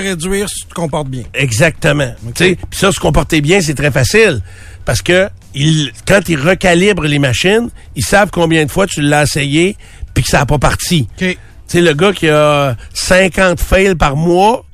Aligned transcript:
Réduire 0.00 0.48
si 0.48 0.62
tu 0.62 0.66
te 0.66 0.74
comportes 0.74 1.08
bien. 1.08 1.24
Exactement. 1.34 2.12
Tu 2.34 2.44
sais, 2.44 2.58
Puis 2.70 2.78
ça, 2.78 2.92
se 2.92 3.00
comporter 3.00 3.40
bien, 3.40 3.60
c'est 3.60 3.74
très 3.74 3.90
facile. 3.90 4.42
Parce 4.84 5.02
que 5.02 5.28
ils, 5.54 5.92
quand 6.06 6.28
ils 6.28 6.40
recalibrent 6.40 7.04
les 7.04 7.18
machines, 7.18 7.70
ils 7.94 8.04
savent 8.04 8.30
combien 8.30 8.64
de 8.64 8.70
fois 8.70 8.86
tu 8.86 9.00
l'as 9.00 9.24
essayé 9.24 9.76
puis 10.14 10.24
que 10.24 10.30
ça 10.30 10.38
n'a 10.38 10.46
pas 10.46 10.58
parti. 10.58 11.08
Tu 11.16 11.36
sais, 11.66 11.80
le 11.80 11.92
gars 11.92 12.12
qui 12.12 12.28
a 12.28 12.76
50 12.94 13.60
fails 13.60 13.94
par 13.94 14.16
mois, 14.16 14.64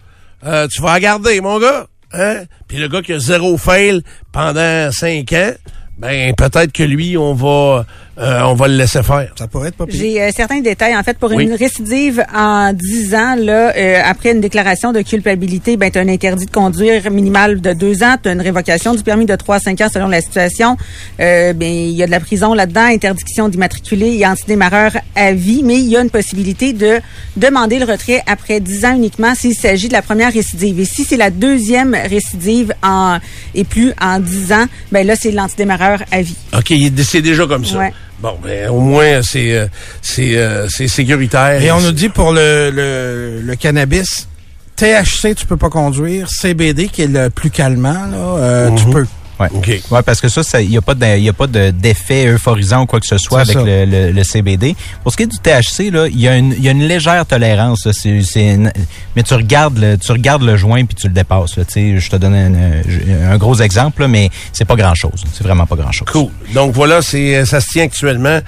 euh, 0.45 0.69
tu 0.69 0.81
vas 0.83 0.95
regarder, 0.95 1.41
mon 1.41 1.59
gars. 1.59 1.87
Hein? 2.13 2.45
Puis 2.69 2.79
le 2.79 2.89
gars 2.89 3.03
qui 3.03 3.13
a 3.13 3.19
zéro 3.19 3.59
fail 3.59 4.03
pendant 4.33 4.91
5 4.93 5.33
ans, 5.33 5.53
ben 5.99 6.35
peut-être 6.35 6.73
que 6.73 6.83
lui, 6.83 7.17
on 7.17 7.35
va 7.35 7.85
euh, 8.19 8.41
on 8.45 8.55
va 8.55 8.69
le 8.69 8.77
laisser 8.77 9.03
faire. 9.03 9.33
Ça 9.37 9.49
pourrait 9.49 9.69
être 9.69 9.77
pas 9.77 9.87
pire. 9.87 9.99
J'ai 10.01 10.23
euh, 10.23 10.31
certains 10.35 10.61
détails. 10.61 10.97
En 10.97 11.03
fait, 11.03 11.19
pour 11.19 11.33
Oui. 11.33 11.45
une 11.45 11.55
récidive 11.55 12.25
en 12.35 12.73
10 12.73 13.15
ans, 13.15 13.35
là, 13.37 13.73
euh, 13.77 14.01
après 14.05 14.33
une 14.33 14.41
déclaration 14.41 14.93
de 14.93 15.03
culpabilité, 15.03 15.77
ben, 15.77 15.91
tu 15.91 15.99
as 15.99 16.03
un 16.03 16.09
interdit 16.09 16.47
de 16.47 16.51
conduire 16.51 17.11
minimal 17.11 17.61
de 17.61 17.73
2 17.73 18.03
ans, 18.05 18.17
tu 18.23 18.29
as 18.29 18.33
une 18.33 18.41
révocation 18.41 18.95
du 18.95 19.03
permis 19.03 19.27
de 19.27 19.35
3 19.35 19.57
à 19.57 19.59
5 19.59 19.81
ans 19.81 19.89
selon 19.93 20.09
la 20.09 20.21
situation. 20.21 20.77
Euh, 21.21 21.53
ben, 21.55 21.69
il 21.73 21.91
y 21.91 22.03
a 22.03 22.07
de 22.07 22.11
la 22.11 22.21
prison 22.21 22.55
là-dedans, 22.55 22.83
interdiction 22.85 23.49
d'immatriculer 23.49 24.17
et 24.19 24.27
antidémarreur 24.27 24.93
à 25.17 25.33
vie, 25.33 25.63
mais 25.65 25.75
il 25.79 25.87
y 25.89 25.97
a 25.97 26.01
une 26.01 26.11
possibilité 26.11 26.73
de 26.73 27.01
demander 27.37 27.79
le 27.79 27.85
retrait 27.85 28.23
après 28.27 28.61
10 28.61 28.85
ans 28.85 28.95
uniquement 28.97 29.35
s'il 29.35 29.55
s'agit 29.55 29.89
de 29.89 29.93
la 29.93 30.03
première 30.03 30.33
récidive. 30.33 30.79
Et 30.79 30.85
si 30.85 31.05
c'est 31.05 31.17
la 31.17 31.31
deuxième 31.31 31.95
récidive 31.95 32.73
en, 32.83 33.19
et 33.55 33.65
plus 33.65 33.93
en 34.01 34.21
10 34.21 34.53
ans, 34.53 34.67
ben 34.93 35.07
là, 35.07 35.15
c'est 35.21 35.33
l'antidémarreur 35.33 36.01
à 36.13 36.23
vie. 36.23 36.37
OK, 36.57 36.73
c'est 37.03 37.23
déjà 37.23 37.47
comme 37.47 37.65
ça. 37.65 37.79
Ouais. 37.79 37.93
Bon, 38.21 38.39
ben 38.43 38.71
au 38.71 38.81
moins 38.81 39.23
c'est 39.23 39.53
euh, 39.57 39.67
c'est 40.01 40.37
euh, 40.37 40.69
c'est 40.69 40.89
sécuritaire. 40.89 41.61
Et 41.63 41.71
on 41.73 41.81
nous 41.81 41.93
dit 41.93 42.09
pour 42.09 42.33
le, 42.33 42.71
le, 42.73 43.41
le 43.43 43.57
cannabis, 43.57 44.29
THC, 44.77 45.35
tu 45.37 45.47
peux 45.47 45.57
pas 45.57 45.69
conduire. 45.71 46.29
CBD, 46.31 46.89
qui 46.89 47.03
est 47.03 47.07
le 47.07 47.29
plus 47.31 47.51
calmant, 47.51 48.07
là, 48.07 48.17
euh, 48.17 48.71
tu 48.77 48.85
peux. 48.87 49.07
Ouais. 49.41 49.49
OK. 49.53 49.69
Ouais, 49.91 50.03
parce 50.03 50.21
que 50.21 50.29
ça, 50.29 50.61
il 50.63 50.69
n'y 50.71 50.77
a 50.77 50.81
pas 50.81 50.95
de- 50.95 51.19
y 51.19 51.29
a 51.29 51.33
pas 51.33 51.47
de- 51.47 51.71
d'effet 51.71 52.27
euphorisant 52.29 52.83
ou 52.83 52.87
quoi 52.87 53.01
que 53.01 53.07
ce 53.07 53.19
soit 53.19 53.41
avec 53.41 53.57
ça. 53.59 53.65
le, 53.65 53.85
le- 53.85 54.11
le 54.13 54.25
CBD. 54.25 54.77
Pour 55.03 55.11
ce 55.11 55.17
qui 55.17 55.25
est 55.25 55.27
du 55.27 55.39
THC, 55.39 55.91
là, 55.91 56.07
il 56.07 56.21
y, 56.21 56.29
a 56.29 56.37
une- 56.37 56.53
il 56.53 56.63
y 56.65 56.69
a 56.69 56.71
une 56.71 56.87
légère 56.87 57.27
tolérance. 57.27 57.85
là. 57.87 57.93
C'est- 57.93 58.23
c'est 58.23 58.47
une- 58.55 58.73
mais 59.17 59.23
tu 59.25 59.35
regardes 59.35 59.79
le, 59.79 59.97
tu 59.99 60.13
regardes 60.13 60.43
le 60.43 60.57
joint 60.57 60.85
puis 60.85 60.95
tu 60.95 61.09
le 61.09 61.15
dépasses. 61.15 61.57
là. 61.57 61.65
Je 61.75 62.09
te 62.09 62.17
donne 62.17 62.35
un, 62.35 63.33
un 63.33 63.37
gros 63.39 63.57
exemple, 63.61 64.03
là, 64.03 64.09
mais 64.09 64.31
c'est 64.53 64.65
pas 64.65 64.77
grand 64.77 64.95
chose. 64.95 65.25
C'est 65.33 65.43
vraiment 65.45 65.67
pas 65.67 65.77
grand 65.77 65.91
chose. 65.93 66.07
Cool. 66.11 66.31
Donc 66.55 66.73
voilà, 66.73 67.03
c'est 67.03 67.45
ça 67.45 67.61
se 67.61 67.69
tient 67.71 67.85
actuellement. 67.85 68.39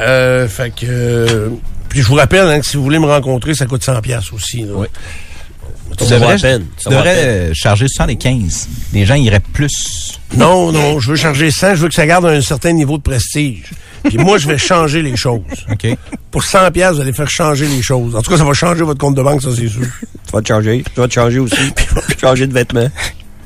Euh, 0.00 0.46
fait 0.48 0.70
que 0.70 0.86
euh, 0.86 1.48
puis 1.88 2.02
je 2.02 2.06
vous 2.06 2.14
rappelle 2.14 2.46
hein, 2.48 2.60
que 2.60 2.66
si 2.66 2.76
vous 2.76 2.82
voulez 2.82 2.98
me 2.98 3.06
rencontrer, 3.06 3.54
ça 3.54 3.66
coûte 3.66 3.82
100 3.82 4.00
pièces 4.00 4.32
aussi. 4.32 4.62
là. 4.62 4.72
Oui. 4.74 4.86
Tu 5.98 6.04
Ça 6.04 6.14
vaut 6.16 6.20
devrais, 6.20 6.36
la 6.36 6.42
peine. 6.42 6.66
tu 6.82 6.88
devrais 6.88 7.14
peine. 7.46 7.54
charger 7.54 7.86
75. 7.88 8.68
Les 8.92 9.06
gens 9.06 9.14
iraient 9.14 9.40
plus. 9.52 10.18
Non, 10.36 10.72
non, 10.72 11.00
je 11.00 11.10
veux 11.10 11.16
charger 11.16 11.50
100, 11.50 11.76
je 11.76 11.82
veux 11.82 11.88
que 11.88 11.94
ça 11.94 12.06
garde 12.06 12.26
un 12.26 12.40
certain 12.40 12.72
niveau 12.72 12.98
de 12.98 13.02
prestige. 13.02 13.70
Puis 14.04 14.18
moi, 14.18 14.38
je 14.38 14.46
vais 14.46 14.58
changer 14.58 15.02
les 15.02 15.16
choses. 15.16 15.40
OK? 15.72 15.86
Pour 16.30 16.44
100 16.44 16.70
pièces, 16.70 16.92
vous 16.94 17.00
allez 17.00 17.12
faire 17.12 17.30
changer 17.30 17.66
les 17.66 17.82
choses. 17.82 18.14
En 18.14 18.22
tout 18.22 18.30
cas, 18.30 18.36
ça 18.36 18.44
va 18.44 18.52
changer 18.52 18.82
votre 18.84 19.00
compte 19.00 19.14
de 19.16 19.22
banque, 19.22 19.42
ça 19.42 19.48
c'est 19.56 19.68
sûr. 19.68 19.82
Tu 19.82 20.32
vas 20.32 20.42
te 20.42 20.48
changer. 20.48 20.84
Tu 20.94 21.00
vas 21.00 21.08
te 21.08 21.14
changer 21.14 21.38
aussi. 21.38 21.56
changer 22.20 22.46
de 22.46 22.52
vêtements. 22.52 22.88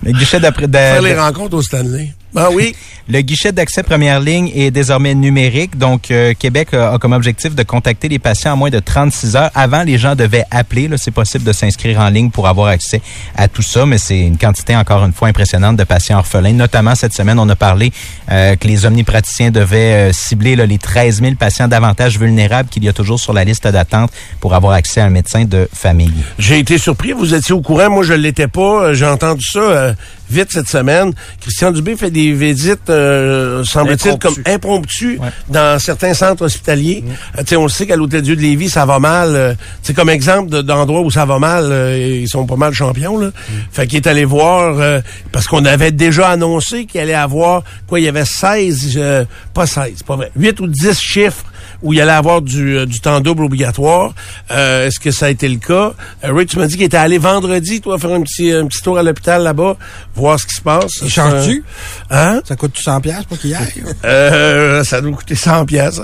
Le 0.02 0.12
guichet 0.12 0.41
d'après 0.41 0.66
Faire 0.66 1.02
les 1.02 1.14
rencontres 1.14 1.56
au 1.56 1.62
Stanley. 1.62 2.12
Ah 2.36 2.48
oui. 2.52 2.74
Le 3.08 3.22
guichet 3.22 3.50
d'accès 3.50 3.82
première 3.82 4.20
ligne 4.20 4.52
est 4.54 4.70
désormais 4.70 5.14
numérique. 5.14 5.76
Donc, 5.76 6.10
euh, 6.12 6.32
Québec 6.38 6.72
a, 6.74 6.92
a 6.92 6.98
comme 6.98 7.12
objectif 7.12 7.56
de 7.56 7.62
contacter 7.64 8.08
les 8.08 8.20
patients 8.20 8.52
en 8.52 8.56
moins 8.56 8.70
de 8.70 8.78
36 8.78 9.34
heures. 9.34 9.50
Avant, 9.54 9.82
les 9.82 9.98
gens 9.98 10.14
devaient 10.14 10.44
appeler. 10.52 10.86
Là, 10.86 10.96
c'est 10.96 11.10
possible 11.10 11.42
de 11.42 11.52
s'inscrire 11.52 11.98
en 11.98 12.08
ligne 12.08 12.30
pour 12.30 12.46
avoir 12.46 12.69
accès 12.69 13.02
à 13.36 13.48
tout 13.48 13.62
ça, 13.62 13.84
mais 13.84 13.98
c'est 13.98 14.20
une 14.20 14.38
quantité 14.38 14.76
encore 14.76 15.04
une 15.04 15.12
fois 15.12 15.26
impressionnante 15.26 15.76
de 15.76 15.82
patients 15.82 16.19
orphelins. 16.19 16.52
Notamment 16.52 16.94
cette 16.94 17.12
semaine, 17.12 17.38
on 17.40 17.48
a 17.48 17.56
parlé 17.56 17.92
euh, 18.30 18.54
que 18.54 18.69
les 18.69 18.86
omnipraticiens 18.86 19.50
devaient 19.50 20.10
euh, 20.10 20.12
cibler 20.12 20.54
là, 20.54 20.66
les 20.66 20.78
13 20.78 21.20
000 21.20 21.34
patients 21.34 21.66
davantage 21.66 22.16
vulnérables 22.16 22.69
qu'il 22.69 22.84
y 22.84 22.88
a 22.88 22.92
toujours 22.92 23.19
sur 23.19 23.32
la 23.32 23.42
liste 23.42 23.66
d'attente 23.66 24.12
pour 24.38 24.54
avoir 24.54 24.74
accès 24.74 25.00
à 25.00 25.06
un 25.06 25.10
médecin 25.10 25.44
de 25.46 25.69
famille. 25.72 26.12
J'ai 26.38 26.60
été 26.60 26.78
surpris, 26.78 27.12
vous 27.12 27.34
étiez 27.34 27.54
au 27.54 27.60
courant, 27.60 27.90
moi 27.90 28.04
je 28.04 28.12
l'étais 28.12 28.48
pas. 28.48 28.94
J'ai 28.94 29.06
entendu 29.06 29.44
ça 29.44 29.94
vite 30.30 30.48
cette 30.50 30.68
semaine. 30.68 31.12
Christian 31.41 31.70
Dubé 31.72 31.96
fait 31.96 32.10
des 32.10 32.32
visites, 32.32 32.88
euh, 32.91 33.64
semble-t-il, 33.64 34.18
comme 34.18 34.34
Impromptues. 34.46 35.18
Ouais. 35.20 35.28
dans 35.48 35.78
certains 35.78 36.14
centres 36.14 36.42
hospitaliers. 36.44 37.04
Euh, 37.36 37.41
tu 37.41 37.46
sais, 37.48 37.56
on 37.56 37.64
le 37.64 37.68
sait 37.68 37.86
qu'à 37.86 37.96
l'Hôtel 37.96 38.22
Dieu 38.22 38.36
de 38.36 38.40
Lévis, 38.40 38.69
ça 38.70 38.84
va 38.86 38.98
mal. 38.98 39.34
euh, 39.34 39.54
c'est 39.82 39.94
comme 39.94 40.08
exemple 40.10 40.50
de- 40.50 40.62
d'endroits 40.62 41.00
où 41.00 41.10
ça 41.10 41.24
va 41.24 41.38
mal, 41.38 41.64
euh, 41.70 42.20
ils 42.22 42.28
sont 42.28 42.46
pas 42.46 42.56
mal 42.56 42.72
champions. 42.72 43.19
Là. 43.19 43.30
Fait 43.72 43.86
qu'il 43.86 43.96
est 43.96 44.06
allé 44.06 44.24
voir, 44.24 44.78
euh, 44.78 45.00
parce 45.32 45.46
qu'on 45.46 45.64
avait 45.64 45.92
déjà 45.92 46.28
annoncé 46.30 46.86
qu'il 46.86 47.00
allait 47.00 47.14
avoir, 47.14 47.62
quoi, 47.86 48.00
il 48.00 48.04
y 48.04 48.08
avait 48.08 48.24
16, 48.24 48.94
euh, 48.96 49.24
pas 49.54 49.66
16, 49.66 50.02
pas 50.04 50.16
vrai, 50.16 50.30
8 50.36 50.60
ou 50.60 50.66
10 50.66 50.98
chiffres 51.00 51.44
où 51.82 51.92
il 51.92 52.00
allait 52.00 52.12
avoir 52.12 52.42
du, 52.42 52.76
euh, 52.76 52.86
du 52.86 53.00
temps 53.00 53.20
double 53.20 53.44
obligatoire. 53.44 54.14
Euh, 54.50 54.86
Est-ce 54.86 55.00
que 55.00 55.10
ça 55.10 55.26
a 55.26 55.28
été 55.30 55.48
le 55.48 55.56
cas? 55.56 55.92
Euh, 56.24 56.32
Ray, 56.32 56.46
tu 56.46 56.58
m'as 56.58 56.66
dit 56.66 56.74
qu'il 56.76 56.84
était 56.84 56.96
allé 56.96 57.18
vendredi, 57.18 57.80
toi, 57.80 57.98
faire 57.98 58.12
un 58.12 58.22
petit, 58.22 58.52
un 58.52 58.66
petit 58.66 58.82
tour 58.82 58.98
à 58.98 59.02
l'hôpital 59.02 59.42
là-bas, 59.42 59.76
voir 60.14 60.38
ce 60.38 60.46
qui 60.46 60.54
se 60.54 60.60
passe. 60.60 60.92
Il 61.02 61.10
change-tu? 61.10 61.64
Hein? 62.10 62.40
Ça 62.44 62.56
coûte 62.56 62.76
100 62.78 63.00
pièces 63.00 63.24
pour 63.24 63.38
qu'il 63.38 63.50
y 63.50 63.54
aille. 63.54 63.66
Euh, 64.04 64.82
ça 64.82 65.00
doit 65.00 65.12
coûter 65.12 65.34
100 65.34 65.66
pièces. 65.66 66.00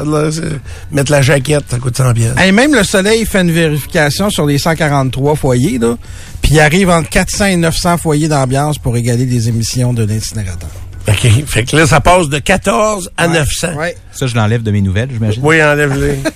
Mettre 0.92 1.10
la 1.10 1.22
jaquette, 1.22 1.64
ça 1.70 1.78
coûte 1.78 1.96
100 1.96 2.14
pièces. 2.14 2.34
Et 2.44 2.52
même 2.52 2.74
le 2.74 2.84
Soleil 2.84 3.24
fait 3.24 3.40
une 3.40 3.50
vérification 3.50 4.30
sur 4.30 4.46
les 4.46 4.58
143 4.58 5.34
foyers, 5.34 5.78
là, 5.78 5.96
puis 6.42 6.52
il 6.54 6.60
arrive 6.60 6.90
entre 6.90 7.08
400 7.08 7.46
et 7.46 7.56
900 7.56 7.98
foyers 7.98 8.28
d'ambiance 8.28 8.78
pour 8.78 8.96
égaler 8.96 9.24
les 9.24 9.48
émissions 9.48 9.92
de 9.92 10.04
l'incinérateur. 10.04 10.70
OK. 11.12 11.44
Fait 11.46 11.64
que 11.64 11.76
là, 11.76 11.86
ça 11.86 12.00
passe 12.00 12.28
de 12.28 12.38
14 12.38 13.10
à 13.16 13.28
900. 13.28 13.74
Ouais. 13.76 13.96
Ça, 14.12 14.26
je 14.26 14.34
l'enlève 14.34 14.62
de 14.62 14.70
mes 14.70 14.80
nouvelles, 14.80 15.08
j'imagine. 15.12 15.42
Oui, 15.44 15.62
enlève-les. 15.62 16.18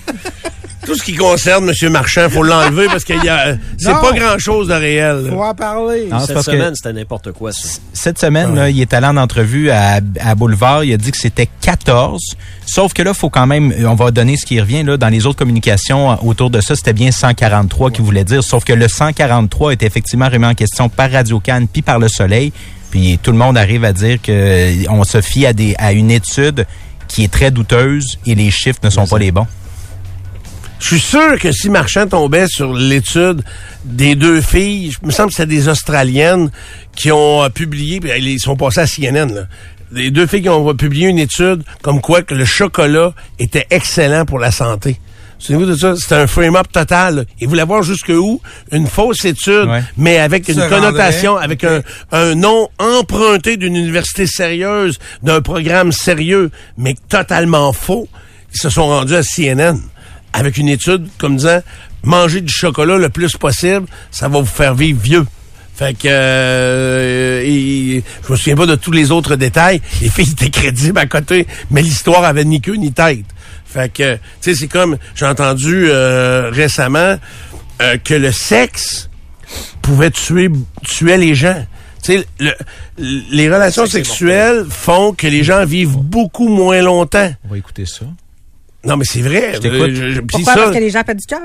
Tout 0.85 0.95
ce 0.95 1.03
qui 1.03 1.13
concerne 1.13 1.69
M. 1.79 1.91
Marchand, 1.91 2.27
faut 2.27 2.41
l'enlever 2.41 2.87
parce 2.87 3.03
a, 3.29 3.53
c'est 3.77 3.91
pas 3.91 4.13
grand-chose 4.13 4.67
de 4.67 4.73
réel. 4.73 5.25
là. 5.25 5.29
Faut 5.29 5.43
en 5.43 5.53
parler. 5.53 6.07
Non, 6.09 6.19
Cette 6.21 6.37
que- 6.37 6.41
semaine, 6.41 6.73
c'était 6.73 6.91
n'importe 6.91 7.31
quoi, 7.33 7.51
ça. 7.51 7.79
Cette 7.93 8.17
semaine, 8.17 8.55
là, 8.55 8.67
il 8.67 8.81
est 8.81 8.91
allé 8.91 9.05
en 9.05 9.15
entrevue 9.17 9.69
à, 9.69 9.99
à 10.19 10.33
Boulevard. 10.35 10.83
Il 10.83 10.91
a 10.93 10.97
dit 10.97 11.11
que 11.11 11.19
c'était 11.19 11.47
14. 11.61 12.19
Sauf 12.65 12.93
que 12.93 13.03
là, 13.03 13.13
faut 13.13 13.29
quand 13.29 13.45
même, 13.45 13.71
on 13.85 13.93
va 13.93 14.09
donner 14.09 14.37
ce 14.37 14.45
qui 14.45 14.59
revient 14.59 14.81
là 14.81 14.97
dans 14.97 15.09
les 15.09 15.27
autres 15.27 15.37
communications 15.37 16.11
euh, 16.13 16.15
autour 16.23 16.49
de 16.49 16.59
ça. 16.61 16.75
C'était 16.75 16.93
bien 16.93 17.11
143 17.11 17.91
qui 17.91 18.01
voulait 18.01 18.23
dire. 18.23 18.43
Sauf 18.43 18.63
que 18.63 18.73
le 18.73 18.87
143 18.87 19.73
est 19.73 19.83
effectivement 19.83 20.29
remis 20.29 20.47
en 20.47 20.55
question 20.55 20.89
par 20.89 21.11
Radio 21.11 21.39
Cannes 21.39 21.67
puis 21.71 21.83
par 21.83 21.99
Le 21.99 22.07
Soleil. 22.07 22.51
Puis 22.91 23.19
tout 23.23 23.31
le 23.31 23.37
monde 23.37 23.57
arrive 23.57 23.85
à 23.85 23.93
dire 23.93 24.21
que 24.21 24.31
euh, 24.31 25.03
se 25.03 25.21
fie 25.21 25.45
à 25.45 25.91
une 25.93 26.11
étude 26.11 26.67
qui 27.07 27.23
est 27.23 27.31
très 27.31 27.49
douteuse 27.49 28.19
et 28.25 28.35
les 28.35 28.51
chiffres 28.51 28.79
ne 28.83 28.89
sont 28.89 29.07
pas 29.07 29.17
les 29.17 29.31
bons. 29.31 29.47
Je 30.79 30.87
suis 30.87 30.99
sûr 30.99 31.39
que 31.39 31.51
si 31.51 31.69
Marchand 31.69 32.07
tombait 32.07 32.47
sur 32.47 32.73
l'étude 32.73 33.43
des 33.85 34.15
deux 34.15 34.41
filles, 34.41 34.91
je 34.91 35.05
me 35.05 35.11
semble 35.11 35.29
que 35.29 35.35
c'était 35.35 35.53
des 35.53 35.67
Australiennes 35.67 36.51
qui 36.95 37.11
ont 37.11 37.43
euh, 37.43 37.49
publié, 37.49 37.99
puis 37.99 38.11
ils 38.17 38.39
sont 38.39 38.55
passés 38.55 38.81
à 38.81 38.87
CNN, 38.87 39.31
là. 39.33 39.43
Les 39.93 40.09
deux 40.09 40.25
filles 40.25 40.43
qui 40.43 40.49
ont 40.49 40.73
publié 40.73 41.09
une 41.09 41.19
étude 41.19 41.63
comme 41.81 41.99
quoi 41.99 42.21
que 42.21 42.33
le 42.33 42.45
chocolat 42.45 43.13
était 43.39 43.67
excellent 43.71 44.25
pour 44.25 44.39
la 44.39 44.49
santé. 44.49 44.97
Souvenez-vous 45.41 45.71
de 45.71 45.75
ça? 45.75 45.95
C'était 45.95 46.15
un 46.15 46.27
frame-up 46.27 46.67
total. 46.71 47.15
là. 47.15 47.23
Ils 47.39 47.47
voulaient 47.47 47.65
voir 47.65 47.81
jusqu'où 47.81 48.39
une 48.71 48.85
fausse 48.85 49.25
étude, 49.25 49.67
Ouais. 49.67 49.81
mais 49.97 50.19
avec 50.19 50.47
une 50.47 50.67
connotation, 50.69 51.31
rendrait. 51.31 51.45
avec 51.45 51.63
un, 51.63 51.81
un 52.11 52.35
nom 52.35 52.69
emprunté 52.77 53.57
d'une 53.57 53.75
université 53.75 54.27
sérieuse, 54.27 54.99
d'un 55.23 55.41
programme 55.41 55.91
sérieux, 55.91 56.51
mais 56.77 56.95
totalement 57.09 57.73
faux. 57.73 58.07
Ils 58.53 58.59
se 58.61 58.69
sont 58.69 58.85
rendus 58.85 59.15
à 59.15 59.23
CNN 59.23 59.79
avec 60.33 60.57
une 60.57 60.69
étude 60.69 61.07
comme 61.17 61.37
disant 61.37 61.61
manger 62.03 62.41
du 62.41 62.53
chocolat 62.53 62.97
le 62.97 63.09
plus 63.09 63.35
possible, 63.35 63.85
ça 64.11 64.27
va 64.27 64.39
vous 64.39 64.45
faire 64.45 64.75
vivre 64.75 64.99
vieux. 65.01 65.25
Fait 65.75 65.93
que 65.97 66.07
euh, 66.09 67.41
et- 67.43 68.03
je 68.27 68.31
me 68.31 68.37
souviens 68.37 68.55
pas 68.55 68.65
de 68.67 68.75
tous 68.75 68.91
les 68.91 69.11
autres 69.11 69.35
détails. 69.35 69.81
Les 70.01 70.09
filles 70.09 70.29
étaient 70.31 70.49
crédibles 70.49 70.99
à 70.99 71.05
côté, 71.07 71.47
mais 71.71 71.81
l'histoire 71.81 72.23
avait 72.25 72.45
ni 72.45 72.61
queue 72.61 72.75
ni 72.75 72.91
tête. 72.91 73.25
Fait 73.73 73.91
que 73.91 74.15
tu 74.15 74.19
sais 74.41 74.55
c'est 74.55 74.67
comme 74.67 74.97
j'ai 75.15 75.25
entendu 75.25 75.85
euh, 75.89 76.49
récemment 76.51 77.17
euh, 77.81 77.97
que 78.03 78.13
le 78.13 78.31
sexe 78.31 79.09
pouvaient 79.81 80.11
tuer, 80.11 80.49
tuer 80.83 81.17
les 81.17 81.33
gens. 81.35 81.65
Tu 82.03 82.17
sais, 82.17 82.25
le- 82.39 82.55
les 82.97 83.47
relations 83.49 83.83
sexuelles 83.85 84.65
font 84.69 85.13
que 85.13 85.27
les 85.27 85.43
gens 85.43 85.65
vivent 85.65 85.97
beaucoup 85.97 86.47
moins 86.49 86.81
longtemps. 86.81 87.31
On 87.45 87.49
va 87.49 87.57
écouter 87.57 87.85
ça. 87.85 88.05
Non, 88.83 88.97
mais 88.97 89.05
c'est 89.05 89.21
vrai. 89.21 89.51
Je 89.53 89.59
t'écoute. 89.59 90.25
Pourquoi? 90.27 90.53
ça- 90.53 90.59
Parce 90.61 90.75
que 90.75 90.79
les 90.81 90.89
gens 90.89 91.03
perdent 91.03 91.19
du 91.19 91.25
cœur. 91.27 91.39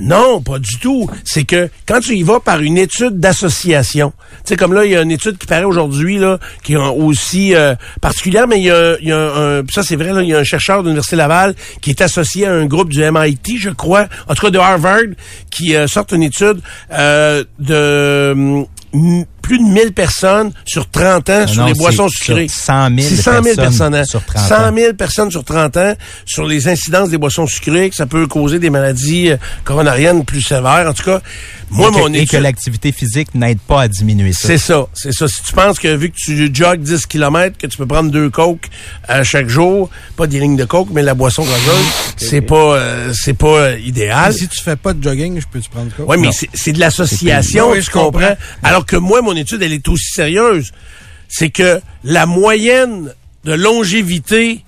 Non, 0.00 0.40
pas 0.40 0.58
du 0.58 0.78
tout. 0.78 1.08
C'est 1.24 1.44
que 1.44 1.68
quand 1.86 2.00
tu 2.00 2.14
y 2.14 2.22
vas 2.22 2.40
par 2.40 2.60
une 2.60 2.78
étude 2.78 3.18
d'association, 3.18 4.12
tu 4.30 4.36
sais, 4.44 4.56
comme 4.56 4.72
là, 4.72 4.84
il 4.84 4.92
y 4.92 4.96
a 4.96 5.02
une 5.02 5.10
étude 5.10 5.38
qui 5.38 5.46
paraît 5.46 5.64
aujourd'hui, 5.64 6.18
là, 6.18 6.38
qui 6.62 6.74
est 6.74 6.76
aussi 6.76 7.54
euh, 7.54 7.74
particulière, 8.00 8.46
mais 8.46 8.58
il 8.60 8.64
y 8.64 8.70
a, 8.70 8.98
y 9.00 9.12
a 9.12 9.18
un, 9.18 9.62
ça 9.68 9.82
c'est 9.82 9.96
vrai, 9.96 10.12
là, 10.12 10.22
il 10.22 10.28
y 10.28 10.34
a 10.34 10.38
un 10.38 10.44
chercheur 10.44 10.82
de 10.82 10.88
l'Université 10.88 11.16
Laval 11.16 11.54
qui 11.80 11.90
est 11.90 12.00
associé 12.00 12.46
à 12.46 12.52
un 12.52 12.66
groupe 12.66 12.90
du 12.90 13.02
MIT, 13.02 13.58
je 13.58 13.70
crois, 13.70 14.06
en 14.28 14.34
tout 14.34 14.46
cas 14.46 14.50
de 14.50 14.58
Harvard, 14.58 15.14
qui 15.50 15.74
euh, 15.74 15.86
sort 15.86 16.06
une 16.12 16.22
étude 16.22 16.60
euh, 16.92 17.44
de 17.58 18.66
hum, 18.92 19.24
plus 19.48 19.58
de 19.58 19.64
1000 19.64 19.92
personnes 19.92 20.52
sur 20.66 20.88
30 20.90 21.30
ans 21.30 21.46
sur 21.46 21.62
non, 21.62 21.66
les 21.68 21.74
boissons 21.74 22.08
sur 22.08 22.24
sucrées. 22.26 22.48
100 22.48 22.88
000 22.96 23.08
C'est 23.08 23.16
100 23.16 23.30
000 23.30 23.42
personnes, 23.42 23.56
personnes 23.56 23.94
hein. 23.94 24.04
sur 24.04 24.24
30 24.24 24.48
100 24.48 24.54
ans. 24.54 24.74
000 24.76 24.92
personnes 24.92 25.30
sur 25.30 25.44
30 25.44 25.76
ans 25.78 25.94
sur 26.26 26.44
les 26.44 26.68
incidences 26.68 27.08
des 27.08 27.16
boissons 27.18 27.46
sucrées, 27.46 27.88
que 27.90 27.96
ça 27.96 28.06
peut 28.06 28.26
causer 28.26 28.58
des 28.58 28.68
maladies 28.70 29.30
euh, 29.30 29.36
coronariennes 29.64 30.24
plus 30.24 30.42
sévères. 30.42 30.86
En 30.88 30.92
tout 30.92 31.02
cas, 31.04 31.20
moi, 31.70 31.88
et 31.88 31.92
que, 31.92 31.98
mon 31.98 32.08
et 32.08 32.18
que 32.18 32.22
étude... 32.24 32.40
l'activité 32.40 32.92
physique 32.92 33.34
n'aide 33.34 33.58
pas 33.58 33.82
à 33.82 33.88
diminuer 33.88 34.32
ça. 34.32 34.48
C'est 34.48 34.58
ça, 34.58 34.86
c'est 34.94 35.12
ça. 35.12 35.26
Si 35.28 35.42
tu 35.42 35.52
penses 35.54 35.78
que 35.78 35.94
vu 35.96 36.10
que 36.10 36.16
tu 36.16 36.50
jogues 36.54 36.80
10 36.82 37.06
km, 37.06 37.56
que 37.58 37.66
tu 37.66 37.76
peux 37.78 37.86
prendre 37.86 38.10
deux 38.10 38.28
coques 38.30 38.68
à 39.08 39.24
chaque 39.24 39.48
jour, 39.48 39.88
pas 40.16 40.26
des 40.26 40.40
lignes 40.40 40.56
de 40.56 40.64
coke, 40.66 40.88
mais 40.92 41.02
la 41.02 41.14
boisson 41.14 41.42
gazeuse, 41.42 41.86
c'est 42.16 42.42
pas 42.42 42.74
euh, 42.76 43.12
c'est 43.14 43.34
pas 43.34 43.46
euh, 43.48 43.78
idéal. 43.78 44.30
Et 44.32 44.36
si 44.38 44.48
tu 44.48 44.60
fais 44.62 44.76
pas 44.76 44.92
de 44.92 45.02
jogging, 45.02 45.40
je 45.40 45.46
peux 45.50 45.60
te 45.60 45.68
prendre 45.70 45.90
quoi? 45.96 46.04
Oui, 46.08 46.16
mais 46.20 46.30
c'est- 46.32 46.72
de 46.72 46.80
l'association, 46.80 47.70
Oui, 47.70 47.78
tu 47.78 47.84
je 47.84 47.90
comprends? 47.90 48.10
comprends. 48.10 48.36
Alors 48.62 48.84
que 48.84 48.96
moi, 48.96 49.22
mon 49.22 49.34
étude, 49.38 49.62
elle 49.62 49.72
est 49.72 49.88
aussi 49.88 50.12
sérieuse. 50.12 50.72
C'est 51.28 51.50
que 51.50 51.80
la 52.04 52.26
moyenne 52.26 53.12
de 53.44 53.52
longévité 53.52 54.64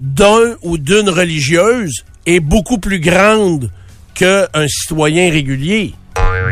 d'un 0.00 0.56
ou 0.62 0.78
d'une 0.78 1.08
religieuse 1.08 2.04
est 2.26 2.40
beaucoup 2.40 2.78
plus 2.78 3.00
grande 3.00 3.70
qu'un 4.14 4.46
citoyen 4.68 5.30
régulier. 5.30 5.94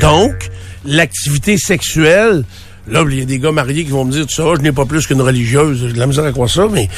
Donc, 0.01 0.51
l'activité 0.85 1.57
sexuelle, 1.57 2.45
là, 2.87 3.05
il 3.09 3.19
y 3.19 3.23
a 3.23 3.25
des 3.25 3.39
gars 3.39 3.53
mariés 3.53 3.85
qui 3.85 3.91
vont 3.91 4.05
me 4.05 4.13
dire, 4.13 4.27
tout 4.27 4.35
ça, 4.35 4.45
je 4.57 4.61
n'ai 4.61 4.73
pas 4.73 4.85
plus 4.85 5.07
qu'une 5.07 5.23
religieuse, 5.23 5.81
j'ai 5.81 5.93
de 5.93 5.99
la 5.99 6.07
misère 6.07 6.25
à 6.25 6.33
croire 6.33 6.51
ça, 6.51 6.67
mais... 6.71 6.89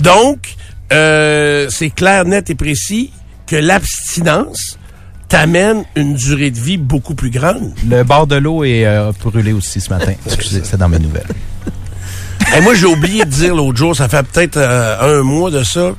Donc, 0.00 0.54
euh, 0.92 1.68
c'est 1.70 1.90
clair, 1.90 2.24
net 2.24 2.50
et 2.50 2.54
précis 2.54 3.10
que 3.46 3.56
l'abstinence 3.56 4.78
t'amène 5.32 5.84
une 5.96 6.12
durée 6.12 6.50
de 6.50 6.60
vie 6.60 6.76
beaucoup 6.76 7.14
plus 7.14 7.30
grande. 7.30 7.72
Le 7.88 8.02
bord 8.04 8.26
de 8.26 8.36
l'eau 8.36 8.64
est 8.64 8.84
euh, 8.84 9.12
brûlé 9.24 9.54
aussi 9.54 9.80
ce 9.80 9.88
matin. 9.88 10.12
Excusez, 10.26 10.60
c'est 10.62 10.76
dans 10.76 10.90
mes 10.90 10.98
nouvelles. 10.98 11.26
Et 12.54 12.60
moi, 12.60 12.74
j'ai 12.74 12.84
oublié 12.84 13.24
de 13.24 13.30
dire 13.30 13.54
l'autre 13.54 13.78
jour, 13.78 13.96
ça 13.96 14.10
fait 14.10 14.22
peut-être 14.24 14.58
euh, 14.58 15.20
un 15.20 15.22
mois 15.22 15.50
de 15.50 15.62
ça, 15.64 15.94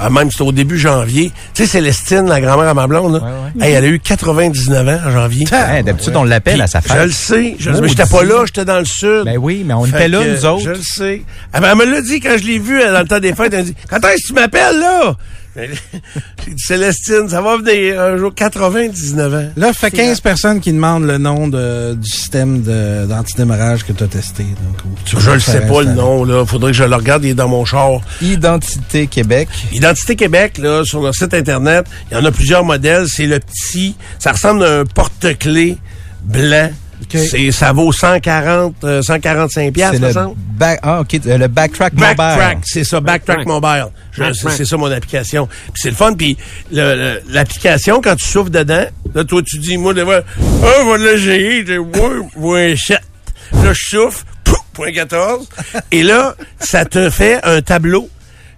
euh, 0.00 0.08
même 0.10 0.30
c'était 0.30 0.44
au 0.44 0.52
début 0.52 0.78
janvier. 0.78 1.32
Tu 1.52 1.64
sais, 1.64 1.68
Célestine, 1.68 2.26
la 2.30 2.40
grand-mère 2.40 2.66
à 2.68 2.72
ma 2.72 2.86
blonde, 2.86 3.12
là, 3.16 3.18
Ouais, 3.56 3.66
hey, 3.66 3.74
elle 3.74 3.84
a 3.84 3.88
eu 3.88 4.00
99 4.00 4.88
ans 4.88 5.00
en 5.06 5.10
janvier. 5.10 5.44
D'habitude, 5.84 6.16
on 6.16 6.24
l'appelle 6.24 6.62
à 6.62 6.66
sa 6.66 6.80
Je 6.80 6.94
le 6.94 7.00
fête. 7.00 7.10
sais, 7.10 7.56
je 7.58 7.68
le 7.68 7.74
sais, 7.74 7.80
mais 7.82 7.88
Maudit. 7.88 7.88
j'étais 7.98 8.08
pas 8.08 8.24
là, 8.24 8.44
j'étais 8.46 8.64
dans 8.64 8.78
le 8.78 8.86
sud. 8.86 9.24
Ben 9.26 9.36
oui, 9.36 9.64
mais 9.66 9.74
on 9.74 9.84
Fait 9.84 9.90
était 9.98 10.08
là, 10.08 10.20
que, 10.24 10.34
nous 10.34 10.46
autres. 10.46 10.64
Je 10.64 10.70
le 10.70 10.80
sais. 10.82 11.22
Ben, 11.52 11.60
elle 11.62 11.76
me 11.76 11.84
l'a 11.84 12.00
dit 12.00 12.20
quand 12.20 12.38
je 12.38 12.44
l'ai 12.46 12.58
vue 12.58 12.80
euh, 12.80 12.90
dans 12.90 13.00
le 13.00 13.06
temps 13.06 13.20
des 13.20 13.34
fêtes. 13.34 13.52
Elle 13.52 13.60
me 13.60 13.64
dit 13.64 13.74
Quand 13.90 13.98
est-ce 13.98 14.22
que 14.22 14.26
tu 14.28 14.32
m'appelles, 14.32 14.80
là 14.80 15.14
J'ai 16.44 16.54
dit 16.54 16.62
Célestine, 16.62 17.28
ça 17.28 17.40
va 17.40 17.56
venir 17.56 18.00
un 18.00 18.16
jour 18.16 18.34
99 18.34 19.34
ans. 19.34 19.48
Là, 19.56 19.72
fait 19.72 19.90
15 19.90 20.20
personnes 20.20 20.60
qui 20.60 20.72
demandent 20.72 21.06
le 21.06 21.18
nom 21.18 21.48
de, 21.48 21.94
du 21.94 22.08
système 22.08 22.62
d'antidémarrage 22.62 23.84
que 23.84 23.92
tu 23.92 24.04
as 24.04 24.06
testé. 24.06 24.44
Donc, 24.44 24.82
tu 25.04 25.16
Je 25.18 25.30
le 25.30 25.40
sais 25.40 25.66
pas 25.66 25.82
le 25.82 25.92
nom, 25.92 26.24
là. 26.24 26.44
Faudrait 26.46 26.72
que 26.72 26.76
je 26.76 26.84
le 26.84 26.94
regarde, 26.94 27.24
il 27.24 27.30
est 27.30 27.34
dans 27.34 27.48
mon 27.48 27.64
char. 27.64 28.00
Identité 28.20 29.06
Québec. 29.06 29.48
Identité 29.72 30.16
Québec, 30.16 30.58
là, 30.58 30.84
sur 30.84 31.02
leur 31.02 31.14
site 31.14 31.34
Internet, 31.34 31.86
il 32.10 32.16
y 32.16 32.20
en 32.20 32.24
a 32.24 32.30
plusieurs 32.30 32.64
modèles. 32.64 33.08
C'est 33.08 33.26
le 33.26 33.40
petit, 33.40 33.96
ça 34.18 34.32
ressemble 34.32 34.64
à 34.64 34.80
un 34.80 34.84
porte-clés 34.84 35.78
blanc. 36.22 36.70
OK. 37.02 37.16
C'est, 37.18 37.52
ça 37.52 37.72
vaut 37.72 37.92
140, 37.92 38.74
euh, 38.84 39.02
145 39.02 39.72
piastres, 39.72 39.96
C'est 39.96 40.00
me 40.02 40.28
le, 40.30 40.34
back, 40.58 40.80
ah, 40.82 41.00
ok, 41.00 41.20
euh, 41.26 41.38
le 41.38 41.48
backtrack 41.48 41.94
Backtrack, 41.94 42.54
mobile. 42.56 42.58
c'est 42.64 42.84
ça, 42.84 43.00
Backtrack 43.00 43.46
Mobile. 43.46 43.86
Je- 44.12 44.32
C'est 44.32 44.50
c'est 44.50 44.64
ça 44.64 44.76
mon 44.76 44.90
application. 44.90 45.46
Puis 45.46 45.72
c'est 45.82 45.90
le 45.90 45.94
fun. 45.96 46.14
Puis 46.14 46.36
le- 46.72 46.94
le- 46.96 47.20
l'application, 47.30 48.00
quand 48.02 48.16
tu 48.16 48.26
souffles 48.26 48.50
dedans, 48.50 48.84
là, 49.14 49.24
toi, 49.24 49.42
tu 49.46 49.58
dis, 49.58 49.76
moi, 49.78 49.94
de 49.94 50.02
voir, 50.02 50.22
ah, 50.40 50.84
va 50.84 50.96
l'essayer, 50.98 51.64
j'ai 51.64 51.78
7. 52.76 53.00
Là, 53.52 53.72
je 53.72 53.96
souffle, 53.96 54.24
pouf, 54.44 54.58
point 54.72 54.92
14. 54.92 55.48
Et 55.92 56.02
là, 56.02 56.34
ça 56.58 56.84
te 56.84 57.08
fait 57.10 57.40
un 57.44 57.62
tableau. 57.62 58.10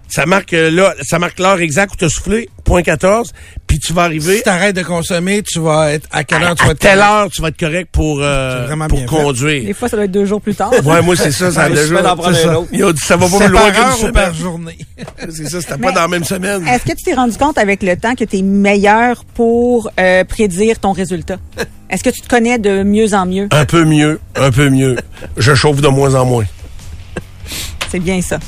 Ça 0.09 0.25
marque, 0.25 0.53
euh, 0.53 0.69
là, 0.69 0.93
ça 1.03 1.19
marque 1.19 1.39
l'heure 1.39 1.61
exacte 1.61 1.93
où 1.93 1.97
tu 1.97 2.05
as 2.05 2.09
soufflé, 2.09 2.49
point 2.71 2.83
14. 2.83 3.33
Puis 3.67 3.79
tu 3.79 3.93
vas 3.93 4.03
arriver. 4.03 4.37
Si 4.37 4.43
t'arrêtes 4.43 4.75
de 4.75 4.83
consommer, 4.83 5.43
tu 5.43 5.59
vas 5.59 5.91
être 5.91 6.07
à 6.11 6.23
quelle 6.23 6.43
heure 6.43 6.55
tu 6.55 6.63
vas 6.63 6.69
à 6.69 6.71
être 6.71 6.79
telle 6.79 6.99
heure, 6.99 7.29
tu 7.29 7.41
vas 7.41 7.49
être 7.49 7.59
correct 7.59 7.89
pour, 7.91 8.19
euh, 8.21 8.87
pour 8.87 8.99
fait. 8.99 9.05
conduire. 9.05 9.65
Des 9.65 9.73
fois, 9.73 9.89
ça 9.89 9.97
doit 9.97 10.05
être 10.05 10.11
deux 10.11 10.25
jours 10.25 10.41
plus 10.41 10.55
tard. 10.55 10.71
Ouais, 10.85 11.01
moi, 11.01 11.15
c'est 11.15 11.31
ça, 11.31 11.51
ça 11.51 11.63
a 11.63 11.75
ça. 11.75 12.59
autre. 12.59 12.69
Ils 12.71 12.83
ont 12.85 12.91
dit, 12.91 13.01
ça 13.01 13.17
va 13.17 13.27
pas 13.27 13.45
plus 13.45 13.47
loin 13.49 13.71
qu'une 13.71 13.91
semaine. 13.97 14.13
par 14.13 14.33
journée? 14.33 14.77
C'est 15.29 15.49
ça, 15.49 15.61
c'était 15.61 15.77
pas 15.77 15.91
dans 15.91 16.01
la 16.01 16.07
même 16.07 16.23
semaine. 16.23 16.65
Est-ce 16.67 16.83
que 16.83 16.95
tu 16.95 17.03
t'es 17.03 17.13
rendu 17.13 17.37
compte 17.37 17.57
avec 17.57 17.83
le 17.83 17.95
temps 17.95 18.15
que 18.15 18.23
tu 18.23 18.37
es 18.37 18.41
meilleur 18.41 19.23
pour 19.33 19.89
euh, 19.99 20.23
prédire 20.23 20.79
ton 20.79 20.91
résultat? 20.91 21.37
Est-ce 21.89 22.03
que 22.03 22.09
tu 22.09 22.21
te 22.21 22.27
connais 22.27 22.57
de 22.57 22.83
mieux 22.83 23.13
en 23.13 23.25
mieux? 23.25 23.47
Un 23.51 23.65
peu 23.65 23.83
mieux, 23.83 24.19
un 24.35 24.51
peu 24.51 24.69
mieux. 24.69 24.97
Je 25.37 25.55
chauffe 25.55 25.81
de 25.81 25.87
moins 25.87 26.15
en 26.15 26.25
moins. 26.25 26.45
C'est 27.91 27.99
bien 27.99 28.21
ça. 28.21 28.39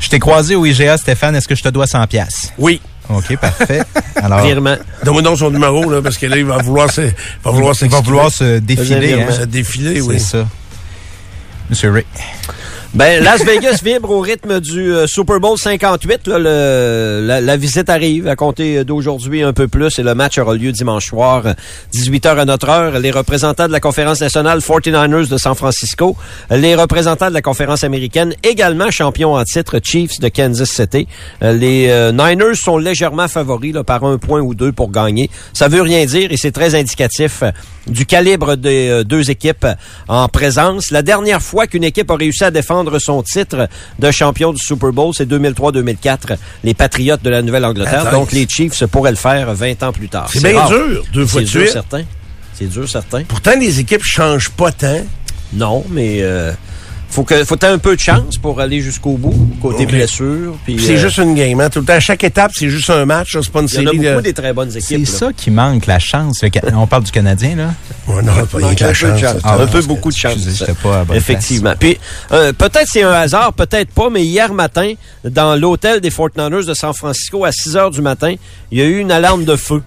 Je 0.00 0.08
t'ai 0.08 0.18
croisé 0.18 0.54
au 0.54 0.64
IGA, 0.64 0.96
Stéphane. 0.98 1.34
Est-ce 1.34 1.48
que 1.48 1.54
je 1.54 1.62
te 1.62 1.68
dois 1.68 1.86
100 1.86 2.06
pièces 2.06 2.52
Oui. 2.58 2.80
OK, 3.10 3.36
parfait. 3.36 3.82
Alors, 4.16 4.40
Virement. 4.40 4.76
Donne-moi 5.04 5.22
donc 5.22 5.38
son 5.38 5.50
numéro, 5.50 5.88
là, 5.90 6.02
parce 6.02 6.18
que 6.18 6.26
là, 6.26 6.36
il 6.36 6.44
va 6.44 6.58
vouloir 6.58 6.90
se, 6.90 7.02
il 7.02 7.14
va 7.44 7.50
vouloir 7.50 7.74
il 7.80 7.88
va 7.88 8.00
vouloir 8.00 8.30
se 8.30 8.58
défiler. 8.58 9.14
Hein? 9.14 9.32
se 9.32 9.42
défiler, 9.42 9.96
C'est 9.96 10.00
oui. 10.02 10.20
ça. 10.20 10.46
Monsieur 11.70 11.92
Ray. 11.92 12.04
Ben, 12.96 13.22
Las 13.22 13.44
Vegas 13.44 13.80
vibre 13.84 14.10
au 14.10 14.20
rythme 14.20 14.58
du 14.58 14.90
euh, 14.90 15.06
Super 15.06 15.38
Bowl 15.38 15.58
58. 15.58 16.28
Là, 16.28 16.38
le- 16.38 17.20
la, 17.26 17.42
la 17.42 17.56
visite 17.58 17.90
arrive 17.90 18.26
à 18.26 18.36
compter 18.36 18.84
d'aujourd'hui 18.84 19.42
un 19.42 19.52
peu 19.52 19.68
plus 19.68 19.98
et 19.98 20.02
le 20.02 20.14
match 20.14 20.38
aura 20.38 20.54
lieu 20.54 20.72
dimanche 20.72 21.04
soir, 21.08 21.42
euh, 21.44 21.52
18h 21.92 22.38
à 22.38 22.44
notre 22.46 22.70
heure. 22.70 22.98
Les 22.98 23.10
représentants 23.10 23.66
de 23.66 23.72
la 23.72 23.80
conférence 23.80 24.22
nationale 24.22 24.60
49ers 24.60 25.28
de 25.28 25.36
San 25.36 25.54
Francisco, 25.54 26.16
les 26.50 26.74
représentants 26.74 27.28
de 27.28 27.34
la 27.34 27.42
conférence 27.42 27.84
américaine, 27.84 28.32
également 28.42 28.90
champions 28.90 29.34
en 29.34 29.44
titre 29.44 29.78
Chiefs 29.84 30.18
de 30.18 30.28
Kansas 30.30 30.70
City. 30.70 31.06
Euh, 31.42 31.52
les 31.52 31.88
euh, 31.90 32.12
Niners 32.12 32.54
sont 32.56 32.78
légèrement 32.78 33.28
favoris 33.28 33.74
là, 33.74 33.84
par 33.84 34.04
un 34.04 34.16
point 34.16 34.40
ou 34.40 34.54
deux 34.54 34.72
pour 34.72 34.90
gagner. 34.90 35.28
Ça 35.52 35.68
veut 35.68 35.82
rien 35.82 36.06
dire 36.06 36.32
et 36.32 36.38
c'est 36.38 36.52
très 36.52 36.74
indicatif 36.74 37.42
du 37.86 38.06
calibre 38.06 38.56
des 38.56 39.04
deux 39.04 39.30
équipes 39.30 39.66
en 40.08 40.26
présence. 40.28 40.90
La 40.90 41.02
dernière 41.02 41.40
fois 41.42 41.66
qu'une 41.68 41.84
équipe 41.84 42.10
a 42.10 42.16
réussi 42.16 42.42
à 42.42 42.50
défendre 42.50 42.85
son 42.98 43.22
titre 43.22 43.68
de 43.98 44.10
champion 44.10 44.52
du 44.52 44.62
Super 44.62 44.92
Bowl, 44.92 45.12
c'est 45.14 45.28
2003-2004, 45.28 46.36
les 46.64 46.74
Patriotes 46.74 47.22
de 47.22 47.30
la 47.30 47.42
Nouvelle-Angleterre. 47.42 48.06
Attends. 48.06 48.18
Donc 48.20 48.32
les 48.32 48.46
Chiefs 48.48 48.84
pourraient 48.86 49.10
le 49.10 49.16
faire 49.16 49.52
20 49.54 49.82
ans 49.82 49.92
plus 49.92 50.08
tard. 50.08 50.28
C'est 50.32 50.42
bien 50.42 50.58
rare. 50.58 50.68
dur, 50.68 51.04
deux 51.12 51.26
fois 51.26 51.40
C'est 51.40 51.46
de 51.46 51.50
dur, 51.50 51.60
suite. 51.62 51.72
certain. 51.72 52.02
C'est 52.54 52.66
dur, 52.68 52.88
certain. 52.88 53.22
Pourtant, 53.24 53.52
les 53.58 53.80
équipes 53.80 54.02
changent 54.04 54.50
pas 54.50 54.72
tant. 54.72 55.00
Non, 55.52 55.84
mais 55.90 56.18
euh, 56.22 56.52
faut 57.08 57.22
que 57.24 57.44
faut 57.44 57.56
un 57.64 57.78
peu 57.78 57.94
de 57.96 58.00
chance 58.00 58.36
pour 58.36 58.60
aller 58.60 58.80
jusqu'au 58.80 59.12
bout, 59.16 59.34
côté 59.62 59.84
Ok. 59.84 59.90
blessure. 59.90 60.56
Puis 60.64 60.78
C'est 60.78 60.94
euh, 60.96 60.98
juste 60.98 61.18
une 61.18 61.34
game, 61.34 61.58
hein. 61.60 61.70
Tout 61.70 61.80
le 61.80 61.86
temps, 61.86 61.94
à 61.94 62.00
chaque 62.00 62.22
étape, 62.24 62.50
c'est 62.54 62.68
juste 62.68 62.90
un 62.90 63.04
match, 63.06 63.34
là, 63.34 63.40
c'est 63.42 63.52
pas 63.52 63.60
une 63.60 63.68
il 63.68 63.74
y 63.74 63.78
en 63.78 63.80
a 63.80 63.84
série. 63.84 63.98
beaucoup 63.98 64.16
de- 64.16 64.20
des 64.22 64.32
très 64.34 64.52
bonnes 64.52 64.70
C'est 64.70 64.78
équipes. 64.78 65.06
là. 65.06 65.18
ça 65.18 65.32
qui 65.32 65.50
manque, 65.50 65.86
la 65.86 65.98
chance. 65.98 66.40
On 66.74 66.86
parle 66.86 67.04
du 67.04 67.10
Canadien, 67.12 67.56
là? 67.56 67.74
Ouais, 68.08 68.22
non, 68.22 68.32
pas 68.46 68.58
Manque 68.58 68.80
la 68.80 68.88
un 68.88 68.92
peu 68.92 68.92
de 68.92 68.94
chance. 68.94 69.20
chance. 69.20 69.40
Ah, 69.44 69.56
un 69.60 69.66
peu 69.66 69.82
beaucoup 69.82 70.10
de 70.10 70.16
chance. 70.16 70.34
excusez, 70.34 70.66
pas 70.82 71.04
à 71.10 71.14
Effectivement. 71.16 71.74
Puis 71.78 71.98
euh, 72.32 72.52
peut-être 72.52 72.86
c'est 72.86 73.02
un 73.02 73.12
hasard, 73.12 73.52
peut-être 73.54 73.90
pas, 73.92 74.10
mais 74.10 74.24
hier 74.24 74.52
matin, 74.52 74.92
dans 75.24 75.54
l'hôtel 75.56 76.00
des 76.00 76.10
49ers 76.10 76.66
de 76.66 76.74
San 76.74 76.92
Francisco, 76.92 77.44
à 77.44 77.52
6 77.52 77.76
heures 77.76 77.90
du 77.90 78.02
matin, 78.02 78.34
il 78.70 78.78
y 78.78 78.82
a 78.82 78.84
eu 78.84 78.98
une 78.98 79.10
alarme 79.12 79.44
de 79.44 79.56
feu. 79.56 79.82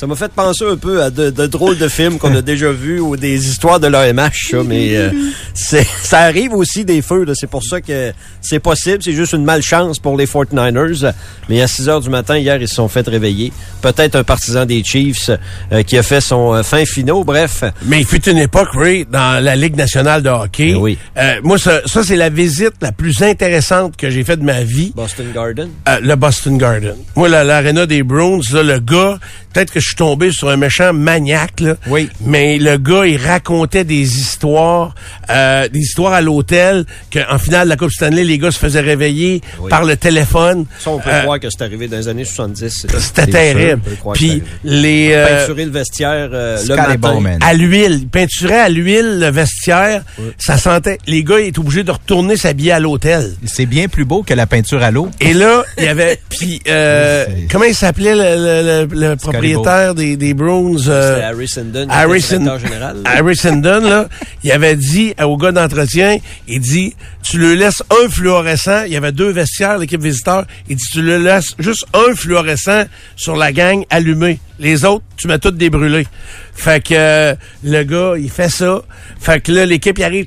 Ça 0.00 0.06
m'a 0.06 0.16
fait 0.16 0.32
penser 0.32 0.64
un 0.66 0.76
peu 0.78 1.02
à 1.02 1.10
de, 1.10 1.28
de 1.28 1.46
drôles 1.46 1.76
de 1.76 1.86
films 1.86 2.16
qu'on 2.16 2.34
a 2.34 2.40
déjà 2.40 2.72
vus 2.72 3.00
ou 3.00 3.18
des 3.18 3.50
histoires 3.50 3.78
de 3.80 3.86
l'AMH, 3.86 4.48
ça, 4.50 4.62
mais 4.64 4.96
euh, 4.96 5.10
c'est, 5.54 5.86
ça 6.02 6.20
arrive 6.20 6.54
aussi 6.54 6.86
des 6.86 7.02
feux. 7.02 7.24
là. 7.24 7.34
C'est 7.34 7.50
pour 7.50 7.62
ça 7.62 7.82
que 7.82 8.10
c'est 8.40 8.60
possible. 8.60 9.02
C'est 9.02 9.12
juste 9.12 9.34
une 9.34 9.44
malchance 9.44 9.98
pour 9.98 10.16
les 10.16 10.24
49ers. 10.24 11.12
Mais 11.50 11.60
à 11.60 11.66
6 11.66 11.90
heures 11.90 12.00
du 12.00 12.08
matin, 12.08 12.38
hier, 12.38 12.56
ils 12.62 12.66
se 12.66 12.76
sont 12.76 12.88
fait 12.88 13.06
réveiller. 13.06 13.52
Peut-être 13.82 14.16
un 14.16 14.24
partisan 14.24 14.64
des 14.64 14.82
Chiefs 14.82 15.30
euh, 15.70 15.82
qui 15.82 15.98
a 15.98 16.02
fait 16.02 16.22
son 16.22 16.54
euh, 16.54 16.62
fin 16.62 16.86
finaux. 16.86 17.22
Bref, 17.22 17.62
Mais 17.84 18.00
il 18.00 18.06
fut 18.06 18.26
une 18.26 18.38
époque, 18.38 18.68
Ray, 18.72 19.04
dans 19.04 19.44
la 19.44 19.54
Ligue 19.54 19.76
nationale 19.76 20.22
de 20.22 20.30
hockey. 20.30 20.70
Eh 20.70 20.76
oui. 20.76 20.96
Euh, 21.18 21.40
moi, 21.44 21.58
ça, 21.58 21.82
ça 21.84 22.02
c'est 22.02 22.16
la 22.16 22.30
visite 22.30 22.72
la 22.80 22.92
plus 22.92 23.22
intéressante 23.22 23.98
que 23.98 24.08
j'ai 24.08 24.24
faite 24.24 24.40
de 24.40 24.46
ma 24.46 24.62
vie. 24.62 24.94
Boston 24.96 25.26
Garden. 25.34 25.68
Euh, 25.90 26.00
le 26.00 26.16
Boston 26.16 26.56
Garden. 26.56 26.94
Moi, 27.16 27.28
la- 27.28 27.44
l'aréna 27.44 27.84
des 27.84 28.02
Bruins, 28.02 28.40
là, 28.54 28.62
le 28.62 28.78
gars, 28.80 29.18
peut-être 29.52 29.72
que 29.74 29.80
je 29.80 29.89
suis 29.90 29.96
tombé 29.96 30.32
sur 30.32 30.48
un 30.48 30.56
méchant 30.56 30.92
maniaque, 30.92 31.60
là. 31.60 31.74
Oui. 31.86 32.08
Mais 32.24 32.58
le 32.58 32.76
gars, 32.78 33.06
il 33.06 33.16
racontait 33.18 33.84
des 33.84 34.18
histoires, 34.18 34.94
euh, 35.30 35.68
des 35.68 35.78
histoires 35.80 36.12
à 36.12 36.20
l'hôtel, 36.20 36.84
qu'en 37.12 37.38
finale 37.38 37.64
de 37.64 37.70
la 37.70 37.76
Coupe 37.76 37.90
Stanley, 37.92 38.24
les 38.24 38.38
gars 38.38 38.50
se 38.50 38.58
faisaient 38.58 38.80
réveiller 38.80 39.40
Oui. 39.60 39.68
par 39.70 39.84
le 39.84 39.96
téléphone. 39.96 40.66
Ça, 40.78 40.90
on 40.90 40.98
peut 40.98 41.10
Euh, 41.10 41.22
croire 41.22 41.40
que 41.40 41.48
c'est 41.50 41.62
arrivé 41.62 41.88
dans 41.88 41.96
les 41.96 42.08
années 42.08 42.24
70. 42.24 42.68
c'est- 42.88 42.98
C'était 42.98 43.26
terrible. 43.26 43.82
Puis 44.14 44.42
les... 44.64 45.10
euh, 45.12 45.40
Peinturer 45.46 45.64
le 45.66 45.70
vestiaire 45.70 46.28
euh, 46.32 46.58
le 46.68 46.76
matin. 46.76 47.38
À 47.40 47.54
l'huile, 47.54 47.98
il 48.02 48.08
peinturait 48.08 48.60
à 48.60 48.68
l'huile 48.68 49.18
le 49.20 49.30
vestiaire. 49.30 50.02
Ça 50.38 50.56
sentait... 50.58 50.98
Les 51.06 51.24
gars, 51.24 51.40
ils 51.40 51.48
étaient 51.48 51.58
obligés 51.58 51.82
de 51.84 51.90
retourner 51.90 52.36
s'habiller 52.36 52.72
à 52.72 52.80
l'hôtel. 52.80 53.34
C'est 53.46 53.66
bien 53.66 53.88
plus 53.88 54.04
beau 54.04 54.22
que 54.22 54.34
la 54.34 54.46
peinture 54.46 54.82
à 54.82 54.90
l'eau. 54.90 55.08
Et 55.20 55.32
là, 55.34 55.62
il 55.78 55.84
y 55.84 55.88
avait... 55.88 56.20
Puis, 56.30 56.60
euh, 56.68 57.26
comment 57.50 57.64
il 57.64 57.74
s'appelait 57.74 58.14
le, 58.14 58.84
le- 58.84 58.86
le- 58.94 59.08
le 59.10 59.16
propriétaire? 59.16 59.79
Des, 59.94 60.16
des 60.16 60.34
Bruins? 60.34 60.76
Euh, 60.88 61.20
Harry 61.30 61.48
Sindon, 61.48 61.86
qui 61.86 61.92
Harry 61.92 62.20
général. 62.20 62.96
Harry 63.04 63.36
Sindon, 63.36 63.80
là, 63.80 64.08
il 64.44 64.52
avait 64.52 64.76
dit 64.76 65.14
au 65.22 65.36
gars 65.36 65.52
d'entretien, 65.52 66.18
il 66.48 66.60
dit, 66.60 66.94
tu 67.22 67.38
le 67.38 67.54
laisses 67.54 67.82
un 67.90 68.08
fluorescent, 68.08 68.84
il 68.86 68.92
y 68.92 68.96
avait 68.96 69.12
deux 69.12 69.30
vestiaires, 69.30 69.78
l'équipe 69.78 70.02
visiteur, 70.02 70.44
il 70.68 70.76
dit, 70.76 70.84
tu 70.92 71.02
le 71.02 71.18
laisses 71.18 71.54
juste 71.58 71.84
un 71.94 72.14
fluorescent 72.14 72.84
sur 73.16 73.36
la 73.36 73.52
gang 73.52 73.84
allumé. 73.90 74.38
Les 74.58 74.84
autres, 74.84 75.04
tu 75.16 75.26
mets 75.26 75.38
toutes 75.38 75.56
des 75.56 75.70
brûlés. 75.70 76.06
Fait 76.54 76.82
que 76.82 76.94
euh, 76.94 77.34
le 77.64 77.82
gars, 77.84 78.14
il 78.18 78.30
fait 78.30 78.50
ça. 78.50 78.82
Fait 79.18 79.40
que 79.40 79.52
là, 79.52 79.64
l'équipe, 79.66 79.98
il 79.98 80.04
arrive, 80.04 80.26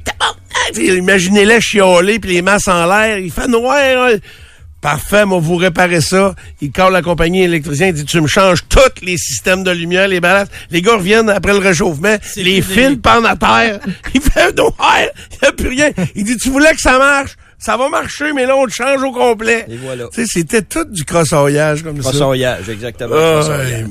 imaginez-les 0.78 1.62
chialer, 1.62 2.20
puis 2.20 2.34
les 2.34 2.42
masses 2.42 2.68
en 2.68 2.86
l'air, 2.88 3.20
il 3.20 3.32
fait 3.32 3.48
noir. 3.48 3.78
hein. 3.78 4.18
Parfait, 4.84 5.24
moi, 5.26 5.40
vous 5.42 5.56
réparez 5.56 6.02
ça. 6.02 6.36
Il 6.60 6.70
cale 6.72 6.92
la 6.92 7.02
compagnie 7.02 7.42
électricien, 7.44 7.88
il 7.88 7.94
dit, 7.94 8.04
tu 8.04 8.20
me 8.20 8.28
changes 8.28 8.68
tous 8.68 9.02
les 9.02 9.18
systèmes 9.18 9.64
de 9.64 9.72
lumière, 9.72 10.10
les 10.10 10.20
balances. 10.20 10.50
Les 10.72 10.82
gars 10.82 10.98
reviennent 10.98 11.30
après 11.30 11.54
le 11.54 11.60
réchauffement, 11.60 12.18
les 12.36 12.62
fils 12.62 12.98
pendent 13.02 13.26
à 13.26 13.38
terre. 13.38 13.80
Il 14.14 14.20
fait 14.20 14.54
noir, 14.58 14.74
il 15.32 15.38
n'y 15.42 15.48
a 15.48 15.52
plus 15.54 15.70
rien. 15.70 15.90
Il 16.16 16.26
dit, 16.26 16.36
tu 16.36 16.50
voulais 16.50 16.74
que 16.74 16.82
ça 16.82 16.98
marche? 16.98 17.38
Ça 17.58 17.78
va 17.78 17.88
marcher, 17.88 18.34
mais 18.34 18.46
là, 18.46 18.58
on 18.58 18.66
le 18.66 18.72
change 18.72 19.02
au 19.04 19.14
complet. 19.14 19.66
Et 19.70 19.78
voilà. 19.78 20.10
Tu 20.14 20.26
sais, 20.26 20.28
c'était 20.28 20.64
tout 20.64 20.84
du 20.84 21.06
crossoyage 21.06 21.82
comme 21.82 22.02
ça. 22.02 22.10
Crossoyage, 22.10 22.68
exactement. 22.68 23.16
Ah, 23.16 23.40
crossoyage. 23.40 23.84
ouais. 23.84 23.86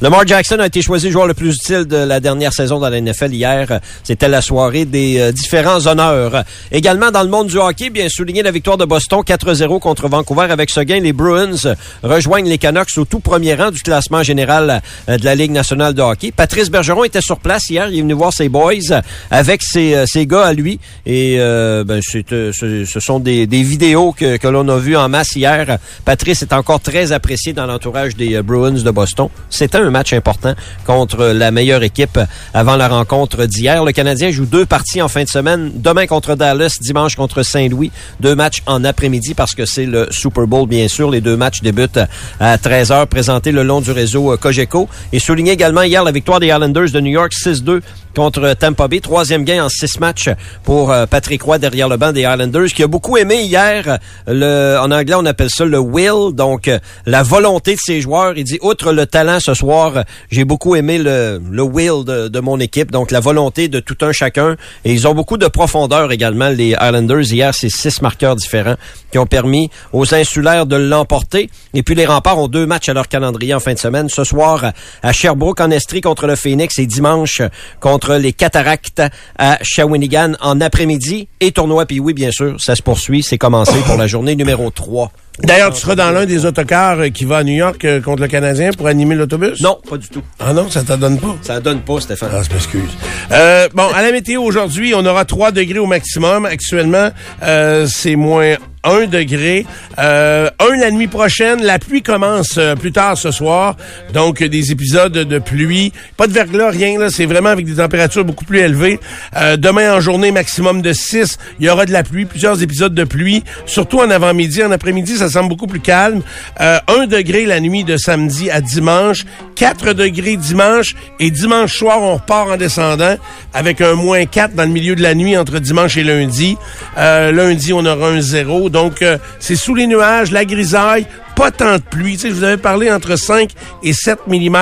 Lamar 0.00 0.24
Jackson 0.24 0.60
a 0.60 0.66
été 0.66 0.80
choisi 0.80 1.10
joueur 1.10 1.26
le 1.26 1.34
plus 1.34 1.56
utile 1.56 1.84
de 1.84 1.96
la 1.96 2.20
dernière 2.20 2.52
saison 2.52 2.78
dans 2.78 2.88
la 2.88 3.00
NFL 3.00 3.34
hier. 3.34 3.80
C'était 4.04 4.28
la 4.28 4.40
soirée 4.40 4.84
des 4.84 5.18
euh, 5.18 5.32
différents 5.32 5.88
honneurs. 5.88 6.44
Également 6.70 7.10
dans 7.10 7.24
le 7.24 7.28
monde 7.28 7.48
du 7.48 7.58
hockey, 7.58 7.90
bien 7.90 8.08
souligné 8.08 8.44
la 8.44 8.52
victoire 8.52 8.76
de 8.76 8.84
Boston 8.84 9.22
4-0 9.26 9.80
contre 9.80 10.08
Vancouver. 10.08 10.46
Avec 10.50 10.70
ce 10.70 10.78
gain, 10.78 11.00
les 11.00 11.12
Bruins 11.12 11.74
rejoignent 12.04 12.48
les 12.48 12.58
Canucks 12.58 12.96
au 12.96 13.06
tout 13.06 13.18
premier 13.18 13.56
rang 13.56 13.72
du 13.72 13.80
classement 13.80 14.22
général 14.22 14.82
euh, 15.08 15.18
de 15.18 15.24
la 15.24 15.34
Ligue 15.34 15.50
nationale 15.50 15.94
de 15.94 16.02
hockey. 16.02 16.30
Patrice 16.30 16.70
Bergeron 16.70 17.02
était 17.02 17.20
sur 17.20 17.40
place 17.40 17.68
hier. 17.68 17.88
Il 17.88 17.98
est 17.98 18.02
venu 18.02 18.14
voir 18.14 18.32
ses 18.32 18.48
boys 18.48 19.02
avec 19.32 19.62
ses, 19.64 19.94
euh, 19.94 20.04
ses 20.06 20.28
gars 20.28 20.44
à 20.44 20.52
lui. 20.52 20.78
Et 21.06 21.38
ben, 21.38 21.98
c'est, 22.02 22.24
ce, 22.28 23.00
sont 23.00 23.18
des, 23.18 23.46
vidéos 23.46 24.12
que, 24.12 24.36
que 24.36 24.46
l'on 24.46 24.68
a 24.68 24.78
vues 24.78 24.96
en 24.96 25.08
masse 25.08 25.34
hier. 25.34 25.78
Patrice 26.04 26.42
est 26.42 26.52
encore 26.52 26.78
très 26.78 27.10
apprécié 27.10 27.52
dans 27.52 27.66
l'entourage 27.66 28.14
des 28.14 28.40
Bruins 28.42 28.70
de 28.70 28.90
Boston. 28.92 29.28
C'était 29.50 29.78
un 29.78 29.87
match 29.90 30.12
important 30.12 30.54
contre 30.86 31.26
la 31.26 31.50
meilleure 31.50 31.82
équipe 31.82 32.18
avant 32.54 32.76
la 32.76 32.88
rencontre 32.88 33.46
d'hier. 33.46 33.84
Le 33.84 33.92
Canadien 33.92 34.30
joue 34.30 34.46
deux 34.46 34.66
parties 34.66 35.02
en 35.02 35.08
fin 35.08 35.24
de 35.24 35.28
semaine. 35.28 35.70
Demain 35.74 36.06
contre 36.06 36.34
Dallas, 36.34 36.78
dimanche 36.80 37.16
contre 37.16 37.42
Saint-Louis. 37.42 37.90
Deux 38.20 38.34
matchs 38.34 38.62
en 38.66 38.84
après-midi 38.84 39.34
parce 39.34 39.54
que 39.54 39.64
c'est 39.64 39.86
le 39.86 40.08
Super 40.10 40.46
Bowl, 40.46 40.68
bien 40.68 40.88
sûr. 40.88 41.10
Les 41.10 41.20
deux 41.20 41.36
matchs 41.36 41.62
débutent 41.62 42.00
à 42.40 42.56
13h, 42.56 43.06
présentés 43.06 43.52
le 43.52 43.62
long 43.62 43.80
du 43.80 43.90
réseau 43.90 44.36
Cogeco. 44.36 44.88
Et 45.12 45.18
souligné 45.18 45.52
également 45.52 45.82
hier 45.82 46.04
la 46.04 46.12
victoire 46.12 46.40
des 46.40 46.48
Islanders 46.48 46.90
de 46.90 47.00
New 47.00 47.12
York 47.12 47.32
6-2 47.32 47.80
contre 48.18 48.52
Tampa 48.54 48.88
Bay. 48.88 48.98
Troisième 48.98 49.44
gain 49.44 49.64
en 49.64 49.68
six 49.68 50.00
matchs 50.00 50.28
pour 50.64 50.90
euh, 50.90 51.06
Patrick 51.06 51.40
Roy 51.40 51.58
derrière 51.58 51.88
le 51.88 51.96
banc 51.96 52.10
des 52.10 52.22
Islanders, 52.22 52.66
qui 52.66 52.82
a 52.82 52.88
beaucoup 52.88 53.16
aimé 53.16 53.42
hier, 53.42 53.98
le, 54.26 54.76
en 54.80 54.90
anglais 54.90 55.14
on 55.16 55.24
appelle 55.24 55.50
ça 55.50 55.64
le 55.64 55.78
will, 55.78 56.34
donc 56.34 56.66
euh, 56.66 56.80
la 57.06 57.22
volonté 57.22 57.74
de 57.74 57.80
ses 57.80 58.00
joueurs. 58.00 58.36
Il 58.36 58.42
dit, 58.42 58.58
outre 58.60 58.90
le 58.92 59.06
talent 59.06 59.38
ce 59.38 59.54
soir, 59.54 60.02
j'ai 60.32 60.44
beaucoup 60.44 60.74
aimé 60.74 60.98
le, 60.98 61.40
le 61.48 61.62
will 61.62 62.04
de, 62.04 62.26
de 62.26 62.40
mon 62.40 62.58
équipe, 62.58 62.90
donc 62.90 63.12
la 63.12 63.20
volonté 63.20 63.68
de 63.68 63.78
tout 63.78 63.98
un 64.00 64.10
chacun. 64.10 64.56
Et 64.84 64.92
ils 64.92 65.06
ont 65.06 65.14
beaucoup 65.14 65.36
de 65.36 65.46
profondeur 65.46 66.10
également, 66.10 66.48
les 66.48 66.70
Islanders. 66.70 67.32
Hier, 67.32 67.54
c'est 67.54 67.70
six 67.70 68.02
marqueurs 68.02 68.34
différents 68.34 68.76
qui 69.12 69.18
ont 69.18 69.26
permis 69.26 69.70
aux 69.92 70.12
insulaires 70.12 70.66
de 70.66 70.74
l'emporter. 70.74 71.50
Et 71.72 71.84
puis 71.84 71.94
les 71.94 72.04
remparts 72.04 72.38
ont 72.38 72.48
deux 72.48 72.66
matchs 72.66 72.88
à 72.88 72.94
leur 72.94 73.06
calendrier 73.06 73.54
en 73.54 73.60
fin 73.60 73.74
de 73.74 73.78
semaine. 73.78 74.08
Ce 74.08 74.24
soir 74.24 74.72
à 75.04 75.12
Sherbrooke 75.12 75.60
en 75.60 75.70
Estrie 75.70 76.00
contre 76.00 76.26
le 76.26 76.34
Phoenix 76.34 76.80
et 76.80 76.86
dimanche 76.86 77.42
contre 77.78 78.07
les 78.16 78.32
Cataractes 78.32 79.02
à 79.38 79.58
Shawinigan 79.62 80.34
en 80.40 80.60
après-midi. 80.60 81.28
Et 81.40 81.52
tournoi, 81.52 81.86
puis 81.86 82.00
oui, 82.00 82.14
bien 82.14 82.30
sûr, 82.30 82.60
ça 82.60 82.74
se 82.74 82.82
poursuit. 82.82 83.22
C'est 83.22 83.38
commencé 83.38 83.78
pour 83.86 83.96
la 83.96 84.06
journée 84.06 84.36
numéro 84.36 84.70
3. 84.70 85.12
D'ailleurs, 85.40 85.72
tu 85.72 85.80
seras 85.80 85.94
dans 85.94 86.10
l'un 86.10 86.26
des 86.26 86.46
autocars 86.46 86.98
euh, 86.98 87.08
qui 87.10 87.24
va 87.24 87.38
à 87.38 87.44
New 87.44 87.54
York 87.54 87.84
euh, 87.84 88.00
contre 88.00 88.22
le 88.22 88.28
Canadien 88.28 88.70
pour 88.76 88.88
animer 88.88 89.14
l'autobus? 89.14 89.60
Non, 89.60 89.78
pas 89.88 89.96
du 89.96 90.08
tout. 90.08 90.22
Ah 90.40 90.52
non, 90.52 90.68
ça 90.68 90.82
te 90.82 90.92
donne 90.94 91.18
pas? 91.18 91.36
Ça 91.42 91.60
donne 91.60 91.80
pas, 91.80 92.00
Stéphane. 92.00 92.30
Ah, 92.32 92.42
je 92.42 92.52
m'excuse. 92.52 92.90
Euh, 93.30 93.68
bon, 93.72 93.88
à 93.94 94.02
la 94.02 94.10
météo 94.10 94.42
aujourd'hui, 94.42 94.94
on 94.96 95.06
aura 95.06 95.24
3 95.24 95.52
degrés 95.52 95.78
au 95.78 95.86
maximum. 95.86 96.44
Actuellement, 96.44 97.10
euh, 97.44 97.86
c'est 97.88 98.16
moins 98.16 98.56
1 98.88 99.06
degré. 99.06 99.66
Euh, 99.98 100.50
un 100.58 100.76
la 100.76 100.90
nuit 100.90 101.06
prochaine. 101.06 101.62
La 101.62 101.78
pluie 101.78 102.02
commence 102.02 102.56
euh, 102.58 102.74
plus 102.74 102.92
tard 102.92 103.16
ce 103.16 103.30
soir. 103.30 103.76
Donc, 104.12 104.42
des 104.42 104.72
épisodes 104.72 105.12
de 105.12 105.38
pluie. 105.38 105.92
Pas 106.16 106.26
de 106.26 106.32
verglas, 106.32 106.70
rien. 106.70 106.98
là. 106.98 107.10
C'est 107.10 107.26
vraiment 107.26 107.50
avec 107.50 107.66
des 107.66 107.76
températures 107.76 108.24
beaucoup 108.24 108.44
plus 108.44 108.60
élevées. 108.60 109.00
Euh, 109.36 109.56
demain 109.56 109.94
en 109.94 110.00
journée, 110.00 110.30
maximum 110.30 110.82
de 110.82 110.92
6. 110.92 111.38
Il 111.60 111.66
y 111.66 111.70
aura 111.70 111.86
de 111.86 111.92
la 111.92 112.02
pluie. 112.02 112.24
Plusieurs 112.24 112.62
épisodes 112.62 112.94
de 112.94 113.04
pluie. 113.04 113.44
Surtout 113.66 113.98
en 114.00 114.10
avant-midi. 114.10 114.62
En 114.62 114.70
après-midi, 114.70 115.16
ça 115.18 115.28
semble 115.28 115.48
beaucoup 115.48 115.66
plus 115.66 115.80
calme. 115.80 116.22
Euh, 116.60 116.78
1 116.88 117.06
degré 117.06 117.44
la 117.44 117.60
nuit 117.60 117.84
de 117.84 117.96
samedi 117.96 118.50
à 118.50 118.60
dimanche. 118.60 119.24
4 119.56 119.92
degrés 119.92 120.36
dimanche. 120.36 120.94
Et 121.20 121.30
dimanche 121.30 121.76
soir, 121.76 122.00
on 122.00 122.14
repart 122.14 122.48
en 122.50 122.56
descendant 122.56 123.16
avec 123.52 123.80
un 123.80 123.94
moins 123.94 124.24
4 124.24 124.54
dans 124.54 124.62
le 124.64 124.68
milieu 124.70 124.94
de 124.94 125.02
la 125.02 125.14
nuit 125.14 125.36
entre 125.36 125.58
dimanche 125.58 125.96
et 125.96 126.04
lundi. 126.04 126.56
Euh, 126.96 127.32
lundi, 127.32 127.72
on 127.72 127.84
aura 127.84 128.08
un 128.08 128.20
0. 128.20 128.70
Donc, 128.70 128.77
euh, 129.02 129.18
c'est 129.38 129.56
sous 129.56 129.74
les 129.74 129.86
nuages, 129.86 130.30
la 130.30 130.44
grisaille, 130.44 131.06
pas 131.36 131.50
tant 131.50 131.76
de 131.76 131.82
pluie. 131.82 132.16
Tu 132.16 132.28
je 132.28 132.34
vous 132.34 132.44
avais 132.44 132.56
parlé 132.56 132.90
entre 132.90 133.16
5 133.16 133.50
et 133.82 133.92
7 133.92 134.20
mm, 134.26 134.56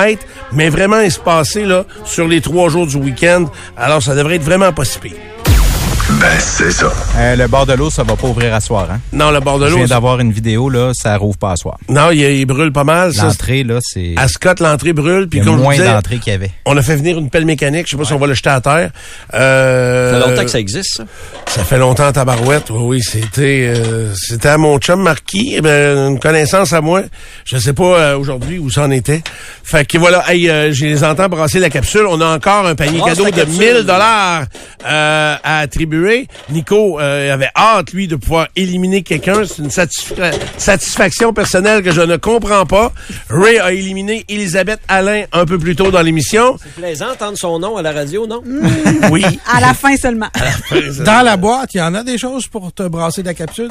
mais 0.53 0.69
vraiment 0.69 0.99
espacé 0.99 1.63
là, 1.65 1.85
sur 2.05 2.27
les 2.27 2.41
trois 2.41 2.69
jours 2.69 2.87
du 2.87 2.97
week-end. 2.97 3.45
Alors, 3.77 4.01
ça 4.01 4.15
devrait 4.15 4.35
être 4.35 4.43
vraiment 4.43 4.71
pas 4.71 4.85
si 4.85 4.99
pire. 4.99 5.13
Ben, 6.09 6.39
c'est 6.39 6.71
ça. 6.71 6.89
Euh, 7.17 7.35
le 7.35 7.47
bord 7.47 7.65
de 7.65 7.73
l'eau, 7.73 7.89
ça 7.89 8.01
va 8.03 8.15
pas 8.15 8.27
ouvrir 8.29 8.53
à 8.53 8.61
soir. 8.61 8.87
Hein? 8.89 8.99
Non, 9.11 9.29
le 9.29 9.41
bord 9.41 9.59
de 9.59 9.65
Je 9.65 9.71
l'eau, 9.71 9.77
viens 9.79 9.87
c'est- 9.87 9.93
d'avoir 9.93 10.19
une 10.21 10.31
vidéo, 10.31 10.69
là, 10.69 10.91
ça 10.93 11.17
rouvre 11.17 11.37
pas 11.37 11.51
à 11.51 11.55
soir. 11.57 11.77
non, 11.89 12.11
il, 12.11 12.21
il 12.21 12.45
brûle 12.45 12.71
pas 12.71 12.85
mal. 12.85 13.13
Ça, 13.13 13.25
L'entrée, 13.25 13.65
là, 13.65 13.79
c'est... 13.81 14.13
à 14.15 14.29
Scott, 14.29 14.61
l'entrée 14.61 14.93
brûle. 14.93 15.27
Puis 15.27 15.39
comme 15.39 15.49
je 15.49 15.57
vous 15.57 15.63
moins 15.63 15.75
disais, 15.75 15.85
d'entrées 15.91 16.19
qu'il 16.19 16.31
y 16.31 16.35
avait. 16.35 16.51
on 16.65 16.77
a 16.77 16.81
fait 16.81 16.95
venir 16.95 17.17
une 17.17 17.29
pelle 17.29 17.43
mécanique. 17.45 17.87
Je 17.87 17.91
sais 17.91 17.97
pas 17.97 18.05
si 18.05 18.13
on 18.13 18.19
va 18.19 18.27
le 18.27 18.33
jeter 18.35 18.49
à 18.49 18.61
terre. 18.61 18.91
Euh, 19.33 20.11
Ça 20.13 20.19
fait 20.21 20.29
longtemps 20.31 20.43
que 20.45 20.49
ça 20.51 20.59
existe, 20.59 20.95
ça. 20.97 21.03
Ça 21.47 21.63
fait 21.65 21.77
longtemps 21.77 22.11
Tabarouette. 22.13 22.69
Oui, 22.69 22.79
oui, 22.97 23.01
c'était 23.03 23.73
euh, 23.75 24.13
c'était 24.15 24.49
à 24.49 24.57
mon 24.57 24.77
chum 24.79 25.01
Marquis, 25.01 25.55
eh 25.57 25.61
ben, 25.61 26.11
une 26.11 26.19
connaissance 26.19 26.71
à 26.71 26.79
moi. 26.79 27.01
Je 27.43 27.57
sais 27.57 27.73
pas 27.73 27.83
euh, 27.99 28.17
aujourd'hui 28.17 28.59
où 28.59 28.69
ça 28.71 28.83
en 28.83 28.91
était. 28.91 29.21
Fait 29.63 29.85
que 29.85 29.97
voilà, 29.97 30.23
hey, 30.31 30.49
euh, 30.49 30.71
je 30.71 30.85
les 30.85 31.03
entends 31.03 31.27
brasser 31.27 31.59
la 31.59 31.69
capsule. 31.69 32.05
On 32.07 32.21
a 32.21 32.33
encore 32.33 32.65
un 32.65 32.75
panier 32.75 32.99
Brasse 32.99 33.17
cadeau 33.17 33.25
de 33.29 33.35
capsule. 33.35 33.59
1000 33.59 33.83
dollars 33.83 34.45
euh, 34.87 35.35
à 35.43 35.59
attribuer. 35.59 35.96
Nico 36.49 36.99
euh, 36.99 37.33
avait 37.33 37.49
hâte 37.55 37.91
lui 37.93 38.07
de 38.07 38.15
pouvoir 38.15 38.47
éliminer 38.55 39.01
quelqu'un. 39.03 39.43
C'est 39.45 39.59
une 39.61 39.69
satisfa- 39.69 40.33
satisfaction 40.57 41.33
personnelle 41.33 41.83
que 41.83 41.91
je 41.91 42.01
ne 42.01 42.17
comprends 42.17 42.65
pas. 42.65 42.91
Ray 43.29 43.59
a 43.59 43.71
éliminé 43.71 44.25
Elisabeth 44.29 44.79
Alain 44.87 45.23
un 45.33 45.45
peu 45.45 45.57
plus 45.57 45.75
tôt 45.75 45.91
dans 45.91 46.01
l'émission. 46.01 46.57
C'est 46.61 46.73
plaisant 46.81 47.07
d'entendre 47.09 47.37
son 47.37 47.59
nom 47.59 47.77
à 47.77 47.81
la 47.81 47.91
radio, 47.91 48.27
non? 48.27 48.41
Oui. 49.11 49.23
À 49.53 49.59
la 49.61 49.73
fin 49.73 49.95
seulement. 49.95 50.27
Dans 51.05 51.21
la 51.23 51.37
boîte, 51.37 51.73
il 51.73 51.77
y 51.77 51.81
en 51.81 51.93
a 51.95 52.03
des 52.03 52.17
choses 52.17 52.47
pour 52.47 52.71
te 52.73 52.83
brasser 52.87 53.21
de 53.21 53.27
la 53.27 53.33
capsule? 53.33 53.69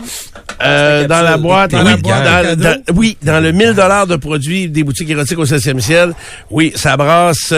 Euh, 0.63 1.07
dans 1.07 1.23
la 1.23 1.37
boîte, 1.37 1.73
Dans 1.73 1.85
oui, 1.85 1.91
la 1.91 1.97
boîte 1.97 2.59
dans, 2.59 2.77
oui, 2.95 3.17
dans 3.23 3.43
le 3.43 3.53
1000 3.53 3.75
dollars 3.75 4.07
de 4.07 4.17
produits 4.17 4.69
des 4.69 4.83
boutiques 4.85 5.11
érotiques 5.11 5.39
au 5.39 5.45
7e 5.45 5.81
ciel, 5.81 6.13
oui, 6.51 6.73
ça 6.75 6.97
brasse, 6.97 7.53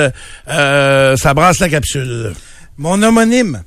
euh, 0.48 1.16
ça 1.16 1.34
brasse 1.34 1.60
la 1.60 1.68
capsule. 1.68 2.32
Mon 2.76 3.00
homonyme, 3.02 3.62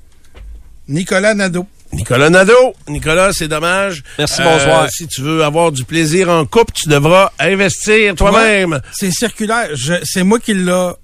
Nicolas 0.91 1.33
Nadeau. 1.33 1.65
Nicolas 1.93 2.29
Nadeau. 2.29 2.73
Nicolas, 2.87 3.31
c'est 3.33 3.47
dommage. 3.47 3.99
Euh, 3.99 4.11
Merci, 4.19 4.41
bonsoir. 4.43 4.89
Si 4.89 5.07
tu 5.07 5.21
veux 5.21 5.43
avoir 5.43 5.71
du 5.71 5.83
plaisir 5.83 6.29
en 6.29 6.45
couple, 6.45 6.73
tu 6.73 6.87
devras 6.89 7.31
investir 7.39 8.13
toi-même. 8.15 8.79
C'est 8.93 9.11
circulaire. 9.11 9.69
C'est 10.03 10.23
moi 10.23 10.39
qui 10.39 10.53
l'a 10.53 10.95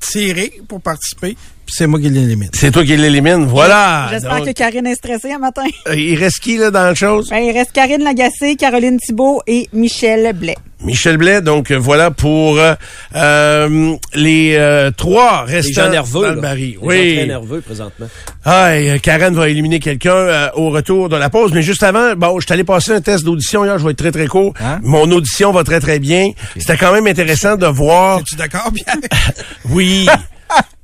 tiré 0.00 0.52
pour 0.68 0.80
participer, 0.80 1.36
puis 1.64 1.74
c'est 1.76 1.86
moi 1.86 2.00
qui 2.00 2.08
l'élimine. 2.08 2.50
C'est 2.54 2.72
toi 2.72 2.84
qui 2.84 2.96
l'élimine. 2.96 3.44
Voilà. 3.46 4.08
J'espère 4.10 4.38
Donc, 4.38 4.46
que 4.46 4.52
Karine 4.52 4.86
est 4.86 4.96
stressée 4.96 5.30
un 5.32 5.38
matin. 5.38 5.62
euh, 5.86 5.94
Il 5.94 6.16
reste 6.18 6.40
qui, 6.40 6.56
là, 6.56 6.72
dans 6.72 6.82
la 6.82 6.94
chose? 6.96 7.28
Ben, 7.30 7.38
il 7.38 7.52
reste 7.52 7.70
Karine 7.72 8.02
Lagacé, 8.02 8.56
Caroline 8.56 8.98
Thibault 8.98 9.42
et 9.46 9.68
Michel 9.72 10.32
Blais. 10.34 10.56
Michel 10.84 11.16
Blais, 11.16 11.40
donc 11.42 11.70
euh, 11.70 11.76
voilà 11.76 12.10
pour 12.10 12.58
euh, 12.58 12.74
euh, 13.14 13.94
les 14.14 14.56
euh, 14.56 14.90
trois 14.90 15.44
Les 15.46 15.54
restants 15.56 15.84
gens 15.84 15.90
nerveux. 15.90 16.20
dans 16.22 16.28
là. 16.28 16.34
le 16.34 16.40
baril. 16.40 16.66
Les 16.70 16.74
gens 16.74 16.80
Oui. 16.82 17.14
très 17.16 17.26
nerveux 17.26 17.60
présentement. 17.60 18.06
Ah, 18.44 18.76
et, 18.78 18.98
Karen 19.00 19.34
va 19.34 19.48
éliminer 19.48 19.78
quelqu'un 19.80 20.10
euh, 20.14 20.48
au 20.54 20.70
retour 20.70 21.08
de 21.08 21.16
la 21.16 21.30
pause. 21.30 21.52
Mais 21.54 21.62
juste 21.62 21.82
avant, 21.82 22.14
bon, 22.16 22.40
je 22.40 22.52
allé 22.52 22.64
passer 22.64 22.92
un 22.92 23.00
test 23.00 23.24
d'audition 23.24 23.64
hier, 23.64 23.78
je 23.78 23.84
vais 23.84 23.92
être 23.92 23.98
très 23.98 24.12
très 24.12 24.26
court. 24.26 24.52
Hein? 24.60 24.80
Mon 24.82 25.10
audition 25.12 25.52
va 25.52 25.64
très 25.64 25.80
très 25.80 25.98
bien. 25.98 26.30
C'était 26.58 26.76
quand 26.76 26.92
même 26.92 27.06
intéressant 27.06 27.56
de 27.56 27.66
voir. 27.66 28.18
Es-tu 28.20 28.36
d'accord, 28.36 28.70
Pierre? 28.74 28.96
Oui. 29.70 30.06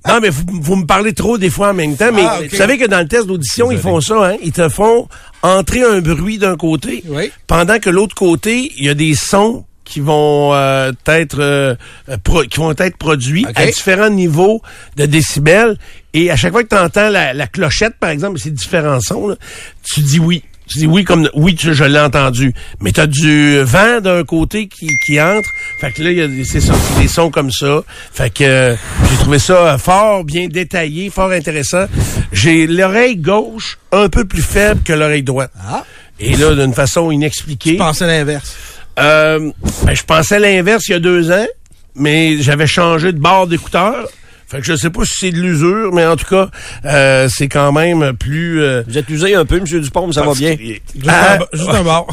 Non, 0.06 0.20
mais 0.22 0.30
vous, 0.30 0.44
vous 0.48 0.76
me 0.76 0.86
parlez 0.86 1.12
trop 1.12 1.36
des 1.36 1.50
fois 1.50 1.70
en 1.70 1.74
même 1.74 1.94
temps. 1.96 2.10
Mais 2.14 2.22
Ah, 2.24 2.38
vous 2.48 2.56
savez 2.56 2.78
que 2.78 2.86
dans 2.86 3.00
le 3.00 3.08
test 3.08 3.26
d'audition, 3.26 3.70
ils 3.70 3.78
font 3.78 4.00
ça, 4.00 4.30
hein? 4.30 4.36
Ils 4.42 4.52
te 4.52 4.66
font 4.70 5.06
entrer 5.42 5.82
un 5.82 6.00
bruit 6.00 6.38
d'un 6.38 6.56
côté, 6.56 7.02
Oui. 7.08 7.30
pendant 7.46 7.78
que 7.78 7.90
l'autre 7.90 8.14
côté, 8.14 8.72
il 8.78 8.84
y 8.84 8.88
a 8.88 8.94
des 8.94 9.14
sons 9.14 9.64
qui 9.88 10.00
vont 10.00 10.52
euh, 10.54 10.92
être 11.06 11.38
euh, 11.40 11.74
pro- 12.22 12.42
qui 12.42 12.58
vont 12.58 12.72
être 12.76 12.96
produits 12.98 13.44
à 13.54 13.64
différents 13.72 14.10
niveaux 14.10 14.60
de 14.96 15.06
décibels. 15.06 15.78
Et 16.14 16.30
à 16.30 16.36
chaque 16.36 16.52
fois 16.52 16.62
que 16.62 16.68
tu 16.68 16.76
entends 16.76 17.08
la, 17.08 17.32
la 17.32 17.46
clochette, 17.46 17.94
par 17.98 18.10
exemple, 18.10 18.38
ces 18.38 18.50
différents 18.50 19.00
sons, 19.00 19.28
là, 19.28 19.36
tu 19.82 20.00
dis 20.00 20.18
oui. 20.20 20.42
Tu 20.70 20.78
dis 20.80 20.86
oui 20.86 21.02
comme 21.02 21.30
oui, 21.34 21.54
tu- 21.54 21.72
je 21.72 21.84
l'ai 21.84 21.98
entendu. 21.98 22.52
Mais 22.80 22.92
tu 22.92 23.00
as 23.00 23.06
du 23.06 23.60
vent 23.62 24.02
d'un 24.02 24.22
côté 24.24 24.68
qui, 24.68 24.86
qui 25.06 25.18
entre. 25.18 25.48
Fait 25.80 25.90
que 25.92 26.02
là, 26.02 26.10
il 26.10 26.18
y 26.18 26.20
a 26.20 26.28
des- 26.28 26.44
c'est 26.44 26.60
ça, 26.60 26.74
c'est 26.74 27.00
des 27.00 27.08
sons 27.08 27.30
comme 27.30 27.50
ça. 27.50 27.80
Fait 28.12 28.28
que 28.28 28.44
euh, 28.44 28.74
j'ai 29.10 29.16
trouvé 29.16 29.38
ça 29.38 29.54
euh, 29.54 29.78
fort, 29.78 30.24
bien 30.24 30.46
détaillé, 30.48 31.08
fort 31.08 31.30
intéressant. 31.30 31.86
J'ai 32.32 32.66
l'oreille 32.66 33.16
gauche 33.16 33.78
un 33.92 34.10
peu 34.10 34.26
plus 34.26 34.42
faible 34.42 34.82
que 34.82 34.92
l'oreille 34.92 35.22
droite. 35.22 35.52
Ah. 35.66 35.84
Et 36.20 36.36
là, 36.36 36.54
d'une 36.54 36.74
façon 36.74 37.10
inexpliquée. 37.10 37.72
Je 37.72 37.76
pensais 37.78 38.06
l'inverse. 38.06 38.54
Euh, 38.98 39.50
ben, 39.84 39.94
je 39.94 40.02
pensais 40.02 40.38
l'inverse 40.38 40.86
il 40.88 40.92
y 40.92 40.94
a 40.94 41.00
deux 41.00 41.30
ans, 41.30 41.46
mais 41.94 42.40
j'avais 42.40 42.66
changé 42.66 43.12
de 43.12 43.18
barre 43.18 43.46
d'écouteur. 43.46 44.08
Fait 44.50 44.60
que 44.60 44.64
je 44.64 44.76
sais 44.76 44.88
pas 44.88 45.04
si 45.04 45.12
c'est 45.18 45.30
de 45.30 45.36
l'usure, 45.42 45.92
mais 45.92 46.06
en 46.06 46.16
tout 46.16 46.24
cas, 46.24 46.48
euh, 46.86 47.28
c'est 47.30 47.48
quand 47.48 47.70
même 47.70 48.14
plus... 48.16 48.62
euh, 48.62 48.82
Vous 48.88 48.96
êtes 48.96 49.06
usé 49.10 49.34
un 49.34 49.44
peu, 49.44 49.58
M. 49.58 49.64
Dupont, 49.64 50.06
mais 50.06 50.14
ça 50.14 50.22
va 50.22 50.32
bien? 50.32 50.56
Juste, 50.58 50.80
Ah, 51.06 51.38
un, 51.52 51.74
un 51.74 51.82
bord. 51.84 52.08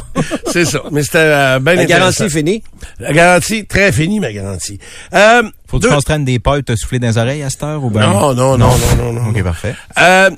c'est 0.51 0.65
ça. 0.65 0.81
Mais 0.91 1.01
c'était 1.03 1.19
euh, 1.19 1.59
bien 1.59 1.75
La 1.75 1.85
garantie 1.85 2.23
est 2.23 2.29
finie? 2.29 2.61
La 2.99 3.13
garantie, 3.13 3.65
très 3.65 3.93
finie, 3.93 4.19
ma 4.19 4.33
garantie. 4.33 4.79
Euh, 5.13 5.43
Faut-tu 5.69 5.83
deux- 5.83 5.89
qu'on 5.91 6.01
se 6.01 6.05
traîne 6.05 6.25
des 6.25 6.39
pas 6.39 6.57
et 6.57 6.63
te 6.63 6.75
souffler 6.75 6.99
dans 6.99 7.07
les 7.07 7.17
oreilles 7.17 7.41
à 7.43 7.49
cette 7.49 7.63
heure 7.63 7.81
ou 7.81 7.89
ben? 7.89 8.01
Non, 8.01 8.33
non, 8.33 8.57
non, 8.57 8.67
non, 8.67 8.95
non, 8.97 9.13
non. 9.13 9.29
OK, 9.29 9.41
parfait. 9.41 9.73
Euh, 9.97 10.29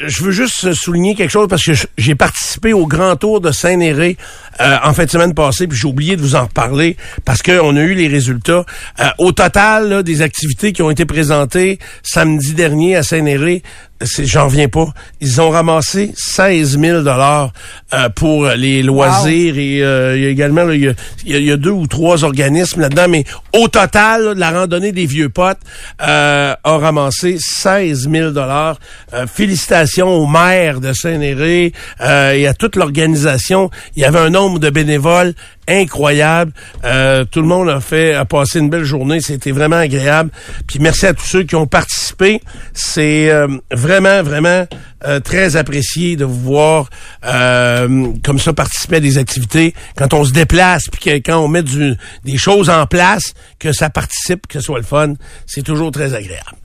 je 0.00 0.24
veux 0.24 0.32
juste 0.32 0.72
souligner 0.72 1.14
quelque 1.14 1.30
chose 1.30 1.48
parce 1.48 1.64
que 1.64 1.72
j'ai 1.96 2.14
participé 2.14 2.72
au 2.72 2.86
Grand 2.86 3.16
Tour 3.16 3.40
de 3.40 3.52
Saint-Néré 3.52 4.16
euh, 4.60 4.76
en 4.82 4.92
fin 4.92 5.04
de 5.04 5.10
semaine 5.10 5.34
passée, 5.34 5.66
puis 5.66 5.78
j'ai 5.78 5.86
oublié 5.86 6.16
de 6.16 6.20
vous 6.20 6.34
en 6.34 6.42
reparler 6.42 6.96
parce 7.24 7.42
qu'on 7.42 7.76
a 7.76 7.80
eu 7.80 7.94
les 7.94 8.08
résultats. 8.08 8.64
Euh, 9.00 9.04
au 9.18 9.32
total, 9.32 10.02
des 10.02 10.22
activités 10.22 10.72
qui 10.72 10.82
ont 10.82 10.90
été 10.90 11.04
présentées 11.04 11.78
samedi 12.02 12.54
dernier 12.54 12.96
à 12.96 13.02
Saint-Néré, 13.02 13.62
c'est- 14.02 14.24
j'en 14.26 14.46
reviens 14.46 14.68
pas. 14.68 14.86
Ils 15.20 15.40
ont 15.40 15.50
ramassé 15.50 16.12
16 16.16 16.78
000 16.78 17.02
dollars 17.02 17.52
euh, 17.92 18.08
pour 18.08 18.46
les 18.48 18.82
loisirs 18.82 19.56
et 19.58 19.82
euh, 19.82 20.16
il 20.16 20.22
y 20.22 20.26
a 20.26 20.28
également 20.28 20.64
là, 20.64 20.74
il 20.74 20.82
y, 20.84 20.88
a, 20.88 20.92
il 21.24 21.48
y 21.48 21.56
deux 21.58 21.70
ou 21.70 21.86
trois 21.86 22.24
organismes 22.24 22.80
là-dedans, 22.80 23.06
mais 23.08 23.24
au 23.52 23.68
total, 23.68 24.24
là, 24.24 24.34
la 24.34 24.50
randonnée 24.60 24.92
des 24.92 25.06
vieux 25.06 25.28
potes 25.28 25.58
euh, 26.02 26.54
a 26.62 26.78
ramassé 26.78 27.36
16 27.38 28.08
000 28.10 28.30
dollars. 28.30 28.78
Euh, 29.14 29.26
félicitations 29.26 30.08
au 30.08 30.26
maire 30.26 30.80
de 30.80 30.92
Saint-Néré 30.92 31.72
euh, 32.00 32.32
et 32.32 32.46
à 32.46 32.54
toute 32.54 32.76
l'organisation. 32.76 33.70
Il 33.96 34.02
y 34.02 34.04
avait 34.04 34.18
un 34.18 34.30
nombre 34.30 34.58
de 34.58 34.70
bénévoles 34.70 35.34
incroyable. 35.68 36.52
Euh, 36.84 37.24
tout 37.24 37.40
le 37.40 37.46
monde 37.46 37.68
a 37.68 37.80
fait 37.80 38.14
a 38.14 38.24
passé 38.24 38.58
une 38.58 38.70
belle 38.70 38.84
journée. 38.84 39.20
C'était 39.20 39.52
vraiment 39.52 39.76
agréable. 39.76 40.30
Puis 40.66 40.78
merci 40.78 41.06
à 41.06 41.14
tous 41.14 41.26
ceux 41.26 41.42
qui 41.42 41.54
ont 41.56 41.66
participé. 41.66 42.40
C'est 42.72 43.30
euh, 43.30 43.48
vraiment, 43.70 44.22
vraiment 44.22 44.66
euh, 45.06 45.20
très 45.20 45.56
apprécié 45.56 46.16
de 46.16 46.24
vous 46.24 46.40
voir 46.40 46.88
comme 47.22 48.38
ça 48.38 48.52
participer 48.52 48.96
à 48.96 49.00
des 49.00 49.18
activités. 49.18 49.74
Quand 49.96 50.12
on 50.14 50.24
se 50.24 50.32
déplace, 50.32 50.84
puis 50.90 51.22
quand 51.22 51.38
on 51.38 51.48
met 51.48 51.62
des 51.62 52.36
choses 52.36 52.70
en 52.70 52.86
place, 52.86 53.34
que 53.58 53.72
ça 53.72 53.90
participe, 53.90 54.46
que 54.46 54.60
ce 54.60 54.66
soit 54.66 54.78
le 54.78 54.84
fun, 54.84 55.14
c'est 55.46 55.62
toujours 55.62 55.90
très 55.90 56.14
agréable. 56.14 56.56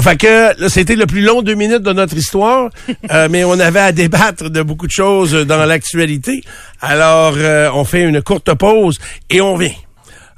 Fait 0.00 0.16
que 0.16 0.60
là, 0.60 0.68
c'était 0.68 0.96
le 0.96 1.06
plus 1.06 1.22
long 1.22 1.42
deux 1.42 1.54
minutes 1.54 1.82
de 1.82 1.92
notre 1.92 2.16
histoire, 2.16 2.70
euh, 3.10 3.28
mais 3.30 3.44
on 3.44 3.58
avait 3.58 3.80
à 3.80 3.92
débattre 3.92 4.50
de 4.50 4.62
beaucoup 4.62 4.86
de 4.86 4.92
choses 4.92 5.32
dans 5.32 5.64
l'actualité. 5.64 6.42
Alors, 6.80 7.34
euh, 7.36 7.70
on 7.74 7.84
fait 7.84 8.02
une 8.02 8.22
courte 8.22 8.52
pause 8.54 8.98
et 9.30 9.40
on 9.40 9.56
vient. 9.56 9.70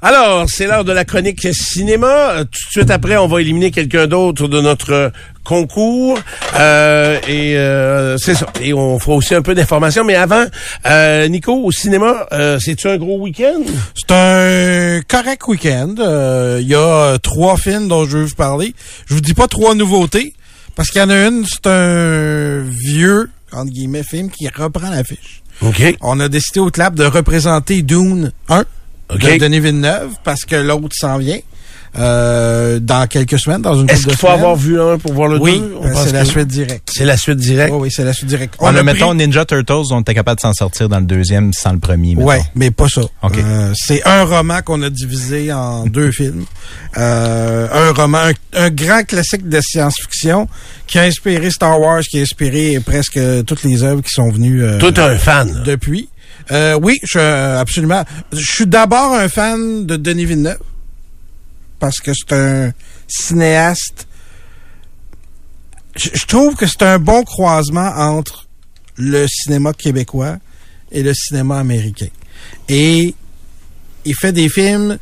Alors, 0.07 0.45
c'est 0.47 0.67
l'heure 0.67 0.83
de 0.85 0.91
la 0.91 1.03
chronique 1.03 1.47
cinéma. 1.51 2.29
Euh, 2.33 2.43
Tout 2.43 2.59
de 2.67 2.71
suite 2.71 2.91
après, 2.91 3.17
on 3.17 3.25
va 3.27 3.41
éliminer 3.41 3.71
quelqu'un 3.71 4.05
d'autre 4.05 4.47
de 4.47 4.61
notre 4.61 4.93
euh, 4.93 5.09
concours. 5.43 6.19
Euh, 6.59 7.19
et 7.27 7.57
euh, 7.57 8.15
c'est 8.19 8.35
ça. 8.35 8.45
Et 8.61 8.71
on 8.71 8.99
fera 8.99 9.15
aussi 9.15 9.33
un 9.33 9.41
peu 9.41 9.55
d'informations. 9.55 10.03
Mais 10.03 10.13
avant, 10.13 10.45
euh, 10.85 11.27
Nico, 11.27 11.53
au 11.55 11.71
cinéma, 11.71 12.27
euh, 12.33 12.59
c'est-tu 12.59 12.87
un 12.87 12.97
gros 12.97 13.17
week-end? 13.17 13.61
C'est 13.95 14.11
un 14.13 15.01
correct 15.07 15.47
week-end. 15.47 15.95
Euh, 15.97 16.59
Il 16.61 16.67
y 16.67 16.75
a 16.75 17.17
trois 17.17 17.57
films 17.57 17.87
dont 17.87 18.05
je 18.05 18.17
veux 18.19 18.25
vous 18.25 18.35
parler. 18.35 18.75
Je 19.07 19.15
vous 19.15 19.21
dis 19.21 19.33
pas 19.33 19.47
trois 19.47 19.73
nouveautés, 19.73 20.35
parce 20.75 20.91
qu'il 20.91 21.01
y 21.01 21.03
en 21.03 21.09
a 21.09 21.17
une, 21.17 21.45
c'est 21.51 21.65
un 21.65 22.61
vieux, 22.61 23.31
entre 23.51 23.71
guillemets, 23.71 24.03
film 24.03 24.29
qui 24.29 24.47
reprend 24.49 24.91
l'affiche. 24.91 25.41
OK. 25.63 25.97
On 26.01 26.19
a 26.19 26.29
décidé 26.29 26.59
au 26.59 26.69
clap 26.69 26.93
de 26.93 27.05
représenter 27.05 27.81
Dune 27.81 28.31
1 28.49 28.65
OK. 29.13 29.21
de 29.21 29.37
Denis 29.37 29.59
Villeneuve, 29.59 30.09
parce 30.23 30.45
que 30.45 30.55
l'autre 30.55 30.95
s'en 30.95 31.17
vient 31.17 31.39
euh, 31.97 32.79
dans 32.79 33.07
quelques 33.07 33.39
semaines, 33.39 33.61
dans 33.61 33.79
une 33.79 33.89
Est-ce 33.89 34.03
qu'il 34.03 34.11
faut 34.17 34.27
semaines. 34.27 34.33
avoir 34.39 34.55
vu 34.57 34.81
un 34.81 34.97
pour 34.97 35.13
voir 35.13 35.29
le 35.29 35.37
Oui, 35.39 35.57
deux? 35.59 35.75
On 35.79 35.83
ben, 35.83 35.93
c'est 35.95 36.11
la 36.11 36.25
suite 36.25 36.47
directe. 36.47 36.89
C'est 36.93 37.05
la 37.05 37.15
suite 37.15 37.37
directe? 37.37 37.71
Oui, 37.71 37.79
oui, 37.83 37.89
c'est 37.89 38.03
la 38.03 38.11
suite 38.11 38.27
directe. 38.27 38.55
On 38.59 38.65
a 38.75 38.79
a, 38.79 38.83
mettons, 38.83 39.09
pris- 39.15 39.17
Ninja 39.17 39.45
Turtles, 39.45 39.93
on 39.93 40.01
était 40.01 40.13
capable 40.13 40.35
de 40.35 40.41
s'en 40.41 40.51
sortir 40.51 40.89
dans 40.89 40.99
le 40.99 41.05
deuxième 41.05 41.53
sans 41.53 41.71
le 41.71 41.79
premier. 41.79 42.15
Ouais, 42.17 42.41
mais 42.53 42.69
pas 42.69 42.89
ça. 42.89 43.01
OK. 43.23 43.37
Euh, 43.37 43.71
c'est 43.75 44.05
un 44.05 44.25
roman 44.25 44.61
qu'on 44.61 44.81
a 44.81 44.89
divisé 44.89 45.53
en 45.53 45.85
deux 45.85 46.11
films. 46.11 46.43
Euh, 46.97 47.67
un 47.71 47.93
roman, 47.93 48.17
un, 48.53 48.63
un 48.65 48.69
grand 48.71 49.03
classique 49.05 49.47
de 49.47 49.61
science-fiction 49.61 50.49
qui 50.87 50.99
a 50.99 51.03
inspiré 51.03 51.49
Star 51.49 51.79
Wars, 51.79 52.01
qui 52.01 52.19
a 52.19 52.21
inspiré 52.23 52.79
presque 52.85 53.19
toutes 53.45 53.63
les 53.63 53.83
œuvres 53.83 54.01
qui 54.01 54.11
sont 54.11 54.29
venues 54.29 54.63
euh, 54.63 54.79
t'es 54.79 54.99
un 54.99 55.15
fan. 55.17 55.63
depuis. 55.65 56.09
Euh, 56.51 56.77
oui, 56.81 56.99
je 57.03 57.19
absolument. 57.19 58.03
Je 58.31 58.51
suis 58.51 58.67
d'abord 58.67 59.13
un 59.13 59.27
fan 59.29 59.85
de 59.85 59.95
Denis 59.95 60.25
Villeneuve 60.25 60.59
parce 61.79 61.99
que 61.99 62.11
c'est 62.13 62.33
un 62.33 62.71
cinéaste. 63.07 64.07
Je 65.95 66.25
trouve 66.25 66.55
que 66.55 66.65
c'est 66.65 66.83
un 66.83 66.99
bon 66.99 67.23
croisement 67.23 67.87
entre 67.95 68.47
le 68.97 69.27
cinéma 69.27 69.73
québécois 69.73 70.37
et 70.91 71.03
le 71.03 71.13
cinéma 71.13 71.59
américain. 71.59 72.07
Et 72.69 73.13
il 74.03 74.15
fait 74.15 74.31
des 74.31 74.49
films 74.49 74.97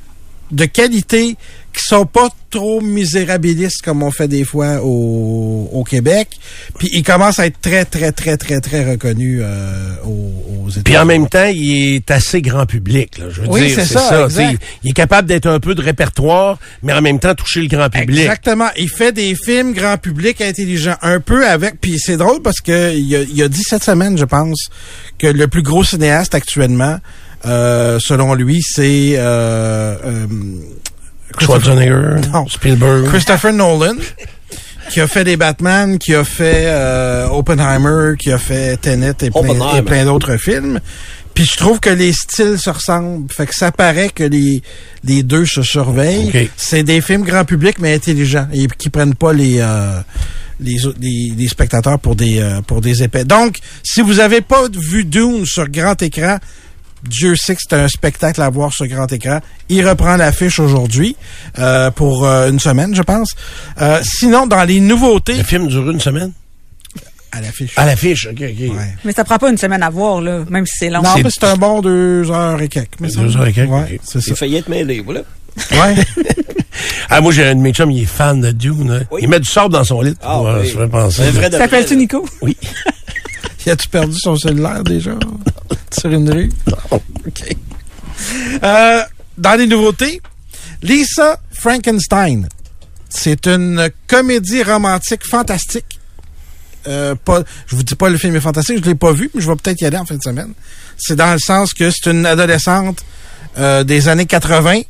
de 0.51 0.65
qualité 0.65 1.36
qui 1.73 1.83
sont 1.83 2.05
pas 2.05 2.29
trop 2.49 2.81
misérabilistes 2.81 3.81
comme 3.81 4.03
on 4.03 4.12
fait 4.12 4.27
des 4.27 4.43
fois 4.43 4.79
au, 4.83 5.69
au 5.71 5.83
Québec. 5.83 6.29
Puis 6.77 6.89
il 6.93 7.03
commence 7.03 7.39
à 7.39 7.47
être 7.47 7.59
très, 7.59 7.83
très, 7.83 8.12
très, 8.12 8.38
très, 8.38 8.62
très 8.62 8.91
reconnu 8.91 9.39
euh, 9.41 9.95
aux, 10.05 10.65
aux 10.65 10.69
États-Unis. 10.69 10.83
Puis 10.83 10.97
en 10.97 11.05
même 11.05 11.27
temps, 11.27 11.49
il 11.51 11.95
est 11.95 12.12
assez 12.12 12.41
grand 12.41 12.65
public. 12.65 13.17
Là, 13.17 13.25
je 13.31 13.41
veux 13.41 13.47
Oui, 13.47 13.67
dire, 13.67 13.75
c'est 13.75 13.86
ça, 13.86 14.27
Il 14.83 14.91
est 14.91 14.93
capable 14.93 15.27
d'être 15.27 15.47
un 15.47 15.59
peu 15.59 15.73
de 15.73 15.81
répertoire, 15.81 16.59
mais 16.83 16.93
en 16.93 17.01
même 17.01 17.19
temps 17.19 17.33
toucher 17.33 17.62
le 17.62 17.67
grand 17.67 17.89
public. 17.89 18.19
Exactement. 18.19 18.69
Il 18.77 18.89
fait 18.89 19.12
des 19.12 19.36
films 19.36 19.73
grand 19.73 19.97
public 19.97 20.39
intelligents, 20.41 20.97
un 21.01 21.19
peu 21.19 21.47
avec. 21.47 21.81
Puis 21.81 21.97
c'est 21.97 22.17
drôle 22.17 22.41
parce 22.41 22.62
que 22.62 22.95
il 22.95 23.15
a, 23.15 23.21
il 23.23 23.41
a 23.41 23.49
dit 23.49 23.63
cette 23.63 23.83
semaine, 23.83 24.17
je 24.17 24.25
pense, 24.25 24.69
que 25.17 25.27
le 25.27 25.47
plus 25.47 25.63
gros 25.63 25.83
cinéaste 25.83 26.36
actuellement, 26.36 26.99
euh, 27.45 27.99
selon 27.99 28.36
lui, 28.36 28.62
c'est 28.62 29.13
euh, 29.15 29.95
euh, 30.05 30.27
Schwarzenegger, 31.39 32.21
Non. 32.31 32.47
Spielberg. 32.47 33.07
Christopher 33.09 33.53
Nolan, 33.53 33.95
qui 34.89 35.01
a 35.01 35.07
fait 35.07 35.23
des 35.23 35.37
Batman, 35.37 35.97
qui 35.97 36.13
a 36.13 36.23
fait 36.23 36.63
euh, 36.67 37.27
Oppenheimer, 37.29 38.15
qui 38.17 38.31
a 38.31 38.37
fait 38.37 38.77
Tenet 38.77 39.09
et 39.21 39.29
plein, 39.31 39.39
Oppenheimer. 39.39 39.77
et 39.77 39.81
plein 39.81 40.05
d'autres 40.05 40.37
films. 40.37 40.79
Puis 41.33 41.45
je 41.45 41.57
trouve 41.57 41.79
que 41.79 41.89
les 41.89 42.13
styles 42.13 42.59
se 42.59 42.69
ressemblent. 42.69 43.31
Fait 43.31 43.47
que 43.47 43.55
ça 43.55 43.71
paraît 43.71 44.09
que 44.09 44.23
les, 44.23 44.61
les 45.03 45.23
deux 45.23 45.45
se 45.47 45.63
surveillent. 45.63 46.49
C'est 46.55 46.83
des 46.83 47.01
films 47.01 47.23
grand 47.23 47.43
public, 47.43 47.77
mais 47.79 47.95
intelligents. 47.95 48.47
Et 48.53 48.67
qui 48.67 48.89
prennent 48.91 49.15
pas 49.15 49.33
les, 49.33 49.57
euh, 49.59 49.99
les, 50.59 50.77
les 51.35 51.47
spectateurs 51.47 51.97
pour 51.97 52.15
des, 52.15 52.39
euh, 52.39 52.61
pour 52.61 52.81
des 52.81 53.01
épais. 53.01 53.25
Donc, 53.25 53.57
si 53.81 54.01
vous 54.01 54.19
avez 54.19 54.41
pas 54.41 54.67
vu 54.71 55.05
Dune 55.05 55.43
sur 55.47 55.67
grand 55.69 55.99
écran, 56.03 56.37
Dieu 57.07 57.35
sait 57.35 57.55
que 57.55 57.61
c'est 57.67 57.75
un 57.75 57.87
spectacle 57.87 58.41
à 58.41 58.49
voir 58.49 58.71
sur 58.73 58.87
grand 58.87 59.11
écran. 59.11 59.39
Il 59.69 59.87
reprend 59.87 60.15
l'affiche 60.15 60.59
aujourd'hui 60.59 61.15
euh, 61.59 61.91
pour 61.91 62.25
euh, 62.25 62.49
une 62.49 62.59
semaine, 62.59 62.95
je 62.95 63.01
pense. 63.01 63.31
Euh, 63.81 63.99
sinon, 64.03 64.47
dans 64.47 64.63
les 64.63 64.79
nouveautés, 64.79 65.35
Le 65.35 65.43
film 65.43 65.67
dure 65.67 65.89
une 65.91 65.99
semaine? 65.99 66.31
À 67.31 67.41
l'affiche. 67.41 67.73
À 67.77 67.85
l'affiche, 67.85 68.27
OK, 68.27 68.37
OK. 68.41 68.75
Ouais. 68.77 68.93
Mais 69.05 69.11
ça 69.11 69.23
prend 69.23 69.37
pas 69.39 69.49
une 69.49 69.57
semaine 69.57 69.81
à 69.81 69.89
voir, 69.89 70.21
là, 70.21 70.43
même 70.49 70.65
si 70.67 70.77
c'est 70.77 70.89
long. 70.89 71.01
Non, 71.01 71.15
mais 71.23 71.29
c'est 71.31 71.43
un 71.45 71.55
bon 71.55 71.81
deux 71.81 72.29
heures 72.29 72.61
et 72.61 72.67
quelques. 72.69 72.99
mais 72.99 73.09
ça- 73.09 73.21
Deux 73.21 73.35
heures 73.35 73.47
et 73.47 73.53
quelques, 73.53 73.71
Ouais, 73.71 73.81
ok. 73.95 73.99
c'est 74.03 74.21
ça. 74.21 74.25
J'ai 74.29 74.35
failli 74.35 74.55
être 74.57 74.69
mêlé, 74.69 75.01
voilà. 75.01 75.21
Ouais. 75.71 75.95
Ah, 77.09 77.21
moi, 77.21 77.31
j'ai 77.31 77.45
un 77.45 77.53
de 77.55 77.59
mes 77.59 77.71
chums, 77.71 77.91
il 77.91 78.01
est 78.01 78.05
fan 78.05 78.41
de 78.41 78.51
Dune. 78.51 78.89
hein. 78.89 79.05
Oui. 79.11 79.21
Il 79.23 79.29
met 79.29 79.39
du 79.39 79.47
sable 79.47 79.71
dans 79.73 79.83
son 79.83 80.01
lit. 80.01 80.15
Ah, 80.23 80.37
pour, 80.37 80.49
oui. 80.59 80.67
se 80.67 80.75
faire 80.75 80.89
penser. 80.89 81.29
Vrai, 81.29 81.51
S'appelle-tu. 81.51 81.95
Nico? 81.95 82.25
Oui. 82.41 82.57
Y 83.65 83.69
a-tu 83.69 83.88
perdu 83.89 84.17
son 84.19 84.36
cellulaire 84.36 84.84
déjà? 84.84 85.12
Sur 85.91 86.12
une 86.12 86.30
rue? 86.30 86.49
OK. 86.91 87.56
Euh, 88.63 89.02
dans 89.38 89.58
les 89.58 89.67
nouveautés, 89.67 90.21
Lisa 90.82 91.39
Frankenstein. 91.52 92.47
C'est 93.10 93.47
une 93.47 93.89
comédie 94.08 94.63
romantique 94.63 95.26
fantastique. 95.26 95.99
Euh, 96.88 97.15
pas, 97.15 97.43
je 97.67 97.76
vous 97.76 97.84
dis 97.84 97.95
pas 97.95 98.10
le 98.10 98.17
film 98.17 98.36
est 98.36 98.41
fantastique, 98.41 98.84
je 98.84 98.89
l'ai 98.89 98.95
pas 98.95 99.13
vu, 99.13 99.30
mais 99.34 99.41
je 99.41 99.49
vais 99.49 99.56
peut-être 99.56 99.80
y 99.82 99.86
aller 99.86 99.97
en 99.97 100.06
fin 100.06 100.15
de 100.15 100.21
semaine. 100.21 100.54
C'est 100.97 101.15
dans 101.15 101.32
le 101.32 101.39
sens 101.39 101.73
que 101.73 101.89
c'est 101.89 102.12
une 102.12 102.26
adolescente 102.26 103.04
euh, 103.58 103.84
des 103.84 104.10
années 104.10 104.26
80 104.26 104.82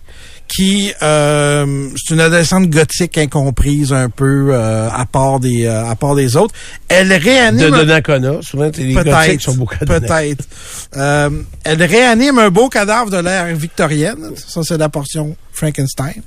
qui 0.48 0.94
euh, 1.02 1.88
c'est 1.96 2.14
une 2.14 2.20
adolescente 2.20 2.70
gothique 2.70 3.18
incomprise 3.18 3.92
un 3.92 4.10
peu 4.10 4.50
euh, 4.52 4.88
à 4.92 5.06
part 5.06 5.40
des 5.40 5.66
euh, 5.66 5.86
à 5.90 5.96
part 5.96 6.14
des 6.16 6.36
autres. 6.36 6.54
Elle 6.90 7.10
De 7.10 7.14
réanime 7.16 7.74
un- 7.74 7.78
Donnacona. 7.78 8.34
Souvent, 8.42 8.70
les 8.78 8.94
gothiques 8.94 9.04
Peut-être. 9.12 9.42
sont 9.42 9.56
beaucoup. 9.56 9.76
Peut-être. 9.80 10.44
Euh, 10.96 11.30
elle 11.64 11.82
réanime 11.84 12.38
un 12.38 12.50
beau 12.50 12.70
cadavre 12.70 13.10
de 13.10 13.18
l'ère 13.18 13.48
victorienne. 13.56 14.32
Ça, 14.36 14.62
c'est 14.64 14.78
la 14.78 14.90
portion 14.90 15.36
Frankenstein. 15.54 16.22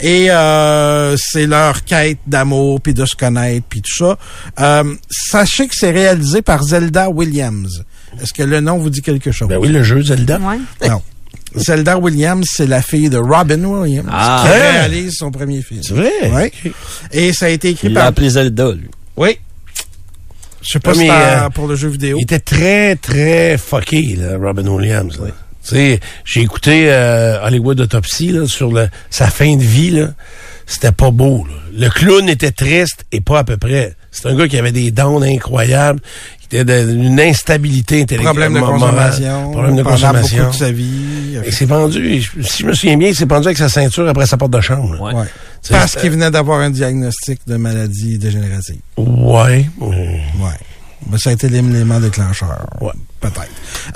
Et 0.00 0.30
euh, 0.30 1.16
c'est 1.18 1.46
leur 1.46 1.84
quête 1.84 2.18
d'amour, 2.26 2.80
puis 2.80 2.94
de 2.94 3.04
se 3.04 3.14
connaître, 3.16 3.66
puis 3.68 3.82
tout 3.82 3.94
ça. 4.06 4.18
Euh, 4.58 4.94
sachez 5.10 5.66
que 5.68 5.74
c'est 5.74 5.90
réalisé 5.90 6.40
par 6.40 6.62
Zelda 6.62 7.10
Williams. 7.10 7.84
Est-ce 8.22 8.32
que 8.32 8.42
le 8.42 8.60
nom 8.60 8.78
vous 8.78 8.88
dit 8.88 9.02
quelque 9.02 9.32
chose? 9.32 9.48
Ben 9.48 9.58
oui, 9.58 9.68
le 9.68 9.82
jeu 9.82 10.00
Zelda. 10.02 10.38
Ouais. 10.38 10.88
Non. 10.88 11.02
Zelda 11.54 11.96
Williams, 11.98 12.46
c'est 12.52 12.66
la 12.66 12.82
fille 12.82 13.08
de 13.08 13.16
Robin 13.18 13.62
Williams 13.64 14.08
Ah. 14.12 14.42
qui 14.44 14.52
réalise 14.52 15.14
son 15.16 15.30
premier 15.30 15.62
film. 15.62 15.82
C'est 15.82 15.94
vrai? 15.94 16.10
Oui. 16.64 16.72
Et 17.12 17.32
ça 17.32 17.46
a 17.46 17.48
été 17.50 17.70
écrit 17.70 17.88
Il 17.88 17.94
par... 17.94 18.06
appelé 18.06 18.30
Zelda, 18.30 18.72
lui. 18.72 18.88
Oui. 19.16 19.38
Je 20.62 20.72
sais 20.72 20.80
pas 20.80 20.94
si 20.94 21.08
euh, 21.08 21.48
pour 21.50 21.68
le 21.68 21.76
jeu 21.76 21.88
vidéo. 21.88 22.18
Il 22.18 22.22
était 22.24 22.40
très, 22.40 22.96
très 22.96 23.56
fucké, 23.56 24.16
là, 24.18 24.36
Robin 24.36 24.66
Williams. 24.66 25.16
Tu 25.18 25.30
sais, 25.74 26.00
j'ai 26.24 26.40
écouté 26.42 26.86
euh, 26.92 27.40
Hollywood 27.44 27.80
Autopsy 27.80 28.28
là, 28.32 28.46
sur 28.46 28.72
le, 28.72 28.88
sa 29.10 29.28
fin 29.28 29.56
de 29.56 29.62
vie. 29.62 29.90
là. 29.92 30.08
C'était 30.66 30.92
pas 30.92 31.12
beau. 31.12 31.46
là. 31.48 31.54
Le 31.86 31.88
clown 31.90 32.28
était 32.28 32.50
triste 32.50 33.04
et 33.12 33.20
pas 33.20 33.40
à 33.40 33.44
peu 33.44 33.56
près. 33.56 33.94
C'est 34.10 34.26
un 34.28 34.34
gars 34.36 34.48
qui 34.48 34.58
avait 34.58 34.72
des 34.72 34.90
dons 34.90 35.22
incroyables, 35.22 36.00
qui 36.48 36.56
était 36.56 36.86
d'une 36.86 37.18
instabilité 37.20 38.02
intellectuelle. 38.02 38.24
Problème 38.24 38.54
de 38.54 38.60
consommation. 38.60 39.50
Problème 39.52 39.76
de 39.76 39.82
consommation. 39.82 40.38
beaucoup 40.44 40.52
de 40.52 40.56
sa 40.58 40.70
vie. 40.72 41.38
Il 41.46 41.52
s'est 41.52 41.66
pendu, 41.66 42.22
si 42.42 42.62
je 42.62 42.66
me 42.66 42.72
souviens 42.72 42.96
bien, 42.96 43.08
il 43.08 43.14
s'est 43.16 43.26
pendu 43.26 43.46
avec 43.46 43.58
sa 43.58 43.68
ceinture 43.68 44.08
après 44.08 44.26
sa 44.26 44.36
porte 44.36 44.52
de 44.52 44.60
chambre. 44.60 45.00
Ouais. 45.00 45.24
Parce 45.70 45.96
qu'il 45.96 46.10
venait 46.10 46.30
d'avoir 46.30 46.60
un 46.60 46.70
diagnostic 46.70 47.40
de 47.46 47.56
maladie 47.56 48.18
dégénérative. 48.18 48.78
Ouais. 48.96 49.68
Ouais. 49.80 50.22
Ben, 51.06 51.18
ça 51.18 51.30
a 51.30 51.32
été 51.34 51.48
l'élément 51.48 52.00
déclencheur. 52.00 52.66
Ouais. 52.80 52.92
Peut-être. 53.20 53.48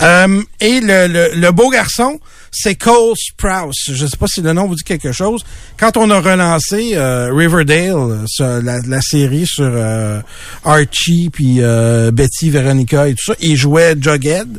Euh, 0.03 0.43
et 0.61 0.81
le, 0.81 1.07
le, 1.09 1.31
le 1.35 1.51
beau 1.53 1.71
garçon, 1.71 2.19
c'est 2.53 2.75
Cole 2.75 3.15
Sprouse. 3.17 3.75
Je 3.93 4.07
sais 4.07 4.17
pas 4.17 4.27
si 4.27 4.41
le 4.43 4.53
nom 4.53 4.67
vous 4.67 4.75
dit 4.75 4.83
quelque 4.85 5.13
chose. 5.13 5.43
Quand 5.79 5.97
on 5.97 6.11
a 6.11 6.21
relancé 6.21 6.93
euh, 6.95 7.31
Riverdale, 7.33 8.25
ce- 8.27 8.61
la, 8.63 8.81
la 8.87 9.01
série 9.01 9.47
sur 9.47 9.65
euh, 9.71 10.21
Archie 10.65 11.31
puis 11.33 11.57
euh, 11.61 12.11
Betty, 12.11 12.51
Veronica 12.51 13.09
et 13.09 13.13
tout 13.15 13.25
ça, 13.27 13.35
il 13.41 13.57
jouait 13.57 13.95
Jughead. 14.01 14.59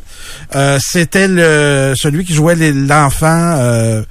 Euh, 0.54 0.78
C'était 0.82 1.28
le 1.28 1.94
celui 1.96 2.24
qui 2.24 2.34
jouait 2.34 2.54
les- 2.54 2.72
l'enfant 2.72 3.56
euh, 3.58 4.02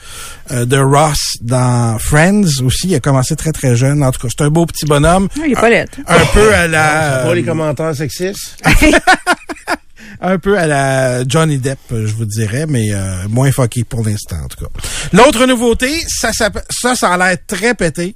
euh, 0.51 0.65
de 0.65 0.77
Ross 0.77 1.37
dans 1.41 1.97
Friends 1.99 2.61
aussi. 2.63 2.87
Il 2.89 2.95
a 2.95 2.99
commencé 2.99 3.35
très 3.35 3.51
très 3.51 3.75
jeune. 3.75 4.03
En 4.03 4.11
tout 4.11 4.19
cas, 4.19 4.27
c'est 4.35 4.43
un 4.43 4.49
beau 4.49 4.65
petit 4.65 4.85
bonhomme. 4.85 5.27
Ah, 5.37 5.43
il 5.45 5.53
est 5.53 5.55
pas 5.55 5.69
lettre. 5.69 5.97
Un 6.07 6.25
peu 6.33 6.53
à 6.53 6.67
la... 6.67 7.23
Pas 7.25 7.33
les 7.35 7.43
commentaires 7.43 7.95
sexistes. 7.95 8.57
un 10.21 10.37
peu 10.37 10.57
à 10.57 10.67
la 10.67 11.27
Johnny 11.27 11.57
Depp, 11.57 11.79
je 11.89 12.13
vous 12.13 12.25
dirais, 12.25 12.65
mais 12.67 12.93
euh, 12.93 13.27
moins 13.29 13.51
fucké 13.51 13.83
pour 13.83 14.03
l'instant, 14.03 14.37
en 14.43 14.47
tout 14.47 14.65
cas. 14.65 14.71
L'autre 15.13 15.45
nouveauté, 15.45 16.03
ça, 16.07 16.31
ça, 16.33 16.95
ça 16.95 17.13
a 17.13 17.17
l'air 17.17 17.37
très 17.47 17.73
pété. 17.73 18.15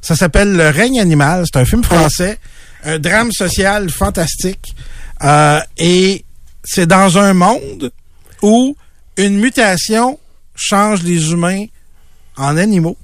Ça 0.00 0.14
s'appelle 0.14 0.52
Le 0.52 0.68
règne 0.68 1.00
animal. 1.00 1.44
C'est 1.46 1.58
un 1.58 1.64
film 1.64 1.82
français, 1.82 2.38
un 2.84 2.98
drame 2.98 3.32
social 3.32 3.90
fantastique. 3.90 4.74
Euh, 5.22 5.60
et 5.78 6.24
c'est 6.62 6.86
dans 6.86 7.18
un 7.18 7.34
monde 7.34 7.90
où 8.42 8.76
une 9.16 9.38
mutation 9.38 10.18
change 10.54 11.02
les 11.02 11.32
humains 11.32 11.66
en 12.36 12.56
animaux. 12.56 12.96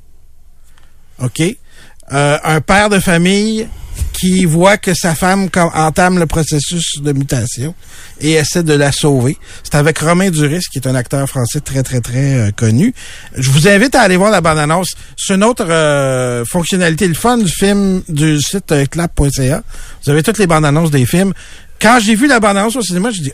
OK? 1.21 1.43
Euh, 2.13 2.39
un 2.45 2.61
père 2.61 2.91
de 2.91 2.99
famille 2.99 3.67
qui 4.13 4.45
voit 4.45 4.77
que 4.77 4.95
sa 4.95 5.15
femme 5.15 5.49
entame 5.75 6.19
le 6.19 6.27
processus 6.27 7.01
de 7.01 7.13
mutation 7.13 7.75
et 8.21 8.33
essaie 8.33 8.63
de 8.63 8.75
la 8.75 8.93
sauver. 8.93 9.37
C'est 9.65 9.75
avec 9.75 9.99
Romain 9.99 10.31
Duris, 10.31 10.63
qui 10.71 10.79
est 10.79 10.87
un 10.87 10.95
acteur 10.95 11.29
français 11.29 11.61
très, 11.61 11.83
très, 11.83 12.01
très 12.01 12.35
euh, 12.35 12.51
connu. 12.53 12.95
Je 13.37 13.51
vous 13.51 13.67
invite 13.67 13.95
à 13.95 14.03
aller 14.03 14.17
voir 14.17 14.31
la 14.31 14.41
bande-annonce. 14.41 14.95
C'est 15.17 15.35
une 15.35 15.45
autre 15.45 15.67
euh, 15.69 16.45
fonctionnalité, 16.45 17.09
le 17.09 17.15
fun 17.15 17.39
du 17.39 17.51
film 17.51 18.03
du 18.09 18.41
site 18.41 18.71
euh, 18.73 18.87
clap.ca. 18.87 19.63
Vous 20.05 20.11
avez 20.11 20.23
toutes 20.23 20.39
les 20.39 20.47
bandes-annonces 20.47 20.91
des 20.91 21.05
films. 21.05 21.33
Quand 21.81 21.99
j'ai 22.01 22.15
vu 22.15 22.29
la 22.29 22.39
bande-annonce 22.39 22.77
au 22.77 22.83
cinéma, 22.83 23.11
j'ai 23.11 23.23
dit 23.23 23.33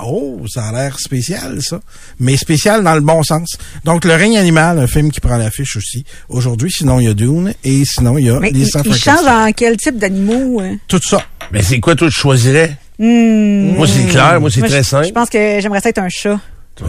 Oh, 0.00 0.40
ça 0.48 0.66
a 0.66 0.72
l'air 0.72 0.98
spécial, 1.00 1.60
ça. 1.60 1.80
Mais 2.20 2.36
spécial 2.36 2.84
dans 2.84 2.94
le 2.94 3.00
bon 3.00 3.22
sens. 3.22 3.58
Donc, 3.84 4.04
Le 4.04 4.14
règne 4.14 4.38
animal, 4.38 4.78
un 4.78 4.86
film 4.86 5.10
qui 5.10 5.20
prend 5.20 5.36
l'affiche 5.36 5.76
aussi 5.76 6.04
aujourd'hui. 6.28 6.70
Sinon, 6.70 7.00
il 7.00 7.06
y 7.06 7.08
a 7.08 7.14
Dune 7.14 7.52
et 7.64 7.84
sinon, 7.84 8.16
il 8.16 8.26
y 8.26 8.30
a 8.30 8.38
Mais 8.38 8.50
Les 8.50 8.60
il, 8.68 8.82
il 8.84 8.94
change 8.94 9.26
en 9.26 9.50
quel 9.52 9.76
type 9.76 9.98
d'animaux? 9.98 10.60
hein? 10.60 10.76
Tout 10.86 11.00
ça. 11.02 11.20
Mais 11.52 11.62
c'est 11.62 11.80
quoi, 11.80 11.96
toi, 11.96 12.08
tu 12.08 12.14
choisirais? 12.20 12.76
Hmm. 12.98 13.74
Moi, 13.74 13.86
c'est 13.86 14.04
clair. 14.08 14.40
Moi, 14.40 14.50
c'est 14.50 14.62
très 14.62 14.82
simple. 14.82 15.06
Je 15.08 15.12
pense 15.12 15.30
que 15.30 15.58
j'aimerais 15.60 15.80
ça 15.80 15.88
être 15.88 15.98
un 15.98 16.08
chat. 16.08 16.38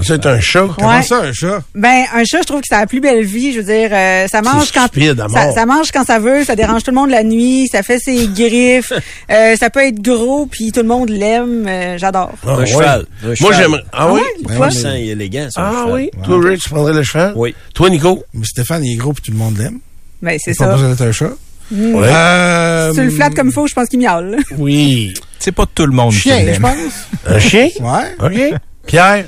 C'est 0.03 0.25
un 0.25 0.39
chat. 0.39 0.67
Comment 0.77 0.89
Ouais. 0.97 1.01
ça, 1.03 1.21
un 1.23 1.33
chat? 1.33 1.61
Ben, 1.75 2.03
un 2.13 2.23
chat, 2.23 2.39
je 2.41 2.45
trouve 2.47 2.61
que 2.61 2.67
c'est 2.69 2.75
la 2.77 2.85
plus 2.87 2.99
belle 3.01 3.23
vie. 3.23 3.53
Je 3.53 3.59
veux 3.59 3.65
dire, 3.65 3.89
euh, 3.91 4.27
ça 4.27 4.41
mange 4.41 4.65
C'est 4.67 4.73
quand 4.73 4.87
ça, 5.53 5.65
mange 5.65 5.91
quand 5.91 6.05
ça 6.05 6.19
veut, 6.19 6.43
ça 6.43 6.55
dérange 6.55 6.83
tout 6.83 6.91
le 6.91 6.95
monde 6.95 7.09
la 7.09 7.23
nuit, 7.23 7.67
ça 7.71 7.81
fait 7.83 7.99
ses 7.99 8.27
griffes, 8.35 8.93
euh, 9.31 9.55
ça 9.55 9.69
peut 9.69 9.85
être 9.85 10.01
gros 10.01 10.45
puis 10.45 10.71
tout 10.71 10.81
le 10.81 10.87
monde 10.87 11.09
l'aime. 11.09 11.65
euh, 11.67 11.97
J'adore. 11.97 12.33
Ah, 12.45 12.51
Un 12.51 12.57
ouais. 12.59 12.65
cheval. 12.67 13.05
Un 13.23 13.33
Moi, 13.41 13.51
j'aimerais. 13.53 13.83
Ah 13.91 14.11
oui? 14.13 14.21
Pourquoi? 14.43 14.67
Il 14.67 14.73
sent 14.73 15.01
élégant, 15.07 15.47
ça, 15.49 15.61
un 15.61 15.65
Ah 15.69 15.71
cheval. 15.85 15.93
oui? 15.93 16.11
Toi, 16.23 16.39
Rich, 16.49 16.63
tu 16.63 16.69
prendrais 16.69 16.93
le 16.93 17.03
cheval? 17.03 17.33
Oui. 17.35 17.55
Toi, 17.73 17.89
Nico? 17.89 18.23
Mais 18.33 18.45
Stéphane, 18.45 18.83
il 18.85 18.93
est 18.93 18.97
gros 18.97 19.13
puis 19.13 19.23
tout 19.23 19.31
le 19.31 19.37
monde 19.37 19.57
l'aime. 19.57 19.79
Ben, 20.21 20.37
c'est 20.39 20.55
Pas 20.57 20.65
ça. 20.65 20.71
besoin 20.73 20.89
d'être 20.89 21.01
un 21.01 21.11
chat. 21.11 21.31
Ouais. 21.71 22.07
Euh, 22.07 22.89
Si 22.91 22.95
tu 22.97 23.03
le 23.05 23.09
flattes 23.11 23.35
comme 23.35 23.47
il 23.47 23.53
faut, 23.53 23.67
je 23.67 23.73
pense 23.73 23.87
qu'il 23.89 23.99
miaule. 23.99 24.37
Oui. 24.57 25.13
C'est 25.39 25.51
pas 25.51 25.65
tout 25.73 25.85
le 25.85 25.91
monde 25.93 26.11
Chien, 26.11 26.45
je 26.53 26.59
pense. 26.59 26.75
Un 27.27 27.39
chien? 27.39 27.69
Ouais. 27.79 28.15
OK. 28.25 28.59
Pierre? 28.87 29.25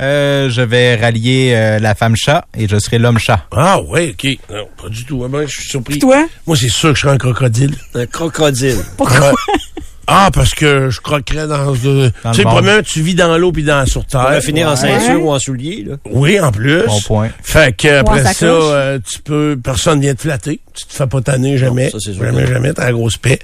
Euh, 0.00 0.48
je 0.48 0.62
vais 0.62 0.96
rallier 0.96 1.52
euh, 1.54 1.78
la 1.78 1.94
femme 1.94 2.16
chat 2.16 2.46
et 2.56 2.66
je 2.66 2.78
serai 2.78 2.98
l'homme 2.98 3.18
chat. 3.18 3.46
Ah 3.52 3.80
oui, 3.86 4.14
OK. 4.14 4.38
Non, 4.50 4.66
pas 4.80 4.88
du 4.88 5.04
tout. 5.04 5.22
Ah 5.24 5.28
ben, 5.28 5.46
je 5.46 5.52
suis 5.54 5.68
surpris. 5.68 5.98
Toi? 5.98 6.26
Moi, 6.46 6.56
c'est 6.56 6.70
sûr 6.70 6.90
que 6.90 6.94
je 6.96 7.02
serais 7.02 7.12
un 7.12 7.18
crocodile. 7.18 7.74
Un 7.94 8.06
crocodile. 8.06 8.78
Pourquoi? 8.96 9.32
Ouais. 10.10 10.16
Ah, 10.26 10.30
parce 10.32 10.54
que 10.54 10.90
je 10.90 11.00
croquerais 11.00 11.46
dans... 11.46 11.74
euh, 11.74 12.10
Dans 12.24 12.30
tu 12.32 12.36
sais, 12.36 12.42
le 12.42 12.48
premièrement, 12.50 12.82
tu 12.82 13.00
vis 13.02 13.14
dans 13.14 13.36
l'eau 13.38 13.52
puis 13.52 13.62
dans 13.64 13.86
sur 13.86 14.02
On 14.14 14.18
va 14.18 14.30
terre. 14.32 14.42
finir 14.42 14.66
en 14.68 14.70
Ouais. 14.70 14.76
ceinture 14.76 15.24
ou 15.24 15.32
en 15.32 15.38
soulier, 15.38 15.84
là. 15.88 15.96
Oui, 16.10 16.38
en 16.40 16.50
plus. 16.52 16.84
Bon 16.86 17.00
point. 17.06 17.28
Fait 17.42 17.74
que 17.76 17.98
après 18.00 18.24
ça, 18.34 18.46
euh, 18.46 18.98
tu 19.08 19.20
peux, 19.20 19.58
personne 19.62 20.00
vient 20.00 20.14
te 20.14 20.22
flatter. 20.22 20.60
Tu 20.74 20.86
te 20.86 20.92
fais 20.94 21.06
pas 21.06 21.20
tanner 21.20 21.58
jamais. 21.58 21.90
Non, 21.92 21.98
ça, 22.00 22.12
sûr 22.12 22.24
jamais, 22.24 22.46
jamais. 22.46 22.72
T'as 22.72 22.84
la 22.86 22.92
grosse 22.92 23.16
paix. 23.16 23.38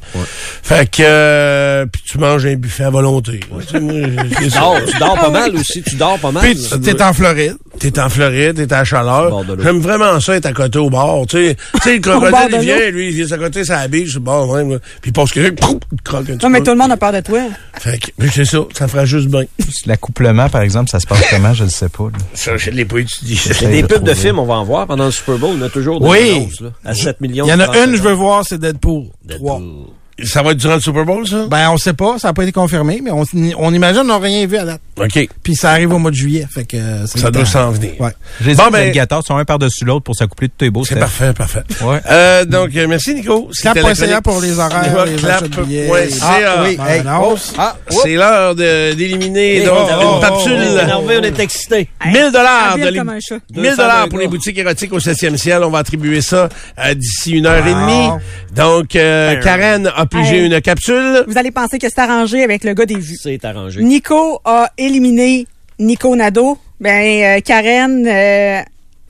Fait 0.62 0.88
que, 0.90 1.02
euh, 1.02 1.86
puis 1.86 2.02
tu 2.06 2.18
manges 2.18 2.46
un 2.46 2.54
buffet 2.54 2.84
à 2.84 2.90
volonté. 2.90 3.40
Tu 3.66 3.72
sais, 3.72 3.80
moi, 3.80 3.94
c'est 4.38 4.44
Tu 4.44 4.50
ça. 4.50 4.60
dors, 4.60 4.76
tu 4.84 4.98
dors 4.98 5.14
pas 5.14 5.30
mal 5.30 5.54
aussi. 5.56 5.82
Tu 5.82 5.96
dors 5.96 6.18
pas 6.18 6.30
mal. 6.30 6.42
Puis 6.44 6.56
tu- 6.56 6.80
t'es 6.80 7.02
en 7.02 7.12
Floride. 7.12 7.56
T'es 7.78 7.98
en 7.98 8.08
Floride, 8.08 8.56
t'es 8.56 8.72
à 8.72 8.78
la 8.78 8.84
chaleur. 8.84 9.30
bord. 9.30 9.44
J'aime 9.62 9.78
vraiment 9.80 10.18
ça 10.20 10.34
être 10.36 10.46
à 10.46 10.52
côté 10.52 10.78
au 10.78 10.90
bord. 10.90 11.26
Tu 11.26 11.36
sais, 11.48 11.56
Tu 11.74 11.80
sais, 11.82 11.94
le 11.96 12.00
bord 12.00 12.20
crocodile, 12.22 12.48
il 12.54 12.60
vient, 12.60 12.90
lui, 12.90 13.08
il 13.08 13.14
vient 13.24 13.32
à 13.36 13.38
côté, 13.38 13.64
ça 13.64 13.78
habille, 13.80 14.08
c'est 14.10 14.18
bon, 14.18 14.54
même, 14.54 14.70
là. 14.72 14.78
Puis 15.00 15.12
il 15.14 15.20
il 15.36 15.54
te 15.54 16.02
croque 16.02 16.30
un 16.30 16.36
petit 16.36 16.44
Non, 16.44 16.50
mais 16.50 16.62
tout 16.62 16.70
le 16.70 16.76
monde 16.76 16.92
a 16.92 16.96
peur 16.96 17.12
de 17.12 17.20
toi. 17.20 17.40
Fait 17.78 17.98
que, 17.98 18.06
mais 18.18 18.28
c'est 18.28 18.44
ça, 18.44 18.58
ça 18.74 18.88
fera 18.88 19.04
juste 19.04 19.28
bien. 19.28 19.44
L'accouplement, 19.86 20.48
par 20.48 20.62
exemple, 20.62 20.90
ça 20.90 21.00
se 21.00 21.06
passe 21.06 21.22
comment? 21.30 21.52
Je 21.54 21.64
ne 21.64 21.68
sais 21.68 21.88
pas. 21.88 22.04
là. 22.04 22.18
Ça, 22.34 22.56
je 22.56 22.70
l'ai 22.70 22.84
pas 22.84 22.98
étudié. 22.98 23.34
Il 23.34 23.36
y 23.36 23.38
a 23.38 23.42
J'essaie 23.54 23.68
des 23.68 23.82
de 23.82 23.86
pubs 23.86 24.02
de 24.04 24.14
films, 24.14 24.38
on 24.38 24.46
va 24.46 24.54
en 24.54 24.64
voir 24.64 24.86
pendant 24.86 25.04
le 25.06 25.10
Super 25.10 25.36
Bowl. 25.38 25.50
Il 25.54 25.60
y 25.60 25.62
en 25.62 25.66
a 25.66 25.70
toujours 25.70 26.00
des 26.00 26.06
Oui. 26.08 26.30
annonces, 26.36 26.60
là, 26.60 26.68
à 26.84 26.94
7 26.94 27.20
millions. 27.20 27.46
Il 27.46 27.50
y 27.50 27.52
en 27.54 27.60
a 27.60 27.78
une, 27.84 27.94
je 27.96 28.02
veux 28.02 28.12
voir, 28.12 28.44
c'est 28.46 28.58
Deadpool. 28.58 29.04
Trois. 29.28 29.60
Ça 30.22 30.42
va 30.42 30.52
être 30.52 30.56
durant 30.58 30.76
le 30.76 30.80
Super 30.80 31.04
Bowl, 31.04 31.26
ça? 31.28 31.46
Ben, 31.50 31.68
on 31.70 31.76
sait 31.76 31.92
pas, 31.92 32.18
ça 32.18 32.28
n'a 32.28 32.34
pas 32.34 32.42
été 32.44 32.52
confirmé, 32.52 33.02
mais 33.04 33.10
on, 33.10 33.24
on 33.58 33.74
imagine, 33.74 34.00
on 34.00 34.04
n'a 34.04 34.18
rien 34.18 34.46
vu 34.46 34.56
à 34.56 34.64
date. 34.64 34.80
OK. 34.98 35.28
Puis 35.42 35.54
ça 35.54 35.72
arrive 35.72 35.92
au 35.92 35.98
mois 35.98 36.10
de 36.10 36.16
juillet. 36.16 36.46
Fait 36.50 36.64
que 36.64 36.78
euh, 36.78 37.06
Ça 37.06 37.30
doit 37.30 37.44
s'en 37.44 37.70
venir. 37.70 37.92
Ouais. 38.00 38.12
J'ai 38.40 38.54
Bon, 38.54 38.64
les 38.66 38.70
ben- 38.70 38.78
alligators 38.84 39.22
sont 39.26 39.36
un 39.36 39.44
par-dessus 39.44 39.84
l'autre 39.84 40.04
pour 40.04 40.14
s'accoupler. 40.16 40.48
Tout 40.48 40.64
est 40.64 40.70
beau. 40.70 40.86
C'est 40.86 40.96
parfait, 40.98 41.34
parfait. 41.34 41.64
Ouais. 41.82 42.00
Euh, 42.10 42.46
donc, 42.46 42.70
euh, 42.74 42.86
merci, 42.88 43.14
Nico. 43.14 43.50
Clap.ca 43.60 44.22
pour 44.22 44.40
les 44.40 44.58
horaires, 44.58 45.04
les. 45.04 45.16
Clap.ca. 45.16 45.94
Ah, 46.22 46.62
oui. 46.64 46.76
Ben, 46.78 46.86
Hey, 46.86 47.02
non. 47.04 47.34
Ah, 47.58 47.76
C'est 47.90 48.14
l'heure 48.14 48.54
de- 48.54 48.94
d'éliminer 48.94 49.64
donc 49.66 49.86
oh, 49.86 50.00
une 50.00 50.08
oh, 50.16 50.20
capsule. 50.20 50.52
On 50.56 50.62
est 50.78 50.82
énervé, 50.82 51.18
on 51.20 51.22
est 51.24 51.38
excité. 51.40 51.88
1000 52.06 52.30
dollars 52.32 52.72
Habile 52.72 52.84
de 52.86 52.90
l'é- 52.90 52.98
comme 52.98 53.08
un 53.10 53.20
chat. 53.20 53.38
1000 53.54 53.62
200 53.64 53.76
dollars 53.76 54.08
pour 54.08 54.18
les 54.18 54.28
boutiques 54.28 54.56
érotiques 54.56 54.92
au 54.94 54.98
7e 54.98 55.36
ciel. 55.36 55.62
On 55.62 55.70
va 55.70 55.78
attribuer 55.80 56.22
ça 56.22 56.48
d'ici 56.94 57.32
une 57.32 57.44
heure 57.46 57.66
et 57.66 57.74
demie. 57.74 58.08
Donc, 58.54 58.96
euh, 58.96 59.38
Karen 59.42 59.90
a 59.94 60.05
pigé 60.06 60.36
Hey. 60.38 60.46
une 60.46 60.60
capsule. 60.60 61.24
Vous 61.26 61.38
allez 61.38 61.50
penser 61.50 61.78
que 61.78 61.88
c'est 61.88 62.00
arrangé 62.00 62.42
avec 62.42 62.64
le 62.64 62.74
gars 62.74 62.86
des 62.86 62.98
vues. 62.98 63.16
C'est 63.20 63.44
arrangé. 63.44 63.82
Nico 63.82 64.40
a 64.44 64.70
éliminé 64.78 65.46
Nico 65.78 66.14
Nadeau. 66.16 66.58
Ben, 66.80 67.38
euh, 67.38 67.40
Karen 67.40 68.06
euh, 68.06 68.60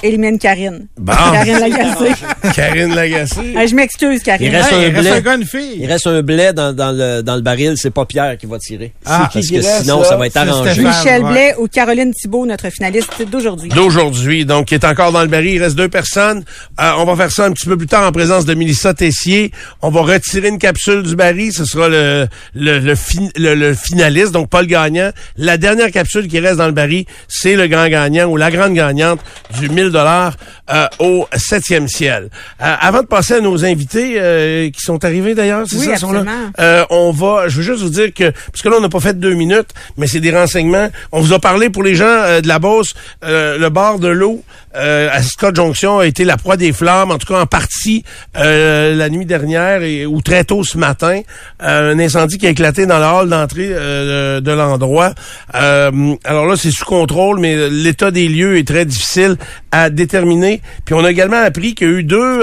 élimine 0.03 0.39
Karine. 0.39 0.87
Bon. 0.99 1.13
Karine 1.15 1.59
Lagacé. 1.59 2.13
Karine 2.55 2.95
Lagacé. 2.95 3.41
Hey, 3.57 3.69
je 3.69 3.75
m'excuse, 3.75 4.23
Karine. 4.23 4.47
Il 4.53 4.57
reste 4.57 4.73
Hey, 4.73 4.85
un 4.85 4.89
il 4.89 4.95
reste 4.95 5.01
blé. 5.01 5.11
un 5.11 5.21
gars, 5.21 5.35
une 5.37 5.45
fille. 5.47 5.77
Il 5.81 5.87
reste 5.87 6.07
un 6.07 6.23
blé 6.23 6.53
dans, 6.53 6.73
dans 6.73 6.93
le, 6.93 7.23
dans 7.23 7.37
le 7.37 7.41
baril, 7.43 7.75
c'est 7.77 7.91
pas 7.91 8.05
Pierre 8.05 8.37
qui 8.39 8.47
va 8.47 8.59
tirer. 8.59 8.93
Ah, 9.05 9.29
Parce 9.33 9.47
qui 9.47 9.53
que 9.53 9.57
reste, 9.63 9.83
sinon, 9.83 10.05
ça 10.05 10.17
va 10.17 10.27
être 10.27 10.37
arrangé. 10.37 10.73
Stéphane. 10.73 10.93
Michel 10.93 11.23
ouais. 11.25 11.31
Blais 11.31 11.55
ou 11.59 11.69
Caroline 11.69 12.13
Thibault, 12.13 12.47
notre 12.47 12.71
finaliste 12.71 13.23
d'aujourd'hui. 13.31 13.69
d'aujourd'hui, 13.71 14.45
donc 14.45 14.67
qui 14.67 14.75
est 14.75 14.85
encore 14.85 15.13
dans 15.13 15.23
le 15.23 15.29
baril. 15.29 15.55
Il 15.55 15.63
reste 15.63 15.77
deux 15.77 15.89
personnes. 15.89 16.45
Euh, 16.81 16.91
on 16.99 17.05
va 17.05 17.17
faire 17.17 17.31
ça 17.33 17.47
un 17.47 17.53
petit 17.53 17.67
peu 17.67 17.77
plus 17.77 17.87
tard 17.87 18.07
en 18.07 18.13
présence 18.13 18.45
de 18.45 18.55
Mélissa 18.55 18.93
Tessier. 18.95 19.51
On 19.83 19.91
va 19.91 20.03
retirer 20.03 20.49
une 20.49 20.59
capsule 20.59 21.03
du 21.03 21.17
baril. 21.17 21.53
Ce 21.53 21.65
sera 21.65 21.89
le, 21.89 22.27
le, 22.55 22.79
le, 22.79 22.95
fin- 22.95 23.29
le- 23.37 23.55
le 23.55 23.75
finaliste, 23.75 24.33
donc 24.33 24.49
pas 24.51 24.61
le 24.61 24.67
gagnant. 24.69 25.11
La 25.37 25.57
dernière 25.57 25.91
capsule 25.91 26.29
qui 26.29 26.39
reste 26.41 26.57
dans 26.59 26.67
le 26.67 26.73
baril, 26.73 27.05
c'est 27.29 27.57
le 27.57 27.67
grand 27.67 27.89
gagnant 27.89 28.27
ou 28.27 28.37
la 28.37 28.51
grande 28.51 28.75
gagnante 28.75 29.21
du 29.59 29.69
1000 29.69 29.86
dollars 29.91 30.35
euh, 30.73 30.87
au 30.99 31.27
septième 31.37 31.89
ciel. 31.89 32.29
Euh, 32.61 32.75
avant 32.81 33.03
de 33.03 33.07
passer 33.07 33.35
à 33.35 33.41
nos 33.41 33.65
invités 33.65 34.17
euh, 34.19 34.71
qui 34.71 34.81
sont 34.81 35.05
arrivés 35.05 35.35
d'ailleurs, 35.35 35.65
c'est 35.69 35.77
Oui, 35.77 35.87
ça, 35.87 35.97
sont 35.97 36.13
là? 36.13 36.25
Euh, 36.59 36.85
on 36.91 37.11
va, 37.13 37.49
je 37.49 37.57
veux 37.57 37.63
juste 37.63 37.83
vous 37.83 37.91
dire 37.91 38.13
que, 38.15 38.31
parce 38.31 38.63
que 38.63 38.69
là, 38.69 38.77
on 38.79 38.81
n'a 38.81 38.89
pas 38.89 39.01
fait 39.01 39.19
deux 39.19 39.35
minutes, 39.35 39.69
mais 39.97 40.07
c'est 40.07 40.21
des 40.21 40.31
renseignements. 40.37 40.89
On 41.13 41.21
vous 41.21 41.33
a 41.33 41.39
parlé 41.39 41.71
pour 41.71 41.83
les 41.83 41.95
gens 41.95 42.05
euh, 42.07 42.41
de 42.41 42.49
la 42.49 42.59
Beauce, 42.59 42.95
euh, 43.25 43.59
le 43.59 43.69
bord 43.69 43.99
de 43.99 44.09
l'eau 44.09 44.43
euh, 44.77 45.09
à 45.11 45.23
Scott 45.23 45.57
Junction 45.57 45.99
a 45.99 46.07
été 46.07 46.25
la 46.25 46.37
proie 46.37 46.57
des 46.57 46.73
flammes, 46.73 47.11
en 47.11 47.19
tout 47.19 47.33
cas 47.33 47.41
en 47.41 47.47
partie 47.47 48.05
euh, 48.37 48.95
la 48.95 49.09
nuit 49.09 49.27
dernière 49.27 49.83
et, 49.83 50.07
ou 50.07 50.21
très 50.21 50.45
tôt 50.45 50.65
ce 50.65 50.79
matin. 50.79 51.23
Euh, 51.63 51.95
un 51.95 51.99
incendie 51.99 52.39
qui 52.39 52.47
a 52.47 52.51
éclaté 52.51 52.87
dans 52.87 52.99
la 52.99 53.15
hall 53.15 53.29
d'entrée 53.29 53.69
euh, 53.71 54.41
de 54.41 54.53
l'endroit. 54.53 55.15
Alors 55.53 56.47
là, 56.47 56.57
c'est 56.57 56.71
sous 56.71 56.85
contrôle, 56.85 57.41
mais 57.41 57.69
l'état 57.71 58.11
des 58.11 58.29
lieux 58.29 58.59
est 58.59 58.67
très 58.67 58.85
difficile 58.85 59.37
à 59.73 59.91
déterminer. 59.91 60.61
Puis 60.85 60.95
on 60.95 61.05
a 61.05 61.11
également 61.11 61.41
appris 61.43 61.75
qu'il 61.75 61.89
y 61.89 61.91
a 61.91 61.95
eu 61.95 62.03
deux, 62.03 62.43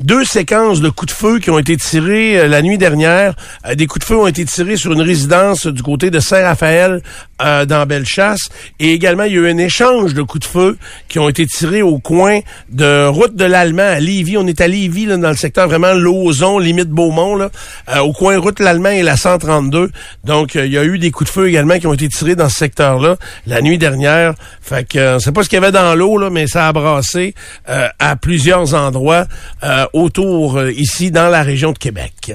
deux 0.00 0.24
séquences 0.24 0.80
de 0.80 0.88
coups 0.88 1.12
de 1.12 1.16
feu 1.16 1.38
qui 1.38 1.50
ont 1.50 1.58
été 1.58 1.76
tirés 1.76 2.38
euh, 2.38 2.48
la 2.48 2.62
nuit 2.62 2.78
dernière. 2.78 3.34
Euh, 3.66 3.74
des 3.74 3.86
coups 3.86 4.04
de 4.04 4.08
feu 4.08 4.18
ont 4.18 4.26
été 4.26 4.44
tirés 4.44 4.76
sur 4.76 4.92
une 4.92 5.02
résidence 5.02 5.66
du 5.66 5.82
côté 5.82 6.10
de 6.10 6.20
Saint-Raphaël 6.20 7.02
euh, 7.42 7.64
dans 7.66 7.86
Bellechasse. 7.86 8.48
Et 8.80 8.92
également, 8.92 9.24
il 9.24 9.34
y 9.34 9.38
a 9.38 9.40
eu 9.40 9.50
un 9.50 9.58
échange 9.58 10.14
de 10.14 10.22
coups 10.22 10.46
de 10.46 10.50
feu 10.50 10.78
qui 11.08 11.18
ont 11.18 11.28
été 11.28 11.46
tirés 11.46 11.82
au 11.82 11.98
coin 11.98 12.40
de 12.70 13.06
route 13.06 13.34
de 13.34 13.44
l'Allemand 13.44 13.82
à 13.82 14.00
Lévis. 14.00 14.36
On 14.36 14.46
est 14.46 14.60
à 14.60 14.68
Lévis, 14.68 15.06
là, 15.06 15.16
dans 15.16 15.30
le 15.30 15.36
secteur 15.36 15.68
vraiment 15.68 15.92
Lauson, 15.92 16.58
limite 16.58 16.88
Beaumont, 16.88 17.36
là, 17.36 17.50
euh, 17.88 18.00
au 18.00 18.12
coin 18.12 18.38
route 18.38 18.58
de 18.58 18.64
l'Allemand 18.64 18.90
et 18.90 19.02
la 19.02 19.16
132. 19.16 19.90
Donc, 20.24 20.56
euh, 20.56 20.66
il 20.66 20.72
y 20.72 20.78
a 20.78 20.84
eu 20.84 20.98
des 20.98 21.10
coups 21.10 21.30
de 21.30 21.34
feu 21.34 21.48
également 21.48 21.78
qui 21.78 21.86
ont 21.86 21.94
été 21.94 22.08
tirés 22.08 22.36
dans 22.36 22.48
ce 22.48 22.56
secteur-là 22.56 23.16
la 23.46 23.62
nuit 23.62 23.78
dernière. 23.78 24.34
Fait 24.64 24.88
que, 24.88 24.98
euh, 24.98 25.16
on 25.16 25.18
sait 25.18 25.32
pas 25.32 25.42
ce 25.42 25.48
qu'il 25.50 25.56
y 25.60 25.62
avait 25.62 25.72
dans 25.72 25.94
l'eau, 25.94 26.16
là, 26.16 26.30
mais 26.30 26.46
ça 26.46 26.68
a 26.68 26.72
brassé 26.72 27.34
euh, 27.68 27.86
à 27.98 28.16
plusieurs 28.16 28.74
endroits 28.74 29.26
euh, 29.62 29.84
autour, 29.94 30.58
euh, 30.58 30.70
ici, 30.72 31.10
dans 31.10 31.28
la 31.28 31.42
région 31.42 31.72
de 31.72 31.78
Québec. 31.78 32.34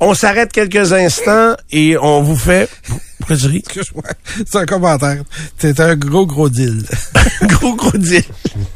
On 0.00 0.12
s'arrête 0.12 0.52
quelques 0.52 0.92
instants 0.92 1.54
et 1.72 1.96
on 1.96 2.20
vous 2.22 2.36
fait... 2.36 2.68
Pourquoi 3.18 3.36
tu 3.36 3.46
ris? 3.46 3.56
Excuse-moi. 3.64 4.02
C'est 4.46 4.58
un 4.58 4.66
commentaire. 4.66 5.22
C'est 5.56 5.80
un 5.80 5.96
gros, 5.96 6.26
gros 6.26 6.48
deal. 6.50 6.82
gros, 7.42 7.74
gros 7.74 7.96
deal. 7.96 8.22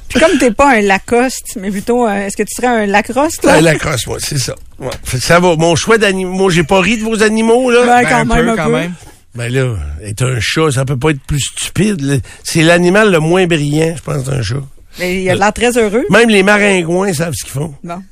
Puis 0.08 0.18
comme 0.18 0.38
t'es 0.38 0.50
pas 0.50 0.76
un 0.76 0.80
Lacoste, 0.80 1.56
mais 1.60 1.70
plutôt, 1.70 2.06
euh, 2.06 2.26
est-ce 2.26 2.36
que 2.36 2.42
tu 2.44 2.54
serais 2.56 2.66
un 2.68 2.86
Lacrosse, 2.86 3.42
là? 3.42 3.52
Ouais, 3.56 3.60
la 3.60 3.74
crosse, 3.74 4.06
moi, 4.06 4.16
c'est 4.18 4.38
ça. 4.38 4.54
Ouais. 4.78 4.88
Ça 5.20 5.38
va. 5.40 5.56
Mon 5.56 5.76
choix 5.76 5.98
d'animaux, 5.98 6.32
moi, 6.32 6.50
j'ai 6.50 6.64
pas 6.64 6.80
ri 6.80 6.96
de 6.96 7.02
vos 7.04 7.22
animaux, 7.22 7.70
là. 7.70 7.80
Ben, 7.84 8.02
Ben, 8.02 8.08
quand 8.08 8.16
un 8.16 8.24
même, 8.24 8.44
peu, 8.46 8.50
un 8.52 8.56
quand 8.56 8.66
peu. 8.66 8.72
même. 8.72 8.92
Ben 9.34 9.52
là, 9.52 9.76
être 10.04 10.24
un 10.24 10.40
chat, 10.40 10.72
ça 10.72 10.84
peut 10.84 10.96
pas 10.98 11.10
être 11.10 11.20
plus 11.24 11.38
stupide. 11.40 12.20
C'est 12.42 12.62
l'animal 12.62 13.12
le 13.12 13.20
moins 13.20 13.46
brillant, 13.46 13.94
je 13.96 14.02
pense, 14.02 14.24
d'un 14.24 14.42
chat. 14.42 14.56
Mais 14.98 15.22
il 15.22 15.30
a 15.30 15.36
l'air 15.36 15.52
très 15.52 15.76
heureux. 15.78 16.04
Même 16.10 16.28
les 16.30 16.42
maringouins 16.42 17.12
savent 17.12 17.34
ce 17.34 17.44
qu'ils 17.44 17.52
font. 17.52 17.72
Bon. 17.84 18.02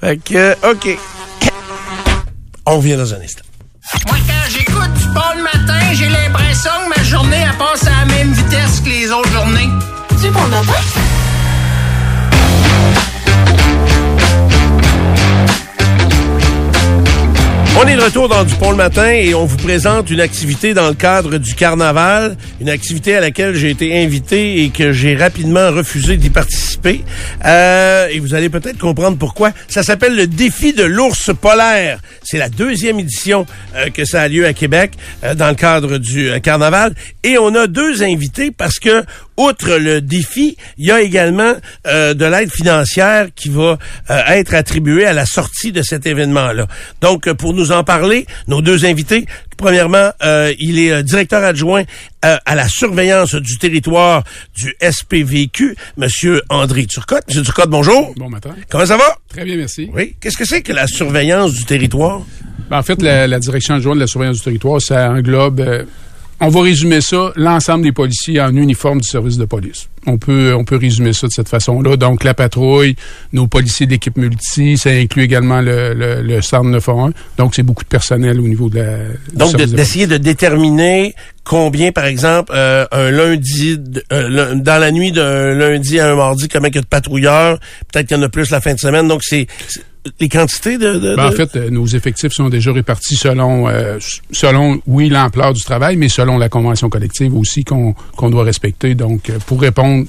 Fait 0.00 0.18
que, 0.18 0.52
OK. 0.70 0.98
On 2.66 2.76
revient 2.76 2.96
dans 2.96 3.14
un 3.14 3.20
instant. 3.20 3.42
Moi, 4.08 4.16
quand 4.26 4.50
j'écoute 4.50 4.92
du 4.94 5.06
bon 5.08 5.20
le 5.36 5.42
matin, 5.42 5.94
j'ai 5.94 6.08
l'impression 6.08 6.70
que 6.84 6.98
ma 6.98 7.04
journée, 7.04 7.44
elle 7.48 7.56
passe 7.56 7.86
à 7.86 7.90
la 7.90 8.04
même 8.06 8.32
vitesse 8.32 8.80
que 8.80 8.88
les 8.88 9.10
autres 9.10 9.30
journées. 9.30 9.68
Du 10.20 10.30
bon 10.30 10.46
matin? 10.48 11.05
On 17.78 17.86
est 17.86 17.94
de 17.94 18.00
retour 18.00 18.30
dans 18.30 18.42
Dupont 18.42 18.70
le 18.70 18.76
matin 18.76 19.10
et 19.10 19.34
on 19.34 19.44
vous 19.44 19.58
présente 19.58 20.10
une 20.10 20.22
activité 20.22 20.72
dans 20.72 20.88
le 20.88 20.94
cadre 20.94 21.36
du 21.36 21.54
carnaval, 21.54 22.38
une 22.58 22.70
activité 22.70 23.14
à 23.14 23.20
laquelle 23.20 23.54
j'ai 23.54 23.68
été 23.68 24.02
invité 24.02 24.62
et 24.62 24.70
que 24.70 24.92
j'ai 24.92 25.14
rapidement 25.14 25.70
refusé 25.70 26.16
d'y 26.16 26.30
participer. 26.30 27.04
Euh, 27.44 28.08
et 28.08 28.18
vous 28.18 28.34
allez 28.34 28.48
peut-être 28.48 28.78
comprendre 28.78 29.18
pourquoi. 29.18 29.52
Ça 29.68 29.82
s'appelle 29.82 30.16
le 30.16 30.26
défi 30.26 30.72
de 30.72 30.84
l'ours 30.84 31.30
polaire. 31.38 32.00
C'est 32.22 32.38
la 32.38 32.48
deuxième 32.48 32.98
édition 32.98 33.44
euh, 33.76 33.90
que 33.90 34.06
ça 34.06 34.22
a 34.22 34.28
lieu 34.28 34.46
à 34.46 34.54
Québec 34.54 34.92
euh, 35.22 35.34
dans 35.34 35.48
le 35.48 35.54
cadre 35.54 35.98
du 35.98 36.30
euh, 36.30 36.38
carnaval. 36.38 36.94
Et 37.24 37.36
on 37.36 37.54
a 37.54 37.66
deux 37.66 38.02
invités 38.02 38.50
parce 38.50 38.78
que 38.78 39.04
outre 39.36 39.76
le 39.76 40.00
défi, 40.00 40.56
il 40.78 40.86
y 40.86 40.90
a 40.90 41.00
également 41.00 41.54
euh, 41.86 42.14
de 42.14 42.24
l'aide 42.24 42.50
financière 42.50 43.28
qui 43.34 43.48
va 43.48 43.78
euh, 44.10 44.20
être 44.28 44.54
attribuée 44.54 45.06
à 45.06 45.12
la 45.12 45.26
sortie 45.26 45.72
de 45.72 45.82
cet 45.82 46.06
événement-là. 46.06 46.66
Donc, 47.00 47.26
euh, 47.28 47.34
pour 47.34 47.54
nous 47.54 47.72
en 47.72 47.84
parler, 47.84 48.26
nos 48.48 48.62
deux 48.62 48.84
invités, 48.84 49.26
premièrement, 49.56 50.10
euh, 50.24 50.52
il 50.58 50.78
est 50.78 51.02
directeur 51.02 51.42
adjoint 51.44 51.84
euh, 52.24 52.36
à 52.44 52.54
la 52.54 52.68
surveillance 52.68 53.34
du 53.34 53.58
territoire 53.58 54.24
du 54.56 54.74
SPVQ, 54.80 55.76
Monsieur 55.96 56.42
André 56.48 56.86
Turcotte. 56.86 57.24
Monsieur 57.28 57.42
Turcotte, 57.42 57.70
bonjour. 57.70 58.14
Bon 58.16 58.28
matin. 58.28 58.54
Comment 58.68 58.86
ça 58.86 58.96
va? 58.96 59.16
Très 59.28 59.44
bien, 59.44 59.56
merci. 59.56 59.90
Oui. 59.92 60.16
Qu'est-ce 60.20 60.36
que 60.36 60.44
c'est 60.44 60.62
que 60.62 60.72
la 60.72 60.86
surveillance 60.86 61.52
du 61.54 61.64
territoire? 61.64 62.22
Ben, 62.70 62.78
en 62.78 62.82
fait, 62.82 63.00
la, 63.02 63.26
la 63.26 63.38
direction 63.38 63.74
adjointe 63.74 63.96
de 63.96 64.00
la 64.00 64.06
surveillance 64.06 64.38
du 64.38 64.42
territoire, 64.44 64.80
ça 64.80 65.10
englobe, 65.10 65.60
euh, 65.60 65.84
on 66.40 66.48
va 66.48 66.60
résumer 66.62 67.00
ça, 67.00 67.32
l'ensemble 67.36 67.84
des 67.84 67.92
policiers 67.92 68.40
en 68.40 68.54
uniforme 68.54 69.00
du 69.00 69.08
service 69.08 69.38
de 69.38 69.46
police. 69.46 69.88
On 70.06 70.18
peut, 70.18 70.54
on 70.54 70.64
peut 70.64 70.76
résumer 70.76 71.12
ça 71.12 71.26
de 71.26 71.32
cette 71.32 71.48
façon-là. 71.48 71.96
Donc, 71.96 72.22
la 72.24 72.34
patrouille, 72.34 72.94
nos 73.32 73.46
policiers 73.46 73.86
d'équipe 73.86 74.16
multi, 74.16 74.76
ça 74.76 74.90
inclut 74.90 75.22
également 75.24 75.60
le, 75.60 75.94
le, 75.94 76.22
le 76.22 76.42
centre 76.42 76.64
911. 76.68 77.12
Donc, 77.38 77.54
c'est 77.54 77.62
beaucoup 77.62 77.82
de 77.84 77.88
personnel 77.88 78.38
au 78.38 78.46
niveau 78.46 78.68
de 78.68 78.76
la... 78.80 78.96
Donc, 79.32 79.52
de- 79.52 79.58
service 79.58 79.70
de 79.72 79.76
d'essayer 79.76 80.06
de, 80.06 80.16
déterminer 80.18 81.14
combien, 81.42 81.90
par 81.90 82.04
exemple, 82.04 82.52
euh, 82.54 82.86
un 82.92 83.10
lundi, 83.10 83.80
euh, 84.12 84.54
dans 84.54 84.78
la 84.80 84.90
nuit 84.92 85.12
d'un 85.12 85.54
lundi 85.54 85.98
à 85.98 86.12
un 86.12 86.16
mardi, 86.16 86.48
combien 86.48 86.68
il 86.68 86.74
y 86.74 86.78
a 86.78 86.82
de 86.82 86.86
patrouilleurs, 86.86 87.58
peut-être 87.92 88.08
qu'il 88.08 88.16
y 88.16 88.20
en 88.20 88.22
a 88.22 88.28
plus 88.28 88.50
la 88.50 88.60
fin 88.60 88.74
de 88.74 88.78
semaine. 88.80 89.08
Donc, 89.08 89.22
c'est 89.24 89.46
les 90.20 90.28
quantités 90.28 90.78
de... 90.78 90.94
de- 90.98 91.16
Ben, 91.16 91.26
en 91.26 91.32
fait, 91.32 91.56
euh, 91.56 91.70
nos 91.70 91.86
effectifs 91.86 92.32
sont 92.32 92.48
déjà 92.48 92.72
répartis 92.72 93.16
selon, 93.16 93.68
euh, 93.68 93.98
selon 94.32 94.80
oui, 94.86 95.08
l'ampleur 95.08 95.52
du 95.52 95.62
travail, 95.62 95.96
mais 95.96 96.08
selon 96.08 96.38
la 96.38 96.48
convention 96.48 96.88
collective 96.88 97.34
aussi 97.36 97.64
qu'on 97.64 97.94
qu'on 98.16 98.30
doit 98.30 98.44
respecter, 98.44 98.94
donc 98.94 99.30
euh, 99.30 99.38
pour 99.46 99.60
répondre 99.60 100.06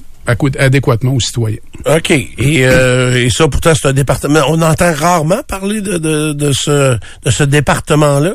adéquatement 0.58 1.14
aux 1.14 1.20
citoyens. 1.20 1.58
OK. 1.86 2.10
Et, 2.10 2.28
euh, 2.66 3.24
et 3.24 3.30
ça, 3.30 3.48
pourtant, 3.48 3.72
c'est 3.74 3.88
un 3.88 3.92
département... 3.92 4.40
On 4.48 4.60
entend 4.62 4.92
rarement 4.92 5.40
parler 5.46 5.80
de, 5.80 5.98
de, 5.98 6.32
de 6.32 6.52
ce, 6.52 6.96
de 7.24 7.30
ce 7.30 7.44
département-là? 7.44 8.34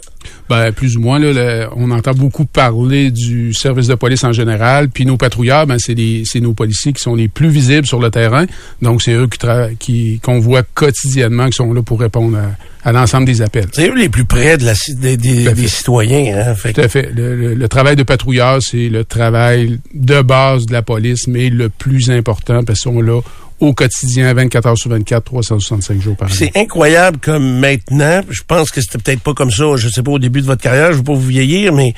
Ben, 0.50 0.72
plus 0.72 0.96
ou 0.98 1.02
moins, 1.02 1.20
là, 1.20 1.34
le- 1.34 1.68
on 1.76 1.92
entend 1.92 2.14
beaucoup 2.14 2.46
parler 2.46 3.12
du 3.12 3.54
service 3.54 3.88
de 3.88 3.96
police 3.96 4.24
en 4.24 4.32
général, 4.32 4.90
puis 4.90 5.06
nos 5.06 5.18
patrouilleurs, 5.18 5.68
ben, 5.68 5.78
c'est 5.80 5.94
les- 5.94 6.24
c'est 6.26 6.40
nos 6.40 6.54
policiers 6.54 6.94
qui 6.94 7.02
sont 7.02 7.16
les 7.16 7.28
plus 7.28 7.50
visibles 7.50 7.86
sur 7.86 8.00
le 8.00 8.10
terrain, 8.10 8.46
donc 8.82 9.02
c'est 9.02 9.14
eux 9.14 9.28
qui 9.28 9.38
tra- 9.38 9.76
qui 9.78 10.20
qu'on 10.22 10.40
voit 10.40 10.64
quotidiennement, 10.64 11.48
qui 11.48 11.54
sont 11.54 11.74
là 11.74 11.82
pour 11.82 12.00
répondre 12.00 12.38
à, 12.38 12.90
à 12.90 12.92
l'ensemble 12.94 13.26
des 13.26 13.42
appels. 13.42 13.68
C'est 13.74 13.90
eux 13.90 13.96
les 13.96 14.10
plus 14.10 14.26
près 14.26 14.58
de 14.58 14.66
la, 14.66 14.74
des, 14.96 15.18
des, 15.18 15.68
citoyens. 15.68 16.38
Hein? 16.38 16.56
Fait 16.56 16.72
Tout 16.74 16.82
à 16.82 16.88
fait. 16.88 17.10
Le, 17.14 17.36
le- 17.36 17.54
le 17.56 17.68
travail 17.70 17.96
de 17.98 18.04
patrouilleur, 18.04 18.60
c'est 18.62 18.90
le 18.90 19.04
travail 19.06 19.80
de 19.94 20.22
base 20.22 20.66
de 20.66 20.74
la 20.74 20.82
police, 20.82 21.28
mais 21.28 21.50
le 21.50 21.68
plus 21.70 22.12
important 22.12 22.64
parce 22.64 22.80
qu'ils 22.82 22.92
sont 22.94 23.02
là 23.02 23.20
au 23.64 23.74
quotidien, 23.74 24.34
24 24.34 24.66
heures 24.68 24.78
sur 24.78 24.90
24, 24.90 25.24
365 25.24 26.02
jours 26.02 26.16
par 26.16 26.30
an. 26.30 26.34
C'est 26.34 26.56
incroyable 26.56 27.18
comme 27.20 27.60
maintenant, 27.60 28.22
je 28.30 28.42
pense 28.46 28.72
que 28.72 28.82
c'était 28.82 28.98
peut-être 28.98 29.22
pas 29.22 29.34
comme 29.34 29.52
ça, 29.52 29.76
je 29.76 29.90
sais 29.90 30.04
pas, 30.04 30.12
au 30.12 30.20
début 30.20 30.42
de 30.42 30.46
votre 30.46 30.62
carrière, 30.62 30.92
je 30.92 30.98
veux 30.98 31.04
pas 31.04 31.14
vous 31.14 31.22
vieillir, 31.28 31.74
mais 31.74 31.94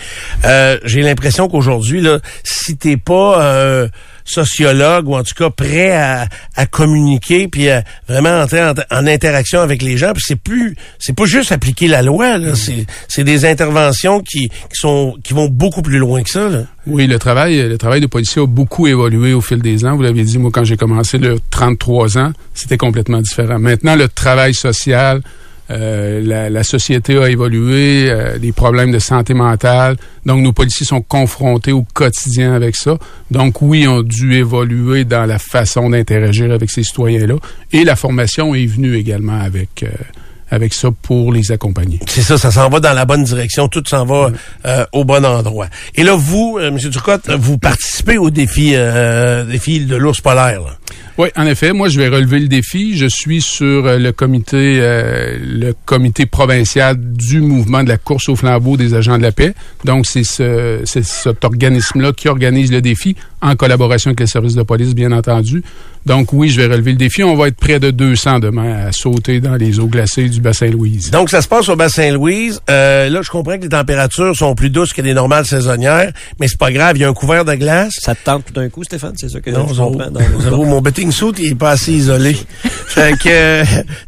euh, 0.46 0.78
j'ai 0.84 1.02
l'impression 1.02 1.48
qu'aujourd'hui, 1.48 2.02
là, 2.02 2.20
si 2.44 2.78
t'es 2.78 2.98
pas 2.98 3.42
euh, 3.42 3.88
sociologue 4.26 5.08
ou 5.08 5.16
en 5.16 5.24
tout 5.24 5.36
cas 5.36 5.50
prêt 5.50 5.92
à, 5.92 6.28
à 6.56 6.66
communiquer 6.66 7.48
puis 7.48 7.70
à 7.70 7.84
vraiment 8.08 8.42
entrer 8.42 8.64
en, 8.64 8.74
en 8.92 9.08
interaction 9.08 9.62
avec 9.62 9.82
les 9.82 9.98
gens, 9.98 10.14
puis 10.14 10.24
c'est 10.26 10.36
plus 10.36 10.76
c'est 11.00 11.16
pas 11.16 11.26
juste 11.26 11.52
appliquer 11.52 11.88
la 11.88 12.02
loi, 12.02 12.38
là, 12.38 12.56
c'est 12.56 12.86
c'est 13.08 13.24
des 13.24 13.46
interventions 13.46 14.20
qui, 14.20 14.50
qui 14.50 14.76
sont 14.76 15.16
qui 15.24 15.34
vont 15.34 15.48
beaucoup 15.48 15.82
plus 15.82 16.00
loin 16.00 16.24
que 16.24 16.30
ça. 16.30 16.50
Là. 16.50 16.64
Oui, 16.88 17.08
le 17.08 17.18
travail, 17.18 17.68
le 17.68 17.78
travail 17.78 18.02
de 18.02 18.08
policier 18.08 18.42
a 18.42 18.46
beaucoup 18.46 18.86
évolué 18.88 19.34
au 19.34 19.42
fil 19.42 19.62
des 19.62 19.86
ans. 19.86 19.96
Vous 19.96 20.04
l'avez 20.04 20.24
dit, 20.24 20.38
moi, 20.38 20.52
quand 20.54 20.64
j'ai 20.64 20.78
commencé 20.78 21.18
le 21.18 21.40
33 21.50 22.18
ans, 22.18 22.32
c'était 22.54 22.78
complètement 22.78 23.22
différent. 23.22 23.58
Maintenant, 23.58 23.96
le 23.96 24.08
travail 24.08 24.54
social, 24.54 25.22
euh, 25.72 26.50
la, 26.50 26.64
société 26.64 27.18
a 27.18 27.30
évolué, 27.30 28.10
euh, 28.10 28.38
des 28.38 28.52
problèmes 28.52 28.92
de 28.92 29.00
santé 29.00 29.34
mentale. 29.34 29.98
Donc, 30.26 30.42
nos 30.42 30.54
policiers 30.54 30.86
sont 30.86 31.02
confrontés 31.02 31.72
au 31.72 31.86
quotidien 31.94 32.54
avec 32.54 32.76
ça. 32.76 32.98
Donc, 33.32 33.62
oui, 33.62 33.82
ils 33.82 33.88
ont 33.88 34.04
dû 34.04 34.36
évoluer 34.36 35.06
dans 35.06 35.26
la 35.26 35.40
façon 35.40 35.90
d'interagir 35.90 36.52
avec 36.52 36.70
ces 36.70 36.84
citoyens-là. 36.84 37.36
Et 37.72 37.84
la 37.84 37.96
formation 37.96 38.54
est 38.54 38.66
venue 38.66 38.96
également 38.96 39.40
avec... 39.40 39.84
Euh, 39.84 39.88
avec 40.50 40.74
ça 40.74 40.90
pour 41.02 41.34
les 41.34 41.52
accompagner. 41.52 42.00
C'est 42.08 42.22
ça, 42.22 42.38
ça 42.38 42.52
s'en 42.52 42.70
va 42.70 42.80
dans 42.80 42.94
la 42.94 43.06
bonne 43.06 43.24
direction, 43.24 43.68
tout 43.68 43.84
s'en 43.88 44.06
va 44.06 44.32
euh, 44.66 44.86
au 44.94 45.04
bon 45.04 45.26
endroit. 45.26 45.68
Et 45.96 46.04
là, 46.04 46.16
vous, 46.16 46.58
euh, 46.60 46.68
M. 46.68 46.78
Turcotte, 46.78 47.30
vous 47.30 47.58
participez 47.58 48.18
au 48.18 48.30
défi, 48.30 48.72
euh, 48.74 49.44
défi 49.46 49.82
de 49.82 49.96
l'ours 49.96 50.22
polaire. 50.22 50.62
Là. 50.62 50.78
Oui, 51.18 51.30
en 51.38 51.46
effet, 51.46 51.72
moi 51.72 51.88
je 51.88 51.98
vais 51.98 52.10
relever 52.10 52.40
le 52.40 52.50
défi. 52.50 52.98
Je 52.98 53.06
suis 53.06 53.42
sur 53.42 53.86
euh, 53.86 53.98
le 53.98 54.12
comité 54.12 54.80
euh, 54.82 55.38
le 55.40 55.74
comité 55.86 56.26
provincial 56.26 56.98
du 57.00 57.40
mouvement 57.40 57.84
de 57.84 57.90
la 57.90 57.98
course 57.98 58.28
au 58.28 58.36
flambeau 58.36 58.76
des 58.76 58.94
agents 58.96 59.18
de 59.18 59.24
la 59.24 59.32
paix. 59.32 59.54
Donc 59.86 60.06
c'est 60.06 60.26
ce, 60.26 60.82
cet 60.84 61.46
organisme-là 61.46 62.12
qui 62.12 62.28
organise 62.28 62.70
le 62.70 62.82
défi 62.82 63.16
en 63.42 63.56
collaboration 63.56 64.10
avec 64.10 64.20
les 64.20 64.28
services 64.28 64.56
de 64.56 64.64
police, 64.64 64.94
bien 64.96 65.12
entendu. 65.12 65.64
Donc 66.06 66.34
oui, 66.34 66.50
je 66.50 66.62
vais 66.62 66.68
relever 66.68 66.92
le 66.92 66.98
défi. 66.98 67.24
On 67.24 67.36
va 67.36 67.48
être 67.48 67.58
près 67.58 67.80
de 67.80 67.90
200 67.90 68.40
demain 68.40 68.88
à 68.88 68.92
sauter 68.92 69.40
dans 69.40 69.56
les 69.56 69.80
eaux 69.80 69.88
glacées 69.88 70.30
du 70.30 70.40
bassin 70.40 70.68
Louise. 70.68 71.10
Donc 71.10 71.32
ça 71.32 71.42
se 71.42 71.48
passe 71.48 71.68
au 71.70 71.76
bassin 71.76 72.12
Louise. 72.12 72.62
Euh, 72.70 73.10
là, 73.10 73.22
je 73.24 73.30
comprends 73.30 73.58
que 73.58 73.64
les 73.64 73.70
températures 73.70 74.36
sont 74.36 74.54
plus 74.54 74.70
douces 74.70 74.94
que 74.94 75.02
les 75.02 75.16
normales 75.16 75.46
saisonnières, 75.46 76.12
mais 76.40 76.48
c'est 76.48 76.60
pas 76.60 76.72
grave. 76.72 76.98
Il 76.98 77.02
y 77.02 77.04
a 77.04 77.10
un 77.10 77.14
couvert 77.14 77.44
de 77.44 77.56
glace. 77.56 77.94
Ça 78.00 78.14
te 78.14 78.24
tente 78.24 78.46
tout 78.46 78.54
d'un 78.54 78.70
coup, 78.70 78.84
Stéphane? 78.84 79.14
C'est 79.18 79.30
ça 79.30 79.42
que 79.42 79.50
non, 79.50 79.68
je 79.68 79.74
zéro, 79.74 79.92
comprends. 79.92 80.12
Dans 80.12 80.22
zéro. 80.42 80.66
Mon 80.66 80.82
betting 80.82 81.12
suit, 81.12 81.32
il 81.40 81.52
est 81.54 81.56
pas 81.56 81.72
assez 81.72 81.94
isolé. 81.94 82.36
fait 82.88 83.18
que, 83.18 83.30
euh, 83.30 83.64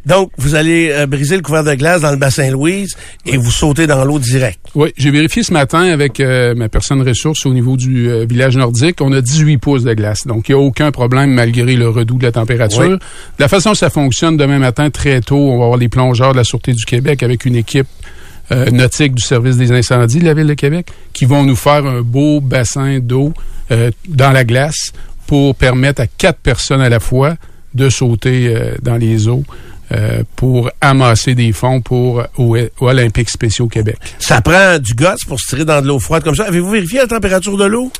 donc, 0.06 0.30
vous 0.38 0.54
allez 0.54 0.90
euh, 0.92 1.06
briser 1.06 1.34
le 1.34 1.42
couvert 1.42 1.64
de 1.64 1.74
glace 1.74 2.02
dans 2.02 2.12
le 2.12 2.16
bassin 2.16 2.48
Louise 2.50 2.94
et 3.26 3.36
vous 3.36 3.50
sautez 3.50 3.86
dans 3.86 4.04
l'eau 4.04 4.18
direct. 4.18 4.60
Oui, 4.74 4.92
j'ai 4.96 5.10
vérifié 5.10 5.42
ce 5.42 5.52
matin 5.52 5.82
avec 5.82 6.20
euh, 6.20 6.54
ma 6.54 6.68
personne 6.68 7.02
ressource 7.02 7.46
au 7.46 7.52
niveau 7.52 7.76
du 7.76 8.08
euh, 8.08 8.26
village 8.28 8.56
nordique. 8.56 9.00
On 9.00 9.12
a 9.12 9.17
18 9.20 9.58
pouces 9.58 9.84
de 9.84 9.94
glace. 9.94 10.26
Donc, 10.26 10.48
il 10.48 10.54
n'y 10.54 10.60
a 10.60 10.62
aucun 10.62 10.90
problème 10.90 11.30
malgré 11.30 11.76
le 11.76 11.88
redout 11.88 12.18
de 12.18 12.24
la 12.24 12.32
température. 12.32 12.80
Oui. 12.80 12.88
De 12.90 12.98
la 13.38 13.48
façon 13.48 13.70
dont 13.70 13.74
ça 13.74 13.90
fonctionne, 13.90 14.36
demain 14.36 14.58
matin, 14.58 14.90
très 14.90 15.20
tôt, 15.20 15.36
on 15.36 15.58
va 15.58 15.64
avoir 15.64 15.78
les 15.78 15.88
plongeurs 15.88 16.32
de 16.32 16.38
la 16.38 16.44
Sûreté 16.44 16.72
du 16.72 16.84
Québec 16.84 17.22
avec 17.22 17.44
une 17.44 17.56
équipe 17.56 17.88
euh, 18.50 18.70
nautique 18.70 19.14
du 19.14 19.22
service 19.22 19.58
des 19.58 19.72
incendies 19.72 20.20
de 20.20 20.24
la 20.24 20.32
Ville 20.32 20.46
de 20.46 20.54
Québec 20.54 20.88
qui 21.12 21.26
vont 21.26 21.44
nous 21.44 21.56
faire 21.56 21.84
un 21.84 22.00
beau 22.00 22.40
bassin 22.40 22.98
d'eau 22.98 23.34
euh, 23.70 23.90
dans 24.08 24.30
la 24.30 24.44
glace 24.44 24.92
pour 25.26 25.54
permettre 25.54 26.00
à 26.00 26.06
quatre 26.06 26.38
personnes 26.38 26.80
à 26.80 26.88
la 26.88 26.98
fois 26.98 27.34
de 27.74 27.90
sauter 27.90 28.48
euh, 28.48 28.74
dans 28.80 28.96
les 28.96 29.28
eaux 29.28 29.44
euh, 29.92 30.22
pour 30.36 30.70
amasser 30.80 31.34
des 31.34 31.52
fonds 31.52 31.80
pour 31.80 32.22
au 32.36 32.56
Olympique 32.80 33.30
spéciaux 33.30 33.68
Québec. 33.68 33.96
Ça 34.18 34.40
prend 34.40 34.78
du 34.78 34.94
gosse 34.94 35.24
pour 35.26 35.40
se 35.40 35.48
tirer 35.48 35.64
dans 35.64 35.80
de 35.80 35.86
l'eau 35.86 35.98
froide 35.98 36.22
comme 36.22 36.34
ça. 36.34 36.44
Avez-vous 36.44 36.70
vérifié 36.70 36.98
la 36.98 37.06
température 37.06 37.56
de 37.56 37.64
l'eau? 37.64 37.90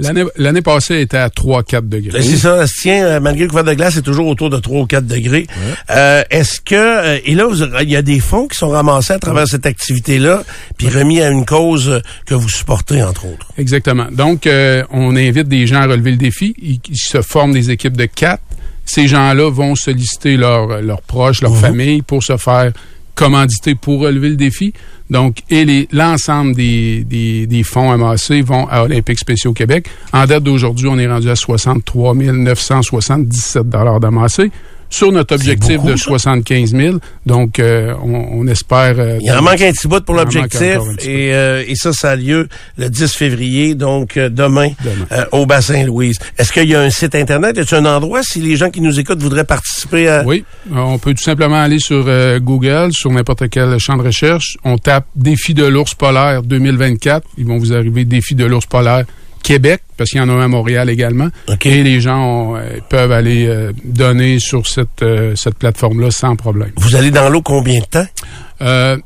L'année 0.00 0.24
l'année 0.36 0.62
passée, 0.62 0.94
elle 0.94 1.00
était 1.00 1.16
à 1.16 1.28
3-4 1.28 1.88
degrés. 1.88 2.22
C'est 2.22 2.36
ça, 2.36 2.58
elle 2.60 2.68
se 2.68 2.80
tient, 2.82 3.04
euh, 3.04 3.20
malgré 3.20 3.42
le 3.44 3.48
couvert 3.50 3.64
de 3.64 3.74
glace, 3.74 3.94
c'est 3.94 4.02
toujours 4.02 4.28
autour 4.28 4.48
de 4.48 4.58
3 4.58 4.82
ou 4.82 4.86
4 4.86 5.04
degrés. 5.06 5.46
Euh, 5.90 6.22
Est-ce 6.30 6.60
que, 6.60 6.74
euh, 6.76 7.18
et 7.24 7.34
là, 7.34 7.48
il 7.82 7.90
y 7.90 7.96
a 7.96 8.02
des 8.02 8.20
fonds 8.20 8.46
qui 8.46 8.56
sont 8.56 8.68
ramassés 8.68 9.14
à 9.14 9.18
travers 9.18 9.48
cette 9.48 9.66
activité-là, 9.66 10.44
puis 10.76 10.88
remis 10.88 11.20
à 11.20 11.30
une 11.30 11.44
cause 11.44 11.88
euh, 11.88 12.00
que 12.26 12.34
vous 12.34 12.48
supportez, 12.48 13.02
entre 13.02 13.24
autres. 13.26 13.48
Exactement. 13.58 14.06
Donc, 14.12 14.46
euh, 14.46 14.84
on 14.92 15.16
invite 15.16 15.48
des 15.48 15.66
gens 15.66 15.80
à 15.80 15.86
relever 15.86 16.12
le 16.12 16.16
défi. 16.16 16.54
Ils, 16.62 16.78
ils 16.88 16.96
se 16.96 17.20
forment 17.20 17.52
des 17.52 17.70
équipes 17.72 17.96
de 17.96 18.06
quatre. 18.06 18.42
Ces 18.88 19.06
gens-là 19.06 19.50
vont 19.50 19.74
solliciter 19.74 20.36
leurs 20.36 20.80
leurs 20.80 21.02
proches, 21.02 21.42
leur 21.42 21.56
famille 21.56 22.02
pour 22.02 22.22
se 22.22 22.36
faire 22.36 22.72
commanditer 23.14 23.74
pour 23.74 24.00
relever 24.00 24.30
le 24.30 24.36
défi. 24.36 24.72
Donc, 25.10 25.38
et 25.50 25.88
l'ensemble 25.90 26.54
des, 26.54 27.02
des, 27.04 27.48
des 27.48 27.62
fonds 27.64 27.90
amassés 27.90 28.42
vont 28.42 28.68
à 28.68 28.84
Olympique 28.84 29.18
Spéciaux 29.18 29.52
Québec. 29.52 29.88
En 30.12 30.24
date 30.24 30.44
d'aujourd'hui, 30.44 30.86
on 30.88 30.98
est 30.98 31.08
rendu 31.08 31.28
à 31.28 31.34
63 31.34 32.14
977 32.14 33.68
d'amassés 33.68 34.50
sur 34.90 35.12
notre 35.12 35.34
objectif 35.34 35.76
beaucoup, 35.76 35.88
de 35.92 35.96
ça. 35.96 36.04
75 36.04 36.70
000. 36.72 36.96
Donc, 37.26 37.58
euh, 37.58 37.94
on, 38.02 38.40
on 38.40 38.46
espère... 38.46 38.98
euh, 38.98 39.18
Il 39.20 39.30
en 39.32 39.42
manque 39.42 39.60
un 39.60 39.72
petit 39.72 39.86
bout 39.88 40.04
pour 40.04 40.14
l'objectif, 40.14 40.78
et, 41.02 41.34
euh, 41.34 41.62
et 41.66 41.74
ça, 41.74 41.92
ça 41.92 42.10
a 42.10 42.16
lieu 42.16 42.48
le 42.76 42.88
10 42.88 43.12
février, 43.14 43.74
donc 43.74 44.16
euh, 44.16 44.28
demain, 44.28 44.70
Demain. 44.82 45.06
euh, 45.12 45.24
au 45.32 45.46
bassin 45.46 45.84
Louise. 45.84 46.18
Est-ce 46.38 46.52
qu'il 46.52 46.68
y 46.68 46.74
a 46.74 46.80
un 46.80 46.90
site 46.90 47.14
Internet? 47.14 47.58
Est-ce 47.58 47.74
un 47.74 47.84
endroit, 47.84 48.22
si 48.22 48.40
les 48.40 48.56
gens 48.56 48.70
qui 48.70 48.80
nous 48.80 48.98
écoutent 48.98 49.20
voudraient 49.22 49.44
participer 49.44 50.08
à... 50.08 50.22
Oui, 50.24 50.44
euh, 50.72 50.76
on 50.78 50.98
peut 50.98 51.14
tout 51.14 51.22
simplement 51.22 51.60
aller 51.60 51.78
sur 51.78 52.06
Google, 52.40 52.90
sur 52.92 53.10
n'importe 53.10 53.48
quel 53.50 53.78
champ 53.78 53.96
de 53.96 54.02
recherche. 54.02 54.56
On 54.64 54.78
tape 54.78 55.06
Défi 55.14 55.54
de 55.54 55.64
l'ours 55.64 55.94
polaire 55.94 56.42
2024. 56.42 57.26
Ils 57.38 57.46
vont 57.46 57.58
vous 57.58 57.72
arriver 57.72 58.04
Défi 58.04 58.34
de 58.34 58.44
l'ours 58.44 58.66
polaire 58.66 59.04
Québec, 59.42 59.82
parce 59.96 60.10
qu'il 60.10 60.20
y 60.20 60.22
en 60.22 60.28
a 60.28 60.32
un 60.32 60.40
à 60.40 60.48
Montréal 60.48 60.90
également. 60.90 61.28
OK. 61.48 61.66
Et 61.66 61.82
les 61.82 62.00
gens 62.00 62.22
ont, 62.22 62.56
euh, 62.56 62.78
peuvent 62.88 63.12
aller 63.12 63.46
euh, 63.46 63.72
donner 63.84 64.38
sur 64.38 64.66
cette, 64.66 65.02
euh, 65.02 65.34
cette 65.36 65.56
plateforme-là 65.56 66.10
sans 66.10 66.36
problème. 66.36 66.72
Vous 66.76 66.96
allez 66.96 67.10
dans 67.10 67.28
l'eau 67.28 67.42
combien 67.42 67.80
de 67.80 67.84
temps? 67.84 68.06
Euh, 68.60 68.96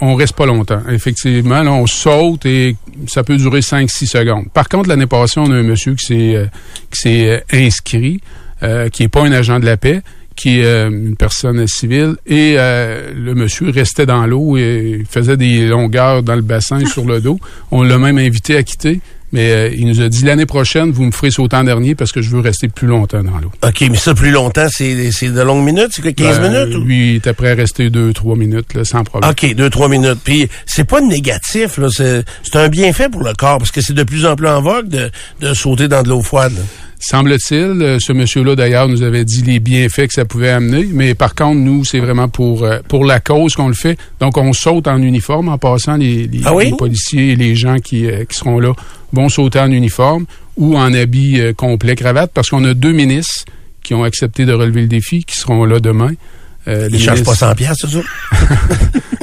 on 0.00 0.14
reste 0.14 0.34
pas 0.34 0.46
longtemps. 0.46 0.82
Effectivement, 0.90 1.62
là, 1.62 1.72
on 1.72 1.86
saute 1.86 2.44
et 2.46 2.76
ça 3.06 3.22
peut 3.22 3.36
durer 3.36 3.60
5-6 3.60 4.06
secondes. 4.06 4.46
Par 4.52 4.68
contre, 4.68 4.88
l'année 4.88 5.06
passée, 5.06 5.40
on 5.40 5.50
a 5.50 5.54
un 5.54 5.62
monsieur 5.62 5.94
qui 5.94 6.06
s'est 6.06 6.34
euh, 6.36 6.46
qui 6.90 7.00
s'est 7.00 7.44
inscrit, 7.52 8.20
euh, 8.62 8.88
qui 8.88 9.04
est 9.04 9.08
pas 9.08 9.22
un 9.22 9.32
agent 9.32 9.58
de 9.58 9.64
la 9.64 9.76
paix, 9.76 10.02
qui 10.34 10.60
est 10.60 10.86
une 10.88 11.16
personne 11.16 11.66
civile, 11.66 12.16
et 12.26 12.56
euh, 12.58 13.10
le 13.14 13.34
monsieur 13.34 13.70
restait 13.70 14.04
dans 14.04 14.26
l'eau 14.26 14.58
et 14.58 15.02
faisait 15.08 15.38
des 15.38 15.66
longueurs 15.66 16.22
dans 16.22 16.34
le 16.34 16.42
bassin 16.42 16.84
sur 16.84 17.06
le 17.06 17.22
dos. 17.22 17.38
On 17.70 17.82
l'a 17.82 17.96
même 17.96 18.18
invité 18.18 18.54
à 18.56 18.62
quitter, 18.62 19.00
mais 19.32 19.50
euh, 19.50 19.70
il 19.76 19.86
nous 19.86 20.00
a 20.00 20.08
dit 20.08 20.24
l'année 20.24 20.46
prochaine, 20.46 20.90
vous 20.90 21.04
me 21.04 21.10
ferez 21.10 21.30
sauter 21.30 21.56
en 21.56 21.64
dernier 21.64 21.94
parce 21.94 22.12
que 22.12 22.22
je 22.22 22.30
veux 22.30 22.40
rester 22.40 22.68
plus 22.68 22.86
longtemps 22.86 23.22
dans 23.22 23.38
l'eau. 23.38 23.50
OK, 23.66 23.84
mais 23.90 23.96
ça, 23.96 24.14
plus 24.14 24.30
longtemps, 24.30 24.66
c'est 24.70 25.10
c'est 25.12 25.30
de 25.30 25.40
longues 25.40 25.64
minutes? 25.64 25.88
C'est 25.90 26.02
quoi, 26.02 26.12
15 26.12 26.40
Ben, 26.40 26.50
minutes? 26.52 26.76
ou- 26.76 26.84
Lui, 26.84 27.10
il 27.12 27.16
était 27.16 27.32
prêt 27.32 27.50
à 27.50 27.54
rester 27.54 27.90
2-3 27.90 28.36
minutes, 28.36 28.74
là, 28.74 28.84
sans 28.84 29.04
problème. 29.04 29.30
OK, 29.30 29.54
deux, 29.54 29.70
trois 29.70 29.88
minutes. 29.88 30.18
Puis 30.24 30.48
c'est 30.64 30.84
pas 30.84 31.00
négatif, 31.00 31.78
là. 31.78 31.88
C'est 31.90 32.24
c'est 32.42 32.56
un 32.56 32.68
bienfait 32.68 33.08
pour 33.08 33.22
le 33.24 33.32
corps, 33.34 33.58
parce 33.58 33.70
que 33.70 33.80
c'est 33.80 33.94
de 33.94 34.02
plus 34.04 34.26
en 34.26 34.36
plus 34.36 34.48
en 34.48 34.62
vogue 34.62 34.88
de, 34.88 35.10
de 35.40 35.54
sauter 35.54 35.88
dans 35.88 36.02
de 36.02 36.08
l'eau 36.08 36.22
froide. 36.22 36.52
là. 36.54 36.62
Semble-t-il, 36.98 37.58
euh, 37.82 37.98
ce 38.00 38.12
monsieur-là 38.12 38.56
d'ailleurs 38.56 38.88
nous 38.88 39.02
avait 39.02 39.24
dit 39.26 39.42
les 39.42 39.60
bienfaits 39.60 40.06
que 40.08 40.14
ça 40.14 40.24
pouvait 40.24 40.48
amener, 40.48 40.88
mais 40.90 41.14
par 41.14 41.34
contre 41.34 41.56
nous 41.60 41.84
c'est 41.84 42.00
vraiment 42.00 42.28
pour 42.28 42.64
euh, 42.64 42.78
pour 42.88 43.04
la 43.04 43.20
cause 43.20 43.54
qu'on 43.54 43.68
le 43.68 43.74
fait. 43.74 43.98
Donc 44.18 44.38
on 44.38 44.52
saute 44.54 44.88
en 44.88 45.00
uniforme 45.02 45.50
en 45.50 45.58
passant 45.58 45.96
les, 45.96 46.26
les, 46.26 46.40
Ah 46.46 46.54
oui? 46.54 46.70
les 46.70 46.76
policiers 46.76 47.32
et 47.32 47.36
les 47.36 47.54
gens 47.54 47.76
qui, 47.78 48.06
euh, 48.06 48.24
qui 48.24 48.34
seront 48.36 48.58
là 48.58 48.72
vont 49.12 49.28
sauter 49.28 49.60
en 49.60 49.70
uniforme 49.70 50.26
ou 50.56 50.76
en 50.76 50.92
habit 50.92 51.40
euh, 51.40 51.52
complet 51.52 51.94
cravate 51.96 52.30
parce 52.34 52.50
qu'on 52.50 52.64
a 52.64 52.74
deux 52.74 52.92
ministres 52.92 53.44
qui 53.82 53.94
ont 53.94 54.04
accepté 54.04 54.44
de 54.46 54.52
relever 54.52 54.82
le 54.82 54.88
défi 54.88 55.24
qui 55.24 55.36
seront 55.36 55.64
là 55.64 55.78
demain. 55.80 56.12
Euh, 56.68 56.88
Ils 56.90 56.94
les 56.96 56.98
chargent 56.98 57.22
pas 57.22 57.30
ministres- 57.30 57.48
100 57.48 57.54
piastres, 57.54 57.88
c'est 57.90 57.96
ça? 58.02 58.56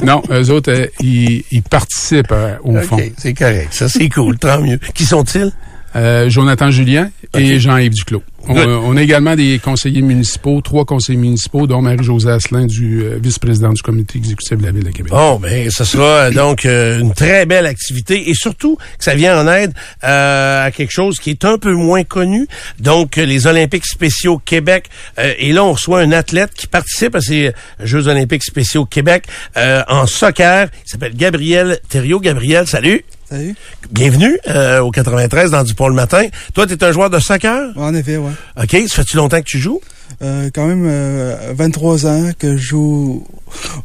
Non, 0.04 0.22
eux 0.32 0.50
autres 0.52 0.72
euh, 0.72 0.86
ils, 1.00 1.44
ils 1.52 1.64
participent 1.64 2.34
au 2.64 2.76
fond. 2.82 2.98
OK, 2.98 3.12
c'est 3.18 3.34
correct. 3.34 3.70
Ça, 3.72 3.88
c'est 3.88 4.10
cool. 4.10 4.38
Tant 4.38 4.60
mieux. 4.62 4.78
Qui 4.94 5.06
sont-ils? 5.06 5.52
Euh, 5.96 6.30
Jonathan 6.30 6.72
Julien 6.72 7.12
et. 7.38 7.60
Jean-Yves 7.60 7.94
Duclos. 7.94 8.24
On, 8.46 8.58
on 8.58 8.98
a 8.98 9.02
également 9.02 9.38
des 9.38 9.58
conseillers 9.58 10.02
municipaux, 10.02 10.60
trois 10.60 10.84
conseillers 10.84 11.18
municipaux, 11.18 11.66
dont 11.66 11.82
Marie-Josée 11.82 12.30
Asselin, 12.30 12.66
du 12.66 13.02
euh, 13.02 13.18
vice-président 13.22 13.72
du 13.72 13.82
comité 13.82 14.18
exécutif 14.18 14.58
de 14.58 14.66
la 14.66 14.72
Ville 14.72 14.84
de 14.84 14.90
Québec. 14.90 15.14
Bon, 15.14 15.40
ben, 15.40 15.70
ce 15.70 15.86
sera 15.86 16.04
euh, 16.04 16.32
donc 16.32 16.66
euh, 16.66 17.00
une 17.00 17.14
très 17.14 17.46
belle 17.46 17.66
activité 17.66 18.30
et 18.30 18.34
surtout 18.34 18.76
que 18.76 19.04
ça 19.04 19.16
vient 19.16 19.40
en 19.40 19.48
aide 19.50 19.72
euh, 20.04 20.66
à 20.66 20.72
quelque 20.72 20.92
chose 20.92 21.20
qui 21.20 21.30
est 21.30 21.46
un 21.46 21.58
peu 21.58 21.74
moins 21.74 22.04
connu. 22.04 22.48
Donc, 22.80 23.16
les 23.16 23.48
Olympiques 23.48 23.86
spéciaux 23.86 24.42
Québec. 24.44 24.90
Euh, 25.20 25.34
et 25.38 25.54
là, 25.54 25.64
on 25.64 25.72
reçoit 25.72 26.02
un 26.02 26.12
athlète 26.12 26.54
qui 26.54 26.68
participe 26.68 27.16
à 27.16 27.22
ces 27.22 27.52
Jeux 27.82 28.08
Olympiques 28.10 28.44
spéciaux 28.44 28.84
Québec 28.84 29.26
euh, 29.56 29.84
en 29.88 30.06
soccer. 30.06 30.68
Il 30.86 30.90
s'appelle 30.90 31.16
Gabriel 31.16 31.80
Thériault. 31.88 32.20
Gabriel, 32.20 32.68
salut. 32.68 33.06
Salut. 33.34 33.56
Bienvenue 33.90 34.38
euh, 34.48 34.82
au 34.82 34.92
93 34.92 35.50
dans 35.50 35.64
Dupont 35.64 35.88
le 35.88 35.96
matin. 35.96 36.28
Toi, 36.54 36.68
tu 36.68 36.74
es 36.74 36.84
un 36.84 36.92
joueur 36.92 37.10
de 37.10 37.18
soccer? 37.18 37.76
En 37.76 37.96
effet, 37.96 38.18
ouais. 38.18 38.30
OK. 38.62 38.88
Ça 38.88 38.98
fait-tu 38.98 39.18
longtemps 39.18 39.40
que 39.40 39.48
tu 39.48 39.58
joues? 39.58 39.82
euh, 40.22 40.52
quand 40.54 40.68
même 40.68 40.86
euh, 40.88 41.52
23 41.56 42.06
ans 42.06 42.30
que 42.38 42.56
je 42.58 42.62
joue 42.62 43.26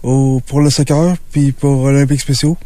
au, 0.02 0.42
pour 0.46 0.60
le 0.60 0.68
soccer, 0.68 1.14
puis 1.32 1.52
pour 1.52 1.84
Olympiques 1.84 2.20
spéciaux. 2.20 2.58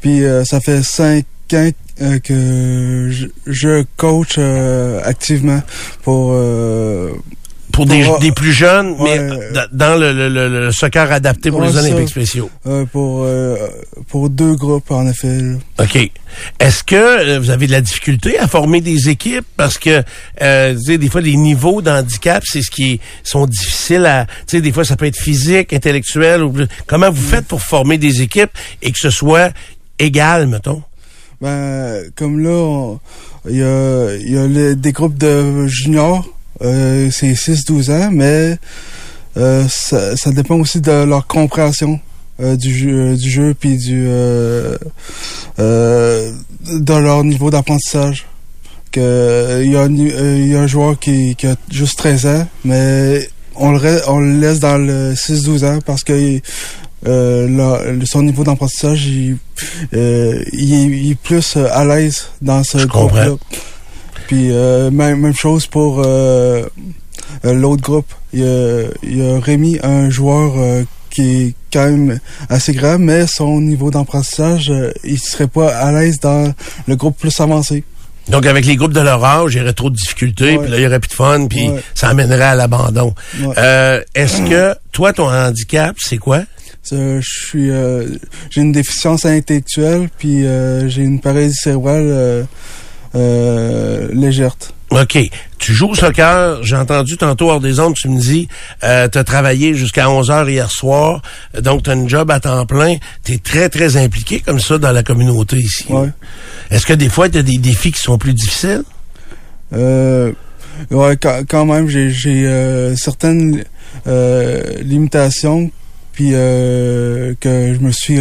Puis 0.00 0.24
euh, 0.24 0.44
ça 0.44 0.58
fait 0.58 0.82
5 0.82 1.24
ans 1.52 1.70
euh, 2.02 2.18
que 2.18 3.08
je, 3.12 3.26
je 3.46 3.84
coach 3.96 4.34
euh, 4.38 5.00
activement 5.04 5.62
pour... 6.02 6.32
Pour 7.72 7.84
des, 7.84 8.04
Pour, 8.04 8.14
euh, 8.14 8.18
des 8.20 8.32
plus 8.32 8.52
jeunes, 8.52 8.96
mais 9.02 9.18
ouais. 9.18 9.50
dans 9.72 9.98
le, 10.00 10.12
le- 10.12 10.28
le- 10.30 10.48
le 10.66 10.72
soccer 10.72 11.12
adapté 11.12 11.50
pour 11.50 11.60
Ouais, 11.60 11.66
les 11.66 11.72
ça. 11.74 11.80
Olympiques 11.82 12.08
spéciaux. 12.08 12.48
euh, 12.66 12.86
pour, 12.86 13.24
euh, 13.24 13.56
pour 14.08 14.30
deux 14.30 14.54
groupes, 14.54 14.90
en 14.90 15.06
effet. 15.08 15.40
là. 15.40 15.56
OK. 15.80 16.10
Est-ce 16.58 16.82
que 16.84 16.94
euh, 16.94 17.38
vous 17.38 17.50
avez 17.50 17.66
de 17.66 17.72
la 17.72 17.80
difficulté 17.82 18.38
à 18.38 18.46
former 18.48 18.80
des 18.80 19.10
équipes? 19.10 19.44
Parce 19.58 19.76
que, 19.78 20.02
euh, 20.40 20.74
tu 20.74 20.80
sais, 20.92 20.98
des 20.98 21.10
fois, 21.10 21.20
les 21.20 21.36
niveaux 21.36 21.82
d'handicap, 21.82 22.42
c'est 22.46 22.62
ce 22.62 22.70
qui 22.70 22.92
est, 22.94 23.00
sont 23.22 23.46
difficiles 23.46 24.06
à... 24.06 24.24
Tu 24.46 24.56
sais, 24.56 24.60
des 24.62 24.72
fois, 24.72 24.84
ça 24.84 24.96
peut 24.96 25.06
être 25.06 25.18
physique, 25.20 25.72
intellectuel. 25.74 26.42
Ou, 26.44 26.54
comment 26.86 27.10
vous 27.10 27.22
faites 27.22 27.46
pour 27.46 27.60
former 27.60 27.98
des 27.98 28.22
équipes 28.22 28.50
et 28.80 28.90
que 28.90 28.98
ce 28.98 29.10
soit 29.10 29.50
égal, 29.98 30.46
mettons? 30.46 30.82
Ben, 31.42 32.02
comme 32.16 32.38
là, 32.42 32.94
il 33.50 33.56
y 33.56 33.62
a, 33.62 34.14
il 34.16 34.30
y 34.32 34.38
a 34.38 34.74
des 34.74 34.92
groupes 34.92 35.18
de 35.18 35.66
juniors, 35.66 36.26
euh, 36.62 37.08
c'est 37.10 37.32
6-12 37.32 37.90
ans, 37.92 38.10
mais 38.12 38.56
euh, 39.36 39.64
ça, 39.68 40.16
ça 40.16 40.30
dépend 40.30 40.56
aussi 40.56 40.80
de 40.80 41.04
leur 41.04 41.26
compréhension 41.26 42.00
euh, 42.40 42.56
du 42.56 42.74
jeu, 42.76 43.16
du 43.16 43.30
jeu 43.30 43.54
puis 43.58 43.76
du 43.76 44.04
euh, 44.08 44.76
euh, 45.58 46.30
de 46.66 46.94
leur 46.94 47.24
niveau 47.24 47.50
d'apprentissage. 47.50 48.26
Que 48.92 49.62
il 49.64 49.72
y 49.72 49.76
a 49.76 49.80
euh, 49.82 50.36
il 50.38 50.48
y 50.48 50.56
a 50.56 50.60
un 50.60 50.66
joueur 50.66 50.98
qui, 50.98 51.34
qui 51.36 51.46
a 51.46 51.56
juste 51.70 51.98
13 51.98 52.26
ans, 52.26 52.48
mais 52.64 53.28
on 53.56 53.72
le, 53.72 54.00
on 54.08 54.20
le 54.20 54.38
laisse 54.40 54.60
dans 54.60 54.78
le 54.78 55.12
6-12 55.14 55.64
ans 55.66 55.78
parce 55.84 56.02
que 56.04 56.40
euh, 57.06 57.48
la- 57.48 58.06
son 58.06 58.22
niveau 58.22 58.42
d'apprentissage, 58.44 59.06
il, 59.06 59.36
euh, 59.94 60.42
il, 60.52 60.72
est, 60.74 60.84
il 60.86 61.10
est 61.12 61.14
plus 61.20 61.56
à 61.56 61.84
l'aise 61.84 62.28
dans 62.40 62.62
ce 62.64 62.78
groupe-là. 62.86 63.36
Puis 64.26 64.50
euh, 64.50 64.90
même, 64.90 65.20
même 65.20 65.34
chose 65.34 65.66
pour 65.66 66.02
euh, 66.04 66.64
euh, 67.44 67.52
l'autre 67.54 67.82
groupe. 67.82 68.06
Il 68.32 68.40
y, 68.40 68.44
a, 68.44 68.84
il 69.02 69.16
y 69.18 69.22
a 69.30 69.38
Rémi, 69.40 69.78
un 69.82 70.10
joueur 70.10 70.54
euh, 70.56 70.82
qui 71.10 71.42
est 71.42 71.54
quand 71.72 71.86
même 71.86 72.18
assez 72.48 72.72
grand, 72.74 72.98
mais 72.98 73.26
son 73.26 73.60
niveau 73.60 73.90
d'apprentissage, 73.90 74.70
euh, 74.70 74.90
il 75.04 75.18
serait 75.18 75.46
pas 75.46 75.74
à 75.74 75.92
l'aise 75.92 76.20
dans 76.20 76.52
le 76.86 76.96
groupe 76.96 77.16
plus 77.18 77.38
avancé. 77.40 77.84
Donc, 78.28 78.44
avec 78.44 78.66
les 78.66 78.74
groupes 78.74 78.92
de 78.92 79.00
leur 79.00 79.24
âge, 79.24 79.54
il 79.54 79.58
y 79.58 79.60
aurait 79.60 79.72
trop 79.72 79.88
de 79.88 79.94
difficultés, 79.94 80.58
puis 80.58 80.68
là, 80.68 80.78
il 80.78 80.82
y 80.82 80.86
aurait 80.86 80.98
plus 80.98 81.08
de 81.08 81.14
fun, 81.14 81.46
puis 81.46 81.68
Ouais. 81.68 81.80
ça 81.94 82.08
amènerait 82.08 82.42
à 82.42 82.54
l'abandon. 82.56 83.14
Ouais. 83.40 83.54
Euh, 83.56 84.00
Est-ce 84.16 84.42
que, 84.42 84.74
toi, 84.92 85.12
ton 85.12 85.30
handicap, 85.30 85.94
c'est 86.00 86.18
quoi? 86.18 86.42
Je 86.90 87.20
suis, 87.22 87.70
euh, 87.70 88.06
j'ai 88.50 88.60
une 88.62 88.72
déficience 88.72 89.24
intellectuelle, 89.26 90.08
puis 90.18 90.44
euh, 90.44 90.88
j'ai 90.88 91.02
une 91.02 91.20
paralysie 91.20 91.54
cérébrale 91.54 92.02
euh, 92.04 92.42
euh, 93.14 94.08
légère. 94.12 94.56
OK. 94.90 95.18
Tu 95.58 95.72
joues 95.74 95.88
au 95.88 95.94
soccer. 95.94 96.62
J'ai 96.62 96.76
entendu 96.76 97.16
tantôt 97.16 97.50
hors 97.50 97.60
des 97.60 97.80
ondes, 97.80 97.94
tu 97.94 98.08
me 98.08 98.20
dis, 98.20 98.48
euh, 98.84 99.08
tu 99.08 99.18
as 99.18 99.24
travaillé 99.24 99.74
jusqu'à 99.74 100.08
11 100.08 100.30
heures 100.30 100.48
hier 100.48 100.70
soir, 100.70 101.22
donc 101.60 101.82
tu 101.82 101.90
as 101.90 101.94
un 101.94 102.06
job 102.06 102.30
à 102.30 102.40
temps 102.40 102.66
plein. 102.66 102.96
Tu 103.24 103.32
es 103.32 103.38
très, 103.38 103.68
très 103.68 103.96
impliqué 103.96 104.40
comme 104.40 104.60
ça 104.60 104.78
dans 104.78 104.92
la 104.92 105.02
communauté 105.02 105.56
ici. 105.56 105.86
Ouais. 105.88 106.10
Est-ce 106.70 106.86
que 106.86 106.92
des 106.92 107.08
fois, 107.08 107.28
tu 107.28 107.38
as 107.38 107.42
des 107.42 107.58
défis 107.58 107.92
qui 107.92 108.00
sont 108.00 108.18
plus 108.18 108.34
difficiles? 108.34 108.84
Euh, 109.72 110.32
ouais, 110.90 111.16
quand, 111.16 111.42
quand 111.48 111.66
même, 111.66 111.88
j'ai, 111.88 112.10
j'ai 112.10 112.46
euh, 112.46 112.94
certaines 112.94 113.64
euh, 114.06 114.62
limitations, 114.82 115.70
puis 116.12 116.30
euh, 116.32 117.34
que 117.40 117.74
je 117.74 117.84
me 117.84 117.90
suis 117.90 118.18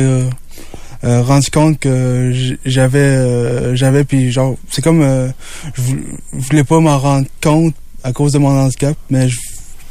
euh, 1.05 1.09
euh, 1.09 1.21
rendu 1.21 1.49
compte 1.51 1.79
que 1.79 2.31
j'avais, 2.65 2.99
euh, 2.99 3.75
j'avais, 3.75 4.03
puis 4.03 4.31
genre, 4.31 4.55
c'est 4.69 4.81
comme, 4.83 5.01
euh, 5.01 5.27
je 5.75 5.81
vou- 5.81 5.97
je 6.39 6.45
voulais 6.47 6.63
pas 6.63 6.79
m'en 6.79 6.97
rendre 6.97 7.27
compte 7.41 7.75
à 8.03 8.11
cause 8.11 8.31
de 8.33 8.37
mon 8.39 8.49
handicap, 8.49 8.95
mais 9.09 9.29
je- 9.29 9.37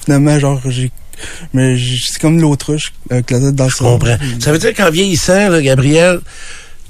finalement, 0.04 0.38
genre, 0.38 0.60
j'ai, 0.68 0.90
mais 1.52 1.76
c'est 1.78 2.20
comme 2.20 2.40
l'autruche 2.40 2.92
avec 3.10 3.30
la 3.30 3.40
tête 3.40 3.54
dans 3.54 3.64
le 3.64 3.70
Je 3.70 3.76
comprends. 3.76 4.16
Ça 4.40 4.52
veut 4.52 4.58
dire 4.58 4.74
qu'en 4.74 4.90
vieillissant, 4.90 5.48
là, 5.50 5.62
Gabriel, 5.62 6.20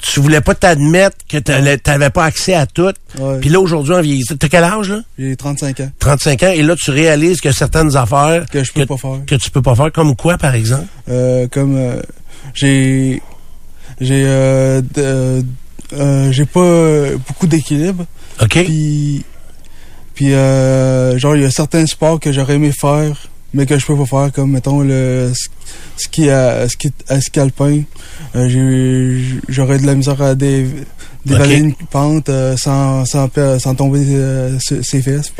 tu 0.02 0.20
voulais 0.20 0.42
pas 0.42 0.54
t'admettre 0.54 1.16
que 1.26 1.38
t'allais- 1.38 1.78
t'avais 1.78 2.10
pas 2.10 2.24
accès 2.24 2.52
à 2.54 2.66
tout. 2.66 2.92
Ouais. 3.18 3.38
Puis 3.40 3.48
là, 3.48 3.58
aujourd'hui, 3.60 3.94
en 3.94 4.02
vieillissant, 4.02 4.34
t'as 4.36 4.48
quel 4.48 4.64
âge, 4.64 4.90
là? 4.90 5.00
J'ai 5.18 5.34
35 5.34 5.80
ans 5.80 5.90
35 5.98 6.42
ans. 6.42 6.50
Et 6.54 6.62
là, 6.62 6.74
tu 6.76 6.90
réalises 6.90 7.40
que 7.40 7.52
certaines 7.52 7.96
affaires 7.96 8.44
que 8.50 8.62
je 8.62 8.72
peux 8.72 8.84
pas 8.84 8.98
faire. 8.98 9.20
que 9.26 9.34
tu 9.36 9.50
peux 9.50 9.62
pas 9.62 9.74
faire, 9.74 9.90
comme 9.92 10.14
quoi, 10.14 10.36
par 10.36 10.54
exemple? 10.54 10.84
Euh, 11.08 11.46
comme 11.50 11.76
euh, 11.76 12.02
j'ai 12.52 13.22
j'ai 14.00 14.24
euh, 14.26 14.80
de- 14.94 15.44
euh, 15.92 16.32
j'ai 16.32 16.44
pas 16.46 16.60
euh, 16.60 17.16
beaucoup 17.28 17.46
d'équilibre 17.46 18.06
OK? 18.42 18.64
puis 18.64 19.24
puis 20.14 20.32
euh, 20.34 21.18
genre 21.18 21.36
il 21.36 21.42
y 21.42 21.44
a 21.44 21.50
certains 21.50 21.86
sports 21.86 22.18
que 22.20 22.32
j'aurais 22.32 22.54
aimé 22.54 22.72
faire 22.72 23.28
mais 23.52 23.66
que 23.66 23.78
je 23.78 23.86
peux 23.86 23.96
pas 23.96 24.06
faire 24.06 24.32
comme 24.32 24.50
mettons 24.52 24.80
le 24.80 25.30
sk- 25.32 25.48
ski 25.96 26.28
à 26.30 26.68
ski 26.68 26.90
à 27.08 27.20
ski 27.20 27.40
alpin 27.40 27.82
Euh, 28.34 28.48
j'aurais 29.48 29.78
de 29.78 29.86
la 29.86 29.94
misère 29.94 30.20
à 30.20 30.34
dé, 30.34 30.66
dévaler 31.24 31.56
une 31.58 31.74
pente 31.74 32.28
euh, 32.28 32.56
sans 32.56 33.04
sans 33.04 33.28
sans 33.60 33.74
tomber 33.76 34.02
euh, 34.08 34.58
ses 34.60 35.00
fesses. 35.02 35.32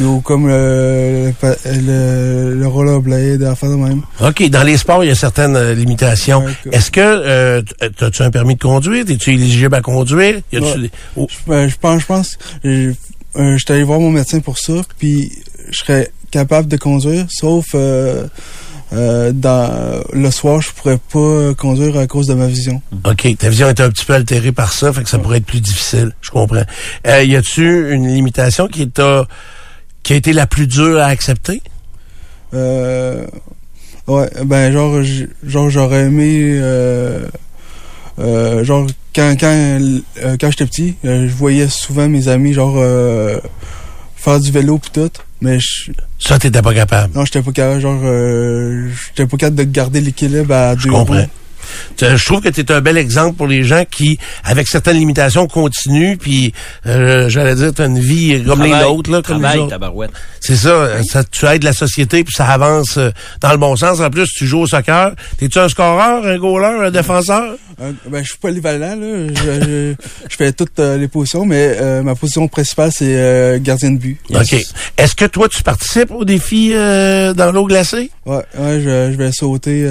Ou 0.00 0.20
comme 0.20 0.46
le 0.48 1.32
le, 1.42 1.54
le, 1.64 2.54
le 2.54 2.66
rollerblade 2.66 3.42
à 3.42 3.54
faire 3.54 3.70
de 3.70 3.76
même 3.76 4.02
OK. 4.20 4.48
Dans 4.50 4.62
les 4.62 4.76
sports, 4.76 5.04
il 5.04 5.08
y 5.08 5.10
a 5.10 5.14
certaines 5.14 5.56
euh, 5.56 5.74
limitations. 5.74 6.44
Est-ce 6.70 6.90
que 6.90 7.00
euh, 7.00 7.62
t- 7.62 8.04
as-tu 8.04 8.22
un 8.22 8.30
permis 8.30 8.54
de 8.56 8.60
conduire? 8.62 9.04
Es-tu 9.08 9.32
éligible 9.34 9.74
à 9.74 9.80
conduire? 9.80 10.40
Y 10.52 10.58
Ouais. 10.58 10.90
oh, 11.16 11.26
Ben, 11.46 11.68
je 11.68 11.76
pense, 11.80 12.00
je 12.02 12.06
pense, 12.06 12.38
je 12.64 12.92
euh, 13.36 13.56
j'étais 13.58 13.74
allé 13.74 13.82
voir 13.84 14.00
mon 14.00 14.10
médecin 14.10 14.40
pour 14.40 14.58
ça, 14.58 14.74
puis 14.98 15.30
je 15.70 15.78
serais 15.78 16.10
capable 16.30 16.68
de 16.68 16.76
conduire, 16.76 17.26
sauf 17.28 17.66
euh, 17.74 18.26
euh, 18.92 19.32
dans 19.32 20.00
le 20.12 20.30
soir, 20.30 20.60
je 20.60 20.70
pourrais 20.70 20.98
pas 20.98 21.54
conduire 21.54 21.98
à 21.98 22.06
cause 22.06 22.26
de 22.28 22.34
ma 22.34 22.46
vision. 22.46 22.80
OK. 23.04 23.26
Ta 23.38 23.48
vision 23.48 23.68
est 23.68 23.80
un 23.80 23.90
petit 23.90 24.04
peu 24.04 24.14
altérée 24.14 24.52
par 24.52 24.72
ça, 24.72 24.92
fait 24.92 25.02
que 25.02 25.08
ça 25.10 25.18
pourrait 25.18 25.38
être 25.38 25.46
plus 25.46 25.60
difficile. 25.60 26.12
Je 26.22 26.30
comprends. 26.30 26.64
Euh, 27.06 27.22
y 27.24 27.36
a-tu 27.36 27.92
une 27.92 28.06
limitation 28.08 28.68
qui 28.68 28.88
t'a 28.88 29.26
qui 30.06 30.12
a 30.12 30.16
été 30.16 30.32
la 30.32 30.46
plus 30.46 30.68
dure 30.68 31.00
à 31.00 31.06
accepter? 31.06 31.60
Euh, 32.54 33.26
ouais, 34.06 34.30
ben 34.44 34.70
genre, 34.72 35.02
genre 35.42 35.68
j'aurais 35.68 36.04
aimé, 36.04 36.36
euh, 36.60 37.26
euh, 38.20 38.62
genre 38.62 38.86
quand 39.14 39.34
quand 39.40 39.48
euh, 39.50 40.36
quand 40.40 40.50
j'étais 40.52 40.66
petit, 40.66 40.94
euh, 41.04 41.26
je 41.28 41.34
voyais 41.34 41.66
souvent 41.68 42.08
mes 42.08 42.28
amis 42.28 42.52
genre 42.52 42.76
euh, 42.76 43.40
faire 44.14 44.38
du 44.38 44.52
vélo 44.52 44.78
pis 44.78 44.90
tout, 44.92 45.10
mais 45.40 45.58
je, 45.58 45.90
Ça, 46.20 46.38
t'étais 46.38 46.62
pas 46.62 46.72
capable. 46.72 47.12
non, 47.16 47.24
j'étais 47.24 47.42
pas 47.42 47.50
capable, 47.50 47.80
genre, 47.80 48.00
euh, 48.04 48.88
j'étais 49.08 49.26
pas 49.26 49.36
capable 49.36 49.56
de 49.56 49.64
garder 49.64 50.00
l'équilibre 50.00 50.54
à 50.54 50.76
Je 50.76 50.84
deux 50.84 50.90
comprends. 50.90 51.14
roues. 51.16 51.28
Je 52.00 52.24
trouve 52.24 52.40
que 52.40 52.48
tu 52.48 52.60
es 52.60 52.72
un 52.72 52.80
bel 52.80 52.96
exemple 52.96 53.36
pour 53.36 53.46
les 53.46 53.64
gens 53.64 53.84
qui, 53.90 54.18
avec 54.44 54.68
certaines 54.68 54.98
limitations, 54.98 55.46
continuent, 55.46 56.16
puis 56.16 56.52
euh, 56.86 57.28
j'allais 57.28 57.54
dire, 57.54 57.72
tu 57.74 57.82
as 57.82 57.86
une 57.86 57.98
vie 57.98 58.42
comme 58.44 58.62
les 58.62 58.70
nôtres, 58.70 59.10
là, 59.10 59.22
comme 59.22 59.42
les 59.42 59.66
travail. 59.66 60.08
C'est 60.40 60.56
ça, 60.56 61.02
ça, 61.02 61.24
tu 61.24 61.44
aides 61.46 61.64
la 61.64 61.72
société, 61.72 62.22
puis 62.22 62.32
ça 62.34 62.46
avance 62.46 62.98
euh, 62.98 63.10
dans 63.40 63.50
le 63.50 63.58
bon 63.58 63.74
sens. 63.76 64.00
En 64.00 64.10
plus, 64.10 64.28
tu 64.28 64.46
joues 64.46 64.60
au 64.60 64.66
soccer. 64.66 65.12
T'es-tu 65.38 65.58
un 65.58 65.68
scoreur, 65.68 66.24
un 66.24 66.38
goaler, 66.38 66.86
un 66.86 66.90
défenseur? 66.90 67.56
Euh, 67.80 67.92
ben, 68.08 68.22
je 68.22 68.30
suis 68.30 68.38
polyvalent, 68.38 68.96
là. 68.96 69.26
Je, 69.28 69.34
je, 69.34 69.94
je 70.30 70.36
fais 70.36 70.52
toutes 70.52 70.78
euh, 70.78 70.96
les 70.96 71.08
positions, 71.08 71.44
mais 71.44 71.76
euh, 71.80 72.02
ma 72.02 72.14
position 72.14 72.46
principale, 72.48 72.90
c'est 72.92 73.16
euh, 73.16 73.58
gardien 73.60 73.90
de 73.90 73.98
but. 73.98 74.18
OK. 74.34 74.54
Est-ce 74.96 75.14
que 75.14 75.24
toi, 75.24 75.48
tu 75.48 75.62
participes 75.62 76.10
au 76.10 76.24
défi 76.24 76.70
euh, 76.72 77.34
dans 77.34 77.50
l'eau 77.52 77.66
glacée? 77.66 78.10
Ouais, 78.24 78.42
ouais 78.58 78.80
je, 78.80 79.12
je 79.12 79.16
vais 79.16 79.24
euh, 79.24 79.28
euh, 79.28 79.32
sauter 79.32 79.82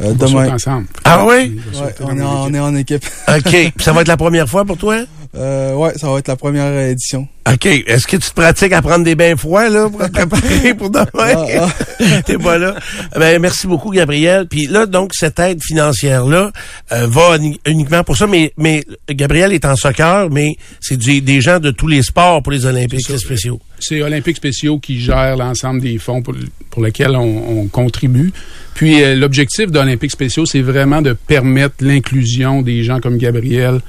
demain. 0.00 0.53
Ensemble. 0.54 0.86
Ah 1.04 1.24
oui? 1.26 1.58
On 1.74 1.80
Ouais, 1.84 2.18
est 2.18 2.22
en, 2.22 2.42
on 2.42 2.46
l'équipe. 2.46 2.54
est 2.56 2.60
en 2.60 2.74
équipe. 2.76 3.06
OK. 3.28 3.72
Ça 3.78 3.92
va 3.92 4.00
être 4.02 4.08
la 4.08 4.16
première 4.16 4.48
fois 4.48 4.64
pour 4.64 4.76
toi? 4.78 4.96
Euh, 5.36 5.74
ouais, 5.74 5.92
ça 5.96 6.08
va 6.10 6.18
être 6.20 6.28
la 6.28 6.36
première 6.36 6.78
édition. 6.88 7.26
OK. 7.52 7.66
Est-ce 7.66 8.06
que 8.06 8.16
tu 8.16 8.30
te 8.30 8.34
pratiques 8.34 8.72
à 8.72 8.80
prendre 8.80 9.04
des 9.04 9.14
bains 9.16 9.36
froids, 9.36 9.68
là, 9.68 9.88
pour 9.90 10.00
te 10.00 10.06
préparer 10.12 10.74
pour 10.74 10.90
demain? 10.90 11.06
Ah, 11.12 11.68
T'es 12.26 12.38
pas 12.38 12.56
là. 12.56 12.76
Ben, 13.16 13.40
merci 13.40 13.66
beaucoup, 13.66 13.90
Gabriel. 13.90 14.46
Puis 14.48 14.66
là, 14.66 14.86
donc, 14.86 15.10
cette 15.12 15.38
aide 15.40 15.60
financière-là 15.62 16.52
euh, 16.92 17.06
va 17.08 17.36
uni- 17.36 17.60
uniquement 17.66 18.04
pour 18.04 18.16
ça. 18.16 18.26
Mais, 18.28 18.52
mais 18.56 18.84
Gabriel 19.10 19.52
est 19.52 19.64
en 19.64 19.74
soccer, 19.76 20.30
mais 20.30 20.56
c'est 20.80 20.96
des 20.98 21.40
gens 21.40 21.58
de 21.58 21.70
tous 21.72 21.88
les 21.88 22.02
sports 22.02 22.42
pour 22.42 22.52
les 22.52 22.64
Olympiques 22.66 23.18
spéciaux. 23.18 23.60
C'est 23.80 24.02
Olympiques 24.02 24.36
spéciaux 24.36 24.78
qui 24.78 25.00
gèrent 25.00 25.36
l'ensemble 25.36 25.80
des 25.80 25.98
fonds 25.98 26.22
pour, 26.22 26.34
pour 26.70 26.82
lesquels 26.84 27.16
on, 27.16 27.60
on 27.62 27.66
contribue. 27.66 28.32
Puis 28.74 29.02
euh, 29.02 29.14
l'objectif 29.16 29.70
d'Olympiques 29.70 30.12
spéciaux, 30.12 30.46
c'est 30.46 30.62
vraiment 30.62 31.02
de 31.02 31.12
permettre 31.12 31.74
l'inclusion 31.80 32.62
des 32.62 32.84
gens 32.84 33.00
comme 33.00 33.18
Gabriel 33.18 33.80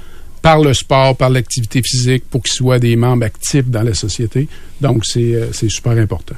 par 0.46 0.60
le 0.60 0.74
sport, 0.74 1.16
par 1.16 1.28
l'activité 1.28 1.82
physique, 1.82 2.22
pour 2.30 2.40
qu'ils 2.40 2.52
soient 2.52 2.78
des 2.78 2.94
membres 2.94 3.24
actifs 3.24 3.66
dans 3.66 3.82
la 3.82 3.94
société. 3.94 4.46
Donc, 4.80 5.04
c'est 5.06 5.34
euh, 5.34 5.46
c'est 5.52 5.70
super 5.70 5.92
important. 5.92 6.34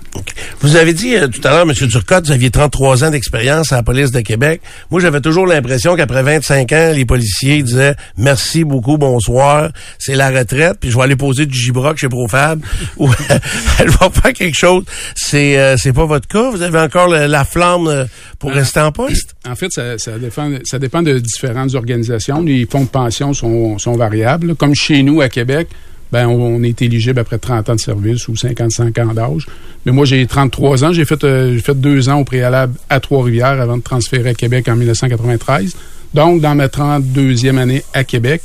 Vous 0.61 0.77
avez 0.77 0.93
dit 0.93 1.17
euh, 1.17 1.27
tout 1.27 1.41
à 1.43 1.51
l'heure, 1.51 1.63
M. 1.63 1.73
Turcotte, 1.75 2.27
vous 2.27 2.33
aviez 2.33 2.51
33 2.51 3.03
ans 3.05 3.11
d'expérience 3.11 3.73
à 3.73 3.77
la 3.77 3.83
police 3.83 4.13
de 4.13 4.21
Québec. 4.21 4.61
Moi, 4.91 5.01
j'avais 5.01 5.21
toujours 5.21 5.47
l'impression 5.47 5.97
qu'après 5.97 6.23
25 6.23 6.73
ans, 6.73 6.93
les 6.95 7.05
policiers 7.05 7.63
disaient 7.65 7.97
merci 8.17 8.63
beaucoup, 8.63 8.97
bonsoir, 8.97 9.71
c'est 9.99 10.15
la 10.15 10.31
retraite, 10.31 10.77
puis 10.81 10.91
je 10.91 10.97
vais 10.97 11.03
aller 11.03 11.17
poser 11.17 11.47
du 11.47 11.59
gibroc 11.59 11.97
chez 11.99 12.09
Profab 12.09 12.61
ou 12.97 13.09
elle 13.81 13.91
va 13.91 14.09
faire 14.11 14.33
quelque 14.33 14.57
chose. 14.57 14.85
C'est 15.17 15.59
euh, 15.59 15.77
c'est 15.77 15.93
pas 15.93 16.07
votre 16.07 16.29
cas? 16.29 16.51
Vous 16.51 16.63
avez 16.63 16.79
encore 16.79 17.09
le- 17.09 17.27
la 17.27 17.45
flamme 17.45 17.89
euh, 17.89 18.05
pour 18.39 18.53
rester 18.53 18.81
en 18.81 18.93
poste? 18.93 19.35
En 19.49 19.57
fait, 19.57 19.73
ça, 19.73 19.99
ça, 19.99 20.19
dépend, 20.19 20.51
ça 20.65 20.79
dépend 20.79 21.03
de 21.03 21.19
différentes 21.19 21.75
organisations. 21.75 22.41
Les 22.43 22.67
fonds 22.71 22.85
de 22.85 22.89
pension 22.89 23.33
sont, 23.35 23.79
sont 23.79 23.97
variables. 23.97 24.55
Comme 24.55 24.75
chez 24.75 25.03
nous, 25.03 25.21
à 25.21 25.29
Québec, 25.29 25.69
ben, 26.13 26.27
on, 26.27 26.63
est 26.63 26.81
éligible 26.83 27.19
après 27.19 27.39
30 27.39 27.71
ans 27.71 27.75
de 27.75 27.81
service 27.81 28.29
ou 28.29 28.37
55 28.37 28.99
ans 28.99 29.15
d'âge. 29.15 29.47
Mais 29.85 29.93
moi, 29.93 30.05
j'ai 30.05 30.27
33 30.27 30.85
ans. 30.85 30.93
J'ai 30.93 31.05
fait, 31.05 31.23
euh, 31.25 31.59
fait 31.59 31.79
deux 31.79 32.09
ans 32.09 32.21
au 32.21 32.25
préalable 32.25 32.75
à 32.89 33.01
Trois-Rivières 33.01 33.61
avant 33.61 33.77
de 33.77 33.83
transférer 33.83 34.31
à 34.31 34.35
Québec 34.35 34.69
en 34.69 34.77
1993. 34.77 35.77
Donc, 36.15 36.41
dans 36.41 36.55
ma 36.55 36.69
32e 36.69 37.59
année 37.59 37.83
à 37.93 38.05
Québec. 38.05 38.43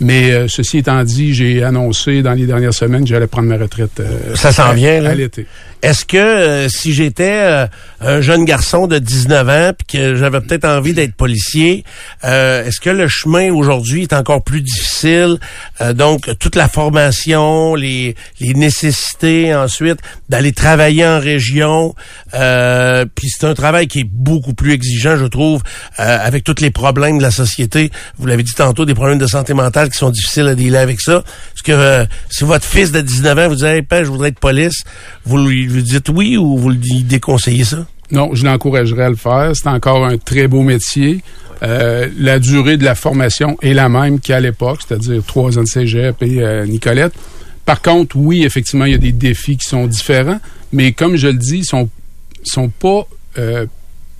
Mais 0.00 0.30
euh, 0.30 0.46
ceci 0.48 0.78
étant 0.78 1.02
dit, 1.04 1.34
j'ai 1.34 1.62
annoncé 1.64 2.22
dans 2.22 2.32
les 2.32 2.46
dernières 2.46 2.74
semaines 2.74 3.04
que 3.04 3.08
j'allais 3.08 3.26
prendre 3.26 3.48
ma 3.48 3.56
retraite. 3.56 4.00
euh, 4.00 4.34
Ça 4.34 4.52
s'en 4.52 4.72
vient, 4.74 5.00
là? 5.00 5.10
À 5.10 5.14
l'été. 5.14 5.46
Est-ce 5.82 6.04
que 6.06 6.16
euh, 6.16 6.68
si 6.68 6.94
j'étais 6.94 7.30
euh, 7.42 7.66
un 8.00 8.20
jeune 8.20 8.44
garçon 8.46 8.86
de 8.86 8.98
19 8.98 9.48
ans 9.48 9.70
puis 9.76 9.98
que 9.98 10.16
j'avais 10.16 10.40
peut-être 10.40 10.64
envie 10.64 10.94
d'être 10.94 11.14
policier, 11.14 11.84
euh, 12.24 12.64
est-ce 12.64 12.80
que 12.80 12.90
le 12.90 13.06
chemin 13.08 13.50
aujourd'hui 13.52 14.02
est 14.02 14.12
encore 14.14 14.42
plus 14.42 14.62
difficile? 14.62 15.36
Euh, 15.82 15.92
Donc 15.92 16.30
toute 16.40 16.56
la 16.56 16.68
formation, 16.68 17.74
les, 17.74 18.16
les 18.40 18.54
nécessités 18.54 19.54
ensuite 19.54 19.98
d'aller 20.30 20.52
travailler 20.52 21.06
en 21.06 21.20
région, 21.20 21.94
euh, 22.34 23.04
puis 23.14 23.28
c'est 23.28 23.46
un 23.46 23.54
travail 23.54 23.86
qui 23.86 24.00
est 24.00 24.08
beaucoup 24.10 24.54
plus 24.54 24.72
exigeant, 24.72 25.16
je 25.18 25.26
trouve, 25.26 25.62
euh, 26.00 26.18
avec 26.20 26.42
tous 26.42 26.60
les 26.62 26.70
problèmes 26.70 27.18
de 27.18 27.22
la 27.22 27.30
société. 27.30 27.90
Vous 28.18 28.26
l'avez 28.26 28.42
dit 28.42 28.54
tantôt, 28.54 28.86
des 28.86 28.94
problèmes 28.94 29.18
de 29.18 29.26
santé 29.26 29.52
mentale 29.54 29.85
qui 29.88 29.98
sont 29.98 30.10
difficiles 30.10 30.48
à 30.48 30.54
dealer 30.54 30.80
avec 30.80 31.00
ça. 31.00 31.24
Est-ce 31.54 31.62
que 31.62 31.72
euh, 31.72 32.04
si 32.30 32.44
votre 32.44 32.64
fils 32.64 32.92
de 32.92 33.00
19 33.00 33.38
ans 33.38 33.48
vous 33.48 33.54
dit 33.56 33.82
père, 33.82 34.04
je 34.04 34.10
voudrais 34.10 34.28
être 34.28 34.38
police, 34.38 34.82
vous 35.24 35.38
lui 35.38 35.82
dites 35.82 36.08
oui 36.08 36.36
ou 36.36 36.56
vous 36.56 36.70
lui 36.70 37.02
déconseillez 37.02 37.64
ça? 37.64 37.86
Non, 38.10 38.34
je 38.34 38.44
l'encouragerais 38.44 39.04
à 39.04 39.10
le 39.10 39.16
faire. 39.16 39.52
C'est 39.54 39.68
encore 39.68 40.04
un 40.04 40.18
très 40.18 40.46
beau 40.46 40.62
métier. 40.62 41.22
Euh, 41.62 42.08
la 42.18 42.38
durée 42.38 42.76
de 42.76 42.84
la 42.84 42.94
formation 42.94 43.56
est 43.62 43.72
la 43.72 43.88
même 43.88 44.20
qu'à 44.20 44.40
l'époque, 44.40 44.80
c'est-à-dire 44.86 45.22
trois 45.26 45.58
ans 45.58 45.62
de 45.62 45.68
cégep 45.68 46.22
et 46.22 46.42
euh, 46.42 46.66
Nicolette. 46.66 47.14
Par 47.64 47.82
contre, 47.82 48.16
oui, 48.16 48.44
effectivement, 48.44 48.84
il 48.84 48.92
y 48.92 48.94
a 48.94 48.98
des 48.98 49.12
défis 49.12 49.56
qui 49.56 49.68
sont 49.68 49.86
différents, 49.86 50.38
mais 50.72 50.92
comme 50.92 51.16
je 51.16 51.28
le 51.28 51.34
dis, 51.34 51.58
ils 51.58 51.64
sont, 51.64 51.88
sont 52.44 52.68
pas 52.68 53.08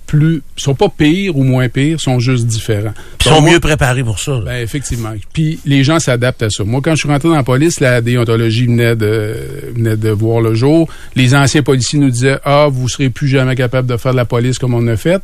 plus, 0.07 0.41
sont 0.55 0.73
pas 0.73 0.87
pires 0.89 1.37
ou 1.37 1.43
moins 1.43 1.67
pires, 1.69 1.99
sont 2.01 2.19
juste 2.19 2.47
différents. 2.47 2.93
Ils 3.19 3.29
sont 3.29 3.41
moi- 3.41 3.51
mieux 3.51 3.59
préparés 3.59 4.03
pour 4.03 4.19
ça. 4.19 4.31
là. 4.31 4.41
ben, 4.45 4.63
effectivement. 4.63 5.13
Puis 5.33 5.59
les 5.65 5.83
gens 5.83 5.99
s'adaptent 5.99 6.41
à 6.43 6.49
ça. 6.49 6.63
Moi, 6.63 6.79
quand 6.81 6.91
je 6.91 7.01
suis 7.01 7.09
rentré 7.09 7.27
dans 7.29 7.35
la 7.35 7.43
police, 7.43 7.79
la 7.81 8.01
déontologie 8.01 8.65
venait 8.65 8.95
de, 8.95 9.35
venait 9.75 9.97
de 9.97 10.09
voir 10.09 10.41
le 10.41 10.55
jour. 10.55 10.87
Les 11.15 11.35
anciens 11.35 11.61
policiers 11.61 11.99
nous 11.99 12.09
disaient 12.09 12.39
Ah, 12.45 12.67
vous 12.71 12.87
serez 12.89 13.09
plus 13.09 13.27
jamais 13.27 13.55
capable 13.55 13.87
de 13.87 13.97
faire 13.97 14.13
de 14.13 14.17
la 14.17 14.25
police 14.25 14.57
comme 14.57 14.73
on 14.73 14.87
a 14.87 14.95
fait. 14.97 15.21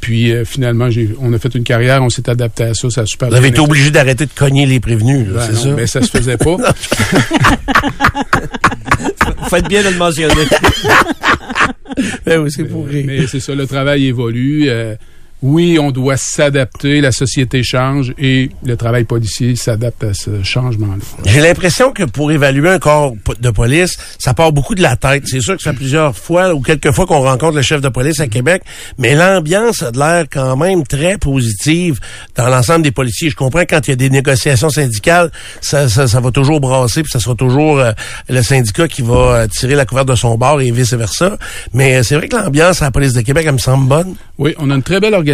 Puis 0.00 0.32
euh, 0.32 0.44
finalement, 0.44 0.88
on 1.20 1.32
a 1.32 1.38
fait 1.38 1.54
une 1.54 1.62
carrière, 1.64 2.02
on 2.02 2.08
s'est 2.08 2.28
adapté 2.28 2.64
à 2.64 2.74
ça, 2.74 2.88
ça 2.90 3.02
a 3.02 3.06
super 3.06 3.28
Vous 3.28 3.34
avez 3.34 3.48
été 3.48 3.60
obligé 3.60 3.90
d'arrêter 3.90 4.24
de 4.26 4.30
cogner 4.34 4.64
les 4.66 4.80
prévenus, 4.80 5.28
là, 5.28 5.46
Ben 5.46 5.54
c'est 5.54 5.62
ça? 5.62 5.74
mais 5.76 5.86
ça 5.86 6.00
se 6.02 6.10
faisait 6.10 6.36
pas. 6.38 6.56
Faites 9.50 9.68
bien 9.68 9.82
de 9.82 9.88
le 9.90 9.96
mentionner. 9.96 10.34
Ben 12.24 12.40
oui, 12.40 12.50
c'est 12.50 12.64
pour 12.64 12.86
rire. 12.86 13.04
mais 13.06 13.26
c'est 13.26 13.40
ça, 13.40 13.54
le 13.54 13.66
travail 13.66 14.06
évolue. 14.06 14.66
Euh, 14.68 14.94
oui, 15.42 15.78
on 15.78 15.90
doit 15.90 16.18
s'adapter, 16.18 17.00
la 17.00 17.12
société 17.12 17.62
change 17.62 18.12
et 18.18 18.50
le 18.62 18.76
travail 18.76 19.04
policier 19.04 19.56
s'adapte 19.56 20.04
à 20.04 20.12
ce 20.12 20.42
changement-là. 20.42 21.02
J'ai 21.24 21.40
l'impression 21.40 21.92
que 21.92 22.02
pour 22.02 22.30
évaluer 22.30 22.68
un 22.68 22.78
corps 22.78 23.14
de 23.40 23.50
police, 23.50 23.96
ça 24.18 24.34
part 24.34 24.52
beaucoup 24.52 24.74
de 24.74 24.82
la 24.82 24.96
tête. 24.96 25.24
C'est 25.26 25.40
sûr 25.40 25.56
que 25.56 25.62
ça 25.62 25.70
fait 25.70 25.78
plusieurs 25.78 26.14
fois 26.14 26.54
ou 26.54 26.60
quelques 26.60 26.92
fois 26.92 27.06
qu'on 27.06 27.22
rencontre 27.22 27.56
le 27.56 27.62
chef 27.62 27.80
de 27.80 27.88
police 27.88 28.20
à 28.20 28.26
Québec, 28.26 28.62
mais 28.98 29.14
l'ambiance 29.14 29.82
a 29.82 29.92
de 29.92 29.98
l'air 29.98 30.26
quand 30.30 30.56
même 30.56 30.86
très 30.86 31.16
positive 31.16 32.00
dans 32.36 32.48
l'ensemble 32.48 32.82
des 32.82 32.90
policiers. 32.90 33.30
Je 33.30 33.36
comprends 33.36 33.60
quand 33.60 33.86
il 33.86 33.90
y 33.90 33.92
a 33.94 33.96
des 33.96 34.10
négociations 34.10 34.68
syndicales, 34.68 35.30
ça, 35.62 35.88
ça, 35.88 36.06
ça 36.06 36.20
va 36.20 36.30
toujours 36.30 36.60
brasser, 36.60 37.02
puis 37.02 37.10
ça 37.10 37.18
sera 37.18 37.34
toujours 37.34 37.78
euh, 37.78 37.92
le 38.28 38.42
syndicat 38.42 38.88
qui 38.88 39.00
va 39.00 39.14
euh, 39.14 39.46
tirer 39.46 39.74
la 39.74 39.86
couverte 39.86 40.08
de 40.08 40.14
son 40.14 40.36
bord 40.36 40.60
et 40.60 40.70
vice-versa. 40.70 41.38
Mais 41.72 41.96
euh, 41.96 42.02
c'est 42.02 42.16
vrai 42.16 42.28
que 42.28 42.36
l'ambiance 42.36 42.82
à 42.82 42.86
la 42.86 42.90
police 42.90 43.14
de 43.14 43.22
Québec, 43.22 43.44
elle 43.46 43.54
me 43.54 43.58
semble 43.58 43.88
bonne. 43.88 44.16
Oui, 44.36 44.54
on 44.58 44.70
a 44.70 44.74
une 44.74 44.82
très 44.82 45.00
belle 45.00 45.14
organisation. 45.14 45.29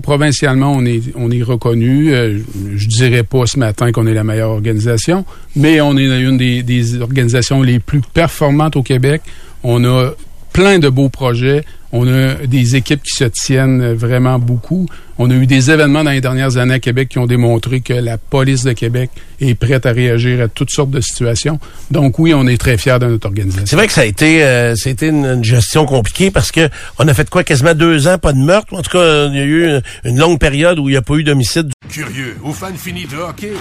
Provincialement, 0.00 0.72
on 0.72 0.84
est, 0.84 1.02
on 1.14 1.30
est 1.30 1.42
reconnu. 1.42 2.14
Euh, 2.14 2.38
je 2.74 2.88
dirais 2.88 3.22
pas 3.22 3.46
ce 3.46 3.58
matin 3.58 3.92
qu'on 3.92 4.06
est 4.06 4.14
la 4.14 4.24
meilleure 4.24 4.50
organisation, 4.50 5.24
mais 5.54 5.80
on 5.80 5.96
est 5.96 6.20
une 6.20 6.36
des 6.36 7.00
organisations 7.00 7.62
les 7.62 7.78
plus 7.78 8.00
performantes 8.00 8.76
au 8.76 8.82
Québec. 8.82 9.22
On 9.62 9.84
a 9.84 10.12
plein 10.52 10.78
de 10.78 10.88
beaux 10.88 11.08
projets. 11.08 11.64
On 11.92 12.06
a 12.06 12.34
des 12.46 12.76
équipes 12.76 13.02
qui 13.02 13.14
se 13.14 13.24
tiennent 13.24 13.94
vraiment 13.94 14.38
beaucoup. 14.38 14.86
On 15.18 15.30
a 15.30 15.34
eu 15.34 15.46
des 15.46 15.70
événements 15.70 16.04
dans 16.04 16.10
les 16.10 16.20
dernières 16.20 16.56
années 16.58 16.74
à 16.74 16.78
Québec 16.78 17.08
qui 17.08 17.18
ont 17.18 17.26
démontré 17.26 17.80
que 17.80 17.94
la 17.94 18.18
police 18.18 18.64
de 18.64 18.72
Québec 18.72 19.10
est 19.40 19.54
prête 19.54 19.86
à 19.86 19.92
réagir 19.92 20.42
à 20.42 20.48
toutes 20.48 20.70
sortes 20.70 20.90
de 20.90 21.00
situations. 21.00 21.58
Donc 21.90 22.18
oui, 22.18 22.34
on 22.34 22.46
est 22.46 22.58
très 22.58 22.76
fiers 22.76 22.98
de 22.98 23.06
notre 23.06 23.26
organisation. 23.26 23.66
C'est 23.66 23.76
vrai 23.76 23.86
que 23.86 23.92
ça 23.92 24.02
a 24.02 24.04
été, 24.04 24.44
euh, 24.44 24.74
ça 24.76 24.90
a 24.90 24.92
été 24.92 25.06
une, 25.06 25.24
une 25.24 25.44
gestion 25.44 25.86
compliquée 25.86 26.30
parce 26.30 26.52
que 26.52 26.68
on 26.98 27.08
a 27.08 27.14
fait 27.14 27.30
quoi 27.30 27.44
quasiment 27.44 27.74
deux 27.74 28.08
ans, 28.08 28.18
pas 28.18 28.32
de 28.32 28.38
meurtre? 28.38 28.74
En 28.74 28.82
tout 28.82 28.90
cas, 28.90 29.26
il 29.28 29.36
y 29.36 29.40
a 29.40 29.44
eu 29.44 29.64
une, 29.64 29.82
une 30.04 30.18
longue 30.18 30.38
période 30.38 30.78
où 30.78 30.88
il 30.88 30.92
n'y 30.92 30.98
a 30.98 31.02
pas 31.02 31.14
eu 31.14 31.24
d'homicide. 31.24 31.70
Curieux 31.88 32.36
ou 32.42 32.52
fan 32.52 32.76
fini 32.76 33.06
de 33.06 33.16
hockey? 33.16 33.52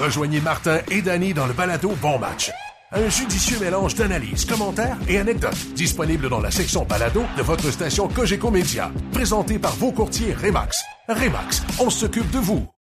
Rejoignez 0.00 0.40
Martin 0.40 0.78
et 0.90 1.02
Danny 1.02 1.34
dans 1.34 1.46
le 1.46 1.52
balado 1.52 1.94
Bon 2.00 2.18
Match. 2.18 2.50
Un 2.96 3.08
judicieux 3.08 3.58
mélange 3.58 3.96
d'analyses, 3.96 4.44
commentaires 4.44 4.96
et 5.08 5.18
anecdotes 5.18 5.74
disponible 5.74 6.28
dans 6.28 6.40
la 6.40 6.52
section 6.52 6.84
balado 6.84 7.22
de 7.36 7.42
votre 7.42 7.72
station 7.72 8.06
Cogeco 8.06 8.52
Média. 8.52 8.92
Présenté 9.12 9.58
par 9.58 9.74
vos 9.74 9.90
courtiers 9.90 10.32
Remax. 10.32 10.84
Remax, 11.08 11.62
on 11.80 11.90
s'occupe 11.90 12.30
de 12.30 12.38
vous. 12.38 12.74